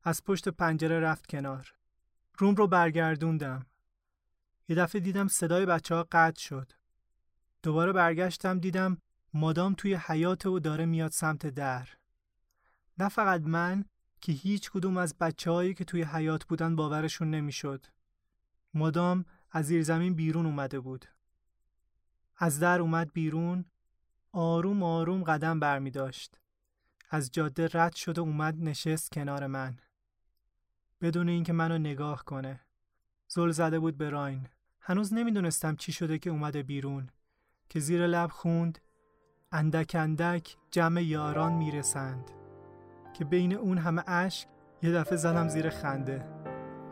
از 0.04 0.24
پشت 0.24 0.50
پنجره 0.50 1.00
رفت 1.00 1.28
کنار. 1.28 1.74
روم 2.38 2.56
رو 2.56 2.68
برگردوندم. 2.68 3.66
یه 4.68 4.76
دفعه 4.76 5.02
دیدم 5.02 5.28
صدای 5.28 5.66
بچه 5.66 5.96
ها 5.96 6.08
قطع 6.12 6.42
شد. 6.42 6.72
دوباره 7.64 7.92
برگشتم 7.92 8.60
دیدم 8.60 8.98
مادام 9.34 9.74
توی 9.74 9.96
حیات 9.96 10.46
و 10.46 10.60
داره 10.60 10.86
میاد 10.86 11.12
سمت 11.12 11.48
در. 11.48 11.90
نه 12.98 13.10
فقط 13.10 13.42
من 13.42 13.86
که 14.22 14.32
هیچ 14.32 14.72
کدوم 14.72 14.98
از 14.98 15.18
بچه 15.18 15.52
هایی 15.52 15.74
که 15.74 15.86
توی 15.86 16.04
حیات 16.04 16.46
بودن 16.46 16.76
باورشون 16.76 17.32
نمی‌شد. 17.32 17.86
مادام 18.74 19.26
از 19.52 19.66
زیر 19.66 19.84
زمین 19.84 20.14
بیرون 20.14 20.46
اومده 20.46 20.80
بود. 20.80 21.06
از 22.38 22.60
در 22.60 22.82
اومد 22.82 23.14
بیرون 23.14 23.66
آروم 24.32 24.84
آروم 24.84 25.24
قدم 25.24 25.60
برمی 25.60 25.92
داشت. 25.92 26.40
از 27.10 27.32
جاده 27.32 27.70
رد 27.74 27.96
شد 27.96 28.18
و 28.18 28.22
اومد 28.22 28.56
نشست 28.58 29.12
کنار 29.12 29.48
من. 29.48 29.78
بدون 31.02 31.30
اینکه 31.30 31.54
منو 31.54 31.78
نگاه 31.78 32.26
کنه. 32.26 32.60
زل 33.34 33.52
زده 33.52 33.80
بود 33.80 33.98
به 33.98 34.10
راین. 34.10 34.48
هنوز 34.80 35.14
نمی‌دونستم 35.14 35.76
چی 35.76 35.92
شده 35.92 36.18
که 36.18 36.30
اومده 36.30 36.64
بیرون. 36.64 37.10
که 37.70 37.80
زیر 37.80 38.08
لب 38.08 38.30
خوند 38.30 38.80
اندک 39.52 39.96
اندک 40.00 40.58
جمع 40.72 41.04
یاران 41.04 41.54
می‌رسند. 41.54 42.32
که 43.14 43.26
بین 43.26 43.54
اون 43.54 43.78
همه 43.78 44.04
اشک 44.08 44.48
یه 44.82 44.92
دفعه 44.92 45.18
زدم 45.18 45.48
زیر 45.48 45.70
خنده. 45.70 46.26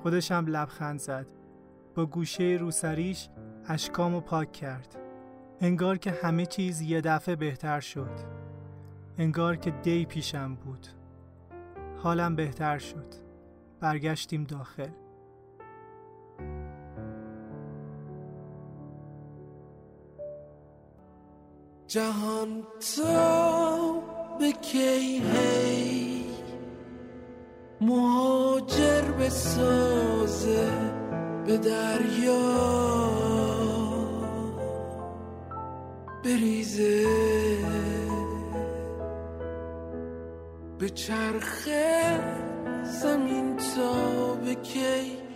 خودش 0.03 0.31
هم 0.31 0.47
لبخند 0.47 0.99
زد. 0.99 1.27
با 1.95 2.05
گوشه 2.05 2.57
روسریش 2.59 3.29
اشکامو 3.67 4.21
پاک 4.21 4.51
کرد. 4.51 4.95
انگار 5.59 5.97
که 5.97 6.11
همه 6.11 6.45
چیز 6.45 6.81
یه 6.81 7.01
دفعه 7.01 7.35
بهتر 7.35 7.79
شد. 7.79 8.19
انگار 9.17 9.55
که 9.55 9.71
دی 9.71 10.05
پیشم 10.05 10.55
بود. 10.55 10.87
حالم 11.97 12.35
بهتر 12.35 12.77
شد. 12.77 13.13
برگشتیم 13.79 14.43
داخل. 14.43 15.00
جهان 21.91 22.63
تو 22.95 24.01
به 24.39 24.51
کی 24.51 25.23
هی؟ 25.33 26.25
مهاجر 27.81 29.01
به 29.01 29.29
سازه 29.29 30.69
به 31.45 31.57
دریا. 31.57 32.71
بریزه 36.23 37.07
به 40.79 40.89
چرخه 40.89 42.19
زمین 42.83 43.57
تا 43.57 44.33
به 44.33 44.55
کی 44.55 45.30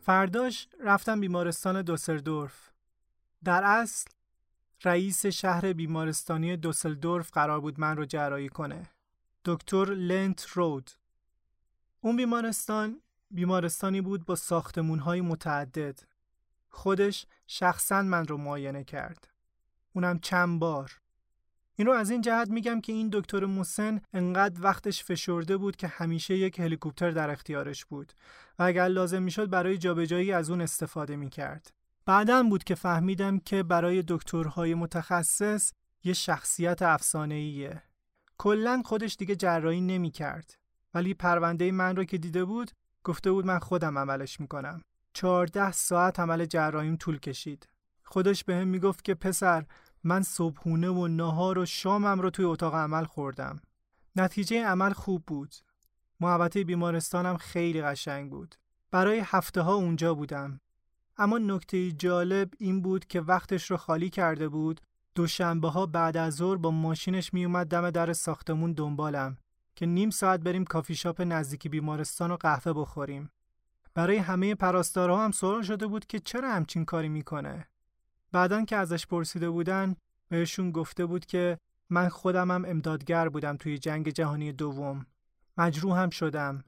فرداش 0.00 0.68
رفتم 0.80 1.20
بیمارستان 1.20 1.82
دوسلدورف 1.82 2.70
در 3.44 3.64
اصل 3.64 4.10
رئیس 4.84 5.26
شهر 5.26 5.72
بیمارستانی 5.72 6.56
دوسلدورف 6.56 7.30
قرار 7.30 7.60
بود 7.60 7.80
من 7.80 7.96
رو 7.96 8.04
جرایی 8.04 8.48
کنه. 8.48 8.82
دکتر 9.44 9.84
لنت 9.84 10.46
رود. 10.48 10.90
اون 12.00 12.16
بیمارستان 12.16 13.00
بیمارستانی 13.30 14.00
بود 14.00 14.24
با 14.24 14.36
های 15.04 15.20
متعدد. 15.20 16.00
خودش 16.68 17.26
شخصا 17.46 18.02
من 18.02 18.26
رو 18.26 18.36
معاینه 18.36 18.84
کرد. 18.84 19.28
اونم 19.92 20.18
چند 20.18 20.60
بار. 20.60 21.00
این 21.76 21.86
رو 21.86 21.92
از 21.92 22.10
این 22.10 22.20
جهت 22.20 22.50
میگم 22.50 22.80
که 22.80 22.92
این 22.92 23.10
دکتر 23.12 23.44
موسن 23.44 24.00
انقدر 24.12 24.62
وقتش 24.62 25.04
فشرده 25.04 25.56
بود 25.56 25.76
که 25.76 25.88
همیشه 25.88 26.36
یک 26.36 26.60
هلیکوپتر 26.60 27.10
در 27.10 27.30
اختیارش 27.30 27.84
بود 27.84 28.12
و 28.58 28.62
اگر 28.62 28.88
لازم 28.88 29.22
می‌شد 29.22 29.50
برای 29.50 29.78
جابجایی 29.78 30.32
از 30.32 30.50
اون 30.50 30.60
استفاده 30.60 31.16
می‌کرد. 31.16 31.72
بعدا 32.06 32.42
بود 32.42 32.64
که 32.64 32.74
فهمیدم 32.74 33.38
که 33.38 33.62
برای 33.62 34.04
دکترهای 34.08 34.74
متخصص 34.74 35.72
یه 36.04 36.12
شخصیت 36.12 36.82
افسانه‌ایه. 36.82 37.82
کلا 38.38 38.82
خودش 38.84 39.16
دیگه 39.16 39.36
جراحی 39.36 39.80
نمی‌کرد. 39.80 40.54
ولی 40.94 41.14
پرونده 41.14 41.72
من 41.72 41.96
رو 41.96 42.04
که 42.04 42.18
دیده 42.18 42.44
بود 42.44 42.70
گفته 43.04 43.30
بود 43.30 43.46
من 43.46 43.58
خودم 43.58 43.98
عملش 43.98 44.40
می‌کنم. 44.40 44.82
14 45.12 45.72
ساعت 45.72 46.20
عمل 46.20 46.44
جراحیم 46.44 46.96
طول 46.96 47.18
کشید. 47.18 47.68
خودش 48.04 48.44
به 48.44 48.54
هم 48.54 48.68
می‌گفت 48.68 49.04
که 49.04 49.14
پسر 49.14 49.64
من 50.04 50.22
صبحونه 50.22 50.88
و 50.88 51.06
نهار 51.06 51.58
و 51.58 51.66
شامم 51.66 52.20
رو 52.20 52.30
توی 52.30 52.44
اتاق 52.44 52.74
عمل 52.74 53.04
خوردم. 53.04 53.60
نتیجه 54.16 54.64
عمل 54.64 54.92
خوب 54.92 55.24
بود. 55.26 55.54
محوطه 56.20 56.64
بیمارستانم 56.64 57.36
خیلی 57.36 57.82
قشنگ 57.82 58.30
بود. 58.30 58.54
برای 58.90 59.22
هفته 59.24 59.60
ها 59.60 59.74
اونجا 59.74 60.14
بودم. 60.14 60.60
اما 61.16 61.38
نکته 61.38 61.92
جالب 61.92 62.50
این 62.58 62.82
بود 62.82 63.04
که 63.04 63.20
وقتش 63.20 63.70
رو 63.70 63.76
خالی 63.76 64.10
کرده 64.10 64.48
بود 64.48 64.80
دوشنبه 65.14 65.68
ها 65.68 65.86
بعد 65.86 66.16
از 66.16 66.34
ظهر 66.34 66.56
با 66.56 66.70
ماشینش 66.70 67.34
میومد 67.34 67.66
دم 67.66 67.90
در 67.90 68.12
ساختمون 68.12 68.72
دنبالم 68.72 69.36
که 69.76 69.86
نیم 69.86 70.10
ساعت 70.10 70.40
بریم 70.40 70.64
کافی 70.64 70.94
شاپ 70.94 71.20
نزدیکی 71.20 71.68
بیمارستان 71.68 72.30
و 72.30 72.36
قهوه 72.36 72.72
بخوریم. 72.72 73.30
برای 73.94 74.16
همه 74.16 74.54
پرستارها 74.54 75.24
هم 75.24 75.30
سوال 75.32 75.62
شده 75.62 75.86
بود 75.86 76.06
که 76.06 76.18
چرا 76.18 76.52
همچین 76.52 76.84
کاری 76.84 77.08
می‌کنه. 77.08 77.68
بعدا 78.32 78.64
که 78.64 78.76
ازش 78.76 79.06
پرسیده 79.06 79.50
بودن 79.50 79.96
بهشون 80.28 80.70
گفته 80.70 81.06
بود 81.06 81.26
که 81.26 81.58
من 81.90 82.08
خودمم 82.08 82.64
امدادگر 82.64 83.28
بودم 83.28 83.56
توی 83.56 83.78
جنگ 83.78 84.08
جهانی 84.08 84.52
دوم. 84.52 85.06
مجروح 85.58 85.98
هم 85.98 86.10
شدم. 86.10 86.64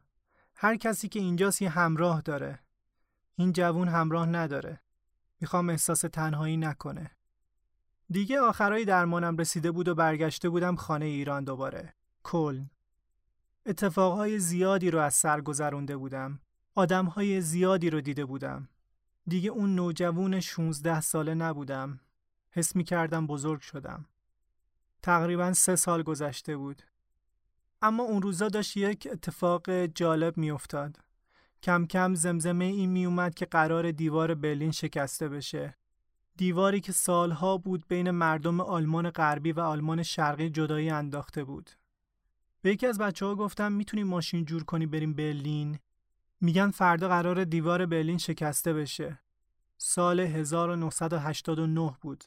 هر 0.56 0.76
کسی 0.76 1.08
که 1.08 1.20
اینجاست 1.20 1.62
یه 1.62 1.68
همراه 1.68 2.20
داره. 2.20 2.63
این 3.36 3.52
جوون 3.52 3.88
همراه 3.88 4.26
نداره. 4.26 4.80
می‌خوام 5.40 5.70
احساس 5.70 6.00
تنهایی 6.00 6.56
نکنه. 6.56 7.10
دیگه 8.10 8.40
آخرای 8.40 8.84
درمانم 8.84 9.36
رسیده 9.36 9.70
بود 9.70 9.88
و 9.88 9.94
برگشته 9.94 10.48
بودم 10.48 10.76
خانه 10.76 11.04
ایران 11.04 11.44
دوباره. 11.44 11.94
کلن. 12.22 12.70
اتفاقهای 13.66 14.38
زیادی 14.38 14.90
رو 14.90 14.98
از 14.98 15.14
سر 15.14 15.40
گذرونده 15.40 15.96
بودم. 15.96 16.40
آدمهای 16.74 17.40
زیادی 17.40 17.90
رو 17.90 18.00
دیده 18.00 18.24
بودم. 18.24 18.68
دیگه 19.26 19.50
اون 19.50 19.74
نوجوون 19.74 20.40
16 20.40 21.00
ساله 21.00 21.34
نبودم. 21.34 22.00
حس 22.50 22.76
می 22.76 22.84
کردم 22.84 23.26
بزرگ 23.26 23.60
شدم. 23.60 24.06
تقریبا 25.02 25.52
سه 25.52 25.76
سال 25.76 26.02
گذشته 26.02 26.56
بود. 26.56 26.82
اما 27.82 28.02
اون 28.02 28.22
روزا 28.22 28.48
داشت 28.48 28.76
یک 28.76 29.08
اتفاق 29.12 29.70
جالب 29.86 30.36
می 30.36 30.50
افتاد. 30.50 30.98
کم 31.64 31.86
کم 31.86 32.14
زمزمه 32.14 32.64
این 32.64 32.90
می 32.90 33.06
اومد 33.06 33.34
که 33.34 33.46
قرار 33.46 33.90
دیوار 33.90 34.34
برلین 34.34 34.70
شکسته 34.70 35.28
بشه. 35.28 35.76
دیواری 36.36 36.80
که 36.80 36.92
سالها 36.92 37.58
بود 37.58 37.84
بین 37.88 38.10
مردم 38.10 38.60
آلمان 38.60 39.10
غربی 39.10 39.52
و 39.52 39.60
آلمان 39.60 40.02
شرقی 40.02 40.50
جدایی 40.50 40.90
انداخته 40.90 41.44
بود. 41.44 41.70
به 42.62 42.70
یکی 42.70 42.86
از 42.86 42.98
بچه 42.98 43.26
ها 43.26 43.34
گفتم 43.34 43.72
می‌تونیم 43.72 44.06
ماشین 44.06 44.44
جور 44.44 44.64
کنی 44.64 44.86
بریم 44.86 45.14
برلین 45.14 45.78
میگن 46.40 46.70
فردا 46.70 47.08
قرار 47.08 47.44
دیوار 47.44 47.86
برلین 47.86 48.18
شکسته 48.18 48.72
بشه. 48.72 49.20
سال 49.78 50.20
1989 50.20 51.96
بود. 52.00 52.24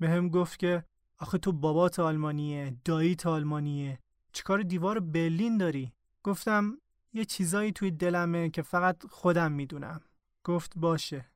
به 0.00 0.10
هم 0.10 0.28
گفت 0.28 0.58
که 0.58 0.84
آخه 1.18 1.38
تو 1.38 1.52
بابات 1.52 1.98
آلمانیه، 1.98 2.76
داییت 2.84 3.26
آلمانیه. 3.26 3.98
چیکار 4.32 4.62
دیوار 4.62 5.00
برلین 5.00 5.58
داری؟ 5.58 5.92
گفتم 6.22 6.78
یه 7.12 7.24
چیزایی 7.24 7.72
توی 7.72 7.90
دلمه 7.90 8.50
که 8.50 8.62
فقط 8.62 9.06
خودم 9.06 9.52
می‌دونم. 9.52 10.00
گفت 10.44 10.72
باشه. 10.76 11.26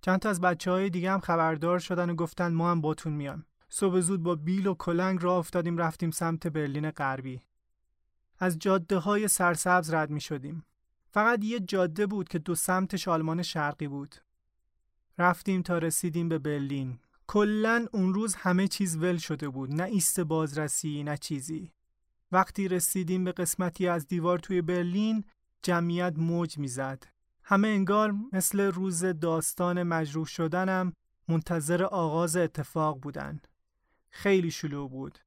چند 0.00 0.20
تا 0.20 0.30
از 0.30 0.40
بچه 0.40 0.70
های 0.70 0.90
دیگه 0.90 1.10
هم 1.12 1.20
خبردار 1.20 1.78
شدن 1.78 2.10
و 2.10 2.14
گفتن 2.14 2.52
ما 2.52 2.70
هم 2.70 2.80
باتون 2.80 3.12
میام. 3.12 3.44
صبح 3.68 4.00
زود 4.00 4.22
با 4.22 4.34
بیل 4.34 4.66
و 4.66 4.74
کلنگ 4.74 5.22
راه 5.22 5.38
افتادیم 5.38 5.78
رفتیم 5.78 6.10
سمت 6.10 6.46
برلین 6.46 6.90
غربی. 6.90 7.40
از 8.38 8.58
جاده 8.58 8.98
های 8.98 9.28
سرسبز 9.28 9.94
رد 9.94 10.10
می 10.10 10.20
شدیم. 10.20 10.64
فقط 11.10 11.44
یه 11.44 11.60
جاده 11.60 12.06
بود 12.06 12.28
که 12.28 12.38
دو 12.38 12.54
سمتش 12.54 13.08
آلمان 13.08 13.42
شرقی 13.42 13.88
بود. 13.88 14.14
رفتیم 15.18 15.62
تا 15.62 15.78
رسیدیم 15.78 16.28
به 16.28 16.38
برلین. 16.38 16.98
کلا 17.26 17.86
اون 17.92 18.14
روز 18.14 18.34
همه 18.34 18.68
چیز 18.68 18.96
ول 18.96 19.16
شده 19.16 19.48
بود. 19.48 19.74
نه 19.74 19.84
ایست 19.84 20.20
بازرسی 20.20 21.02
نه 21.02 21.16
چیزی. 21.16 21.72
وقتی 22.32 22.68
رسیدیم 22.68 23.24
به 23.24 23.32
قسمتی 23.32 23.88
از 23.88 24.06
دیوار 24.06 24.38
توی 24.38 24.62
برلین 24.62 25.24
جمعیت 25.62 26.14
موج 26.16 26.58
می‌زد. 26.58 27.04
همه 27.42 27.68
انگار 27.68 28.14
مثل 28.32 28.60
روز 28.60 29.04
داستان 29.04 29.82
مجروح 29.82 30.26
شدنم 30.26 30.92
منتظر 31.28 31.82
آغاز 31.82 32.36
اتفاق 32.36 33.00
بودن. 33.00 33.40
خیلی 34.10 34.50
شلوغ 34.50 34.90
بود. 34.90 35.18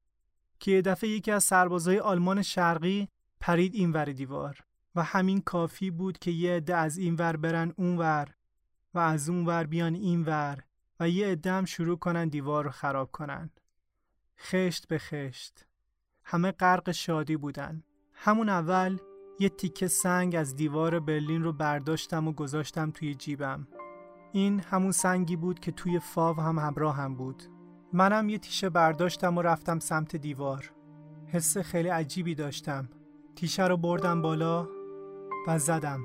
که 0.60 0.72
یه 0.72 0.82
دفعه 0.82 1.10
یکی 1.10 1.32
از 1.32 1.44
سربازای 1.44 2.00
آلمان 2.00 2.42
شرقی 2.42 3.08
پرید 3.40 3.76
این 3.76 3.92
ور 3.92 4.06
دیوار. 4.06 4.64
و 4.96 5.04
همین 5.04 5.42
کافی 5.42 5.92
بود 5.92 6.18
که 6.18 6.32
یه 6.32 6.56
عده 6.56 6.76
از 6.76 6.98
این 6.98 7.16
ور 7.16 7.38
برن 7.38 7.74
اون 7.78 7.98
ور 7.98 8.34
و 8.94 9.00
از 9.00 9.30
اون 9.30 9.46
ور 9.46 9.64
بیان 9.64 9.96
این 9.96 10.24
ور 10.24 10.64
و 11.00 11.10
یه 11.10 11.28
عده 11.28 11.52
هم 11.52 11.66
شروع 11.66 11.98
کنن 11.98 12.28
دیوار 12.28 12.64
رو 12.64 12.72
خراب 12.72 13.12
کنن. 13.12 13.50
خشت 14.40 14.88
به 14.88 14.98
خشت. 14.98 15.66
همه 16.32 16.52
غرق 16.52 16.92
شادی 16.92 17.38
بودن. 17.38 17.84
همون 18.14 18.50
اول 18.50 18.98
یه 19.40 19.50
تیکه 19.50 19.88
سنگ 19.88 20.36
از 20.36 20.56
دیوار 20.56 21.00
برلین 21.00 21.44
رو 21.44 21.54
برداشتم 21.54 22.28
و 22.28 22.32
گذاشتم 22.32 22.92
توی 22.92 23.16
جیبم. 23.16 23.68
این 24.32 24.60
همون 24.60 24.92
سنگی 24.92 25.36
بود 25.36 25.60
که 25.60 25.72
توی 25.72 26.00
فاو 26.00 26.40
هم 26.40 26.60
همراه 26.60 26.96
هم 26.96 27.16
بود. 27.16 27.44
منم 27.94 28.30
یه 28.30 28.38
تیشه 28.38 28.70
برداشتم 28.70 29.38
و 29.38 29.42
رفتم 29.42 29.80
سمت 29.80 30.16
دیوار 30.16 30.72
حس 31.28 31.58
خیلی 31.58 31.90
عجیبی 31.90 32.36
داشتم 32.36 32.90
تیشه 33.36 33.68
رو 33.68 33.78
بردم 33.78 34.22
بالا 34.22 34.68
و 35.48 35.60
زدم 35.60 36.00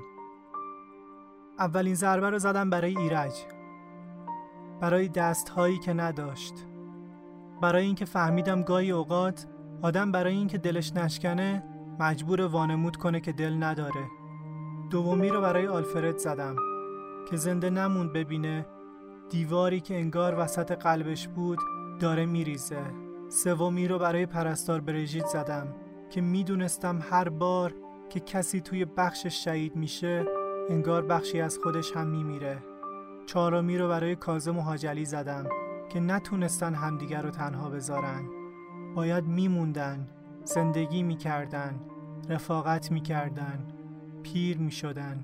اولین 1.59 1.95
ضربه 1.95 2.29
رو 2.29 2.39
زدم 2.39 2.69
برای 2.69 2.97
ایرج 2.97 3.45
برای 4.81 5.07
دست 5.07 5.49
هایی 5.49 5.79
که 5.79 5.93
نداشت 5.93 6.53
برای 7.61 7.85
اینکه 7.85 8.05
فهمیدم 8.05 8.61
گاهی 8.61 8.91
اوقات 8.91 9.47
آدم 9.85 10.11
برای 10.11 10.35
اینکه 10.35 10.57
دلش 10.57 10.93
نشکنه 10.93 11.63
مجبور 11.99 12.41
وانمود 12.41 12.95
کنه 12.95 13.19
که 13.19 13.31
دل 13.31 13.63
نداره. 13.63 14.07
دومی 14.89 15.29
رو 15.29 15.41
برای 15.41 15.67
آلفرد 15.67 16.17
زدم 16.17 16.55
که 17.29 17.37
زنده 17.37 17.69
نموند 17.69 18.13
ببینه. 18.13 18.65
دیواری 19.29 19.79
که 19.79 19.95
انگار 19.95 20.39
وسط 20.39 20.71
قلبش 20.71 21.27
بود 21.27 21.59
داره 21.99 22.25
میریزه. 22.25 22.83
سومی 23.29 23.87
رو 23.87 23.99
برای 23.99 24.25
پرستار 24.25 24.81
برژیت 24.81 25.25
زدم 25.25 25.67
که 26.09 26.21
می‌دونستم 26.21 26.99
هر 27.09 27.29
بار 27.29 27.73
که 28.09 28.19
کسی 28.19 28.61
توی 28.61 28.85
بخشش 28.85 29.43
شهید 29.43 29.75
میشه 29.75 30.25
انگار 30.69 31.05
بخشی 31.05 31.41
از 31.41 31.59
خودش 31.63 31.91
هم 31.91 32.07
میمیره. 32.07 32.57
چهارمی 33.25 33.77
رو 33.77 33.87
برای 33.87 34.15
کازم 34.15 34.57
و 34.57 34.61
حاجلی 34.61 35.05
زدم 35.05 35.45
که 35.89 35.99
نتونستن 35.99 36.73
همدیگر 36.73 37.21
رو 37.21 37.29
تنها 37.29 37.69
بذارن. 37.69 38.44
باید 38.95 39.23
میموندن 39.23 40.07
زندگی 40.43 41.03
می‌کردن 41.03 41.79
رفاقت 42.29 42.91
می‌کردن 42.91 43.67
پیر 44.23 44.57
می‌شدن 44.57 45.23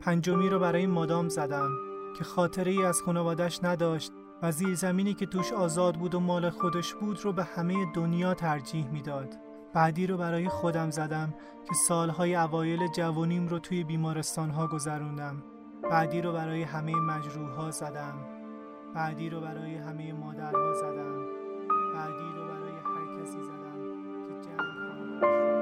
پنجمی 0.00 0.48
رو 0.48 0.58
برای 0.58 0.86
مادام 0.86 1.28
زدم 1.28 1.70
که 2.18 2.24
خاطره 2.24 2.72
ای 2.72 2.84
از 2.84 3.02
خانوادش 3.02 3.64
نداشت 3.64 4.12
و 4.42 4.52
زیر 4.52 4.74
زمینی 4.74 5.14
که 5.14 5.26
توش 5.26 5.52
آزاد 5.52 5.94
بود 5.94 6.14
و 6.14 6.20
مال 6.20 6.50
خودش 6.50 6.94
بود 6.94 7.24
رو 7.24 7.32
به 7.32 7.44
همه 7.44 7.92
دنیا 7.94 8.34
ترجیح 8.34 8.88
می‌داد. 8.88 9.34
بعدی 9.74 10.06
رو 10.06 10.16
برای 10.16 10.48
خودم 10.48 10.90
زدم 10.90 11.34
که 11.68 11.74
سالهای 11.88 12.34
اوایل 12.34 12.88
جوانیم 12.96 13.48
رو 13.48 13.58
توی 13.58 13.84
بیمارستان 13.84 14.50
ها 14.50 14.66
گذروندم. 14.66 15.42
بعدی 15.90 16.22
رو 16.22 16.32
برای 16.32 16.62
همه 16.62 16.94
مجروح 16.96 17.50
ها 17.50 17.70
زدم. 17.70 18.14
بعدی 18.94 19.30
رو 19.30 19.40
برای 19.40 19.74
همه 19.74 20.12
مادرها 20.12 20.74
زدم. 20.74 21.26
بعدی 21.94 22.25
جنگ 25.22 25.55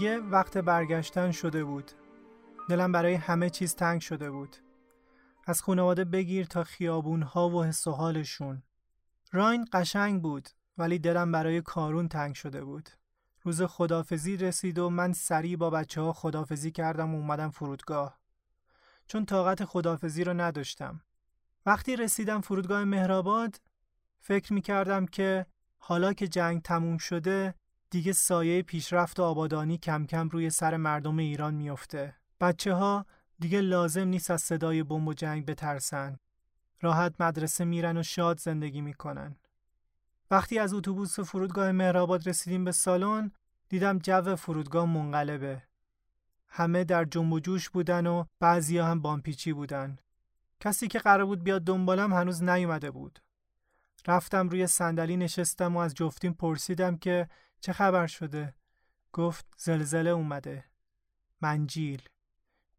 دیگه 0.00 0.18
وقت 0.18 0.58
برگشتن 0.58 1.30
شده 1.30 1.64
بود. 1.64 1.90
دلم 2.68 2.92
برای 2.92 3.14
همه 3.14 3.50
چیز 3.50 3.74
تنگ 3.74 4.00
شده 4.00 4.30
بود. 4.30 4.56
از 5.46 5.62
خانواده 5.62 6.04
بگیر 6.04 6.46
تا 6.46 6.64
خیابون 6.64 7.22
ها 7.22 7.48
و 7.48 7.64
حس 7.64 7.86
و 7.86 7.90
حالشون. 7.90 8.62
راین 9.32 9.66
قشنگ 9.72 10.22
بود 10.22 10.48
ولی 10.78 10.98
دلم 10.98 11.32
برای 11.32 11.62
کارون 11.62 12.08
تنگ 12.08 12.34
شده 12.34 12.64
بود. 12.64 12.90
روز 13.42 13.62
خدافزی 13.62 14.36
رسید 14.36 14.78
و 14.78 14.90
من 14.90 15.12
سریع 15.12 15.56
با 15.56 15.70
بچه 15.70 16.00
ها 16.00 16.12
خدافزی 16.12 16.70
کردم 16.70 17.14
و 17.14 17.18
اومدم 17.18 17.50
فرودگاه. 17.50 18.18
چون 19.06 19.24
طاقت 19.24 19.64
خدافزی 19.64 20.24
رو 20.24 20.34
نداشتم. 20.34 21.00
وقتی 21.66 21.96
رسیدم 21.96 22.40
فرودگاه 22.40 22.84
مهرآباد 22.84 23.60
فکر 24.20 24.52
می 24.52 24.60
کردم 24.60 25.06
که 25.06 25.46
حالا 25.78 26.12
که 26.12 26.28
جنگ 26.28 26.62
تموم 26.62 26.98
شده 26.98 27.54
دیگه 27.90 28.12
سایه 28.12 28.62
پیشرفت 28.62 29.20
و 29.20 29.22
آبادانی 29.22 29.78
کم 29.78 30.06
کم 30.06 30.28
روی 30.28 30.50
سر 30.50 30.76
مردم 30.76 31.18
ایران 31.18 31.54
میافته. 31.54 32.14
بچه 32.40 32.74
ها 32.74 33.06
دیگه 33.38 33.60
لازم 33.60 34.08
نیست 34.08 34.30
از 34.30 34.42
صدای 34.42 34.82
بمب 34.82 35.08
و 35.08 35.14
جنگ 35.14 35.46
بترسن. 35.46 36.18
راحت 36.80 37.20
مدرسه 37.20 37.64
میرن 37.64 37.96
و 37.96 38.02
شاد 38.02 38.40
زندگی 38.40 38.80
می‌کنن. 38.80 39.36
وقتی 40.30 40.58
از 40.58 40.74
اتوبوس 40.74 41.20
فرودگاه 41.20 41.72
مهرآباد 41.72 42.28
رسیدیم 42.28 42.64
به 42.64 42.72
سالن 42.72 43.32
دیدم 43.68 43.98
جو 43.98 44.36
فرودگاه 44.36 44.86
منقلبه. 44.86 45.62
همه 46.48 46.84
در 46.84 47.04
جنب 47.04 47.32
و 47.32 47.40
جوش 47.40 47.70
بودن 47.70 48.06
و 48.06 48.24
بعضیا 48.40 48.86
هم 48.86 49.00
بامپیچی 49.00 49.52
بودن. 49.52 49.98
کسی 50.60 50.88
که 50.88 50.98
قرار 50.98 51.26
بود 51.26 51.44
بیاد 51.44 51.64
دنبالم 51.64 52.12
هنوز 52.12 52.42
نیومده 52.42 52.90
بود. 52.90 53.18
رفتم 54.06 54.48
روی 54.48 54.66
صندلی 54.66 55.16
نشستم 55.16 55.76
و 55.76 55.78
از 55.78 55.94
جفتیم 55.94 56.32
پرسیدم 56.32 56.96
که 56.96 57.28
چه 57.60 57.72
خبر 57.72 58.06
شده؟ 58.06 58.54
گفت 59.12 59.46
زلزله 59.56 60.10
اومده. 60.10 60.64
منجیل. 61.40 62.02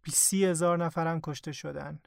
بیسی 0.02 0.46
هزار 0.46 0.86
نفرم 0.86 1.20
کشته 1.22 1.52
شدن. 1.52 2.00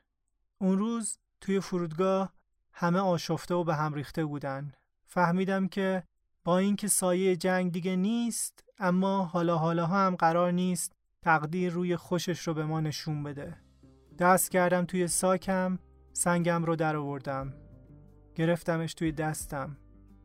اون 0.58 0.78
روز 0.78 1.18
توی 1.40 1.60
فرودگاه 1.60 2.32
همه 2.72 2.98
آشفته 2.98 3.54
و 3.54 3.64
به 3.64 3.74
هم 3.74 3.94
ریخته 3.94 4.24
بودن. 4.24 4.72
فهمیدم 5.06 5.68
که 5.68 6.02
با 6.44 6.58
اینکه 6.58 6.88
سایه 6.88 7.36
جنگ 7.36 7.72
دیگه 7.72 7.96
نیست 7.96 8.64
اما 8.78 9.24
حالا 9.24 9.56
حالا 9.56 9.86
هم 9.86 10.16
قرار 10.16 10.52
نیست 10.52 10.92
تقدیر 11.22 11.72
روی 11.72 11.96
خوشش 11.96 12.48
رو 12.48 12.54
به 12.54 12.64
ما 12.64 12.80
نشون 12.80 13.22
بده. 13.22 13.56
دست 14.18 14.50
کردم 14.50 14.84
توی 14.84 15.08
ساکم 15.08 15.78
سنگم 16.12 16.64
رو 16.64 16.76
در 16.76 16.96
آوردم. 16.96 17.54
گرفتمش 18.34 18.94
توی 18.94 19.12
دستم. 19.12 19.76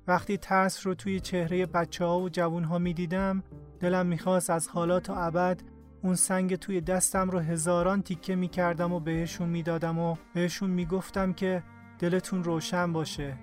وقتی 0.10 0.38
ترس 0.38 0.88
رو 0.88 0.94
توی 0.94 1.20
چهره 1.20 1.66
بچه 1.66 2.06
ها 2.06 2.20
و 2.20 2.30
جوون 2.30 2.64
ها 2.64 2.78
می 2.78 2.94
دیدم 2.94 3.44
دلم 3.80 4.06
می‌خواست 4.06 4.50
از 4.50 4.68
حالا 4.68 5.00
تا 5.00 5.16
ابد 5.16 5.62
اون 6.04 6.16
سنگ 6.16 6.56
توی 6.56 6.82
دستم 6.82 7.30
رو 7.30 7.40
هزاران 7.40 8.02
تیکه 8.02 8.36
می 8.36 8.48
کردم 8.48 8.94
و 8.94 9.00
بهشون 9.00 9.50
می‌دادم 9.50 10.00
و 10.00 10.16
بهشون 10.34 10.70
می‌گفتم 10.70 11.34
که 11.34 11.64
دلتون 12.00 12.44
روشن 12.44 12.94
باشه. 12.94 13.38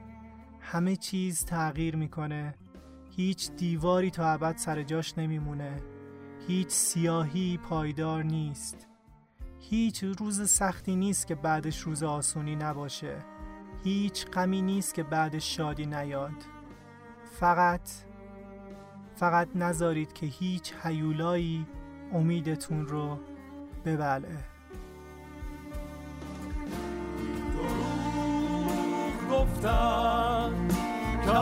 همه 0.60 0.96
چیز 0.96 1.44
تغییر 1.44 1.96
می‌کنه. 1.96 2.54
هیچ 3.10 3.50
دیواری 3.50 4.10
تا 4.10 4.28
ابد 4.28 4.56
سر 4.56 4.82
جاش 4.82 5.18
نمیمونه. 5.18 5.82
هیچ 6.48 6.68
سیاهی 6.68 7.58
پایدار 7.58 8.22
نیست. 8.22 8.86
هیچ 9.60 10.04
روز 10.04 10.50
سختی 10.50 10.96
نیست 10.96 11.26
که 11.26 11.34
بعدش 11.34 11.80
روز 11.80 12.02
آسونی 12.02 12.56
نباشه. 12.56 13.16
هیچ 13.84 14.26
غمی 14.26 14.62
نیست 14.62 14.94
که 14.94 15.02
بعدش 15.02 15.56
شادی 15.56 15.86
نیاد. 15.86 16.55
فقط 17.40 17.80
فقط 19.16 19.48
نذارید 19.54 20.12
که 20.12 20.26
هیچ 20.26 20.74
حیولایی 20.82 21.66
امیدتون 22.12 22.86
رو 22.86 23.18
ببلعه 23.84 24.44
گفتن 29.30 30.68
که 31.24 31.32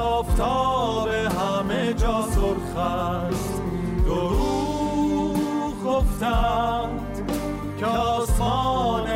همه 1.29 1.95
جا 1.95 2.23
سرخ 2.23 2.77
است. 2.77 3.63
دروغ 4.05 5.85
گفتند 5.85 7.33
که 7.79 7.87
آسمان 7.87 9.07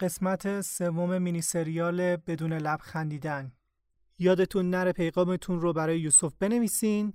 قسمت 0.00 0.60
سوم 0.60 1.18
مینی 1.18 1.42
سریال 1.42 2.16
بدون 2.16 2.52
لب 2.52 2.80
خندیدن. 2.82 3.52
یادتون 4.18 4.70
نره 4.70 4.92
پیغامتون 4.92 5.60
رو 5.60 5.72
برای 5.72 6.00
یوسف 6.00 6.32
بنویسین. 6.38 7.12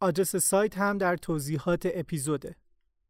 آدرس 0.00 0.36
سایت 0.36 0.78
هم 0.78 0.98
در 0.98 1.16
توضیحات 1.16 1.88
اپیزوده. 1.94 2.56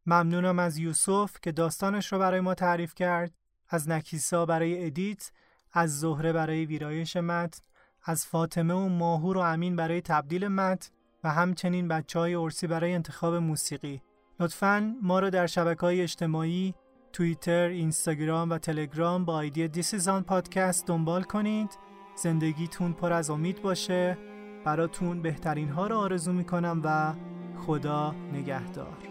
ممنونم 0.06 0.58
از 0.58 0.78
یوسف 0.78 1.36
که 1.42 1.52
داستانش 1.52 2.12
رو 2.12 2.18
برای 2.18 2.40
ما 2.40 2.54
تعریف 2.54 2.94
کرد. 2.94 3.34
از 3.68 3.88
نکیسا 3.88 4.46
برای 4.46 4.86
ادیت 4.86 5.30
از 5.72 6.00
زهره 6.00 6.32
برای 6.32 6.66
ویرایش 6.66 7.16
متن 7.16 7.60
از 8.04 8.26
فاطمه 8.26 8.74
و 8.74 8.88
ماهور 8.88 9.36
و 9.36 9.40
امین 9.40 9.76
برای 9.76 10.00
تبدیل 10.00 10.48
متن 10.48 10.90
و 11.24 11.30
همچنین 11.30 11.88
بچه 11.88 12.18
های 12.18 12.34
ارسی 12.34 12.66
برای 12.66 12.94
انتخاب 12.94 13.34
موسیقی. 13.34 14.02
لطفاً 14.40 14.94
ما 15.02 15.20
رو 15.20 15.30
در 15.30 15.46
شبکه 15.46 15.80
های 15.80 16.00
اجتماعی 16.00 16.74
توییتر، 17.18 17.68
اینستاگرام 17.68 18.50
و 18.50 18.58
تلگرام 18.58 19.24
با 19.24 19.34
آیدی 19.34 19.68
دیسیزان 19.68 20.22
پادکست 20.22 20.86
دنبال 20.86 21.22
کنید. 21.22 21.78
زندگیتون 22.14 22.92
پر 22.92 23.12
از 23.12 23.30
امید 23.30 23.62
باشه. 23.62 24.18
براتون 24.64 25.22
بهترین 25.22 25.68
ها 25.68 25.86
رو 25.86 25.96
آرزو 25.96 26.32
می‌کنم 26.32 26.80
و 26.84 27.14
خدا 27.58 28.14
نگهدار. 28.32 29.07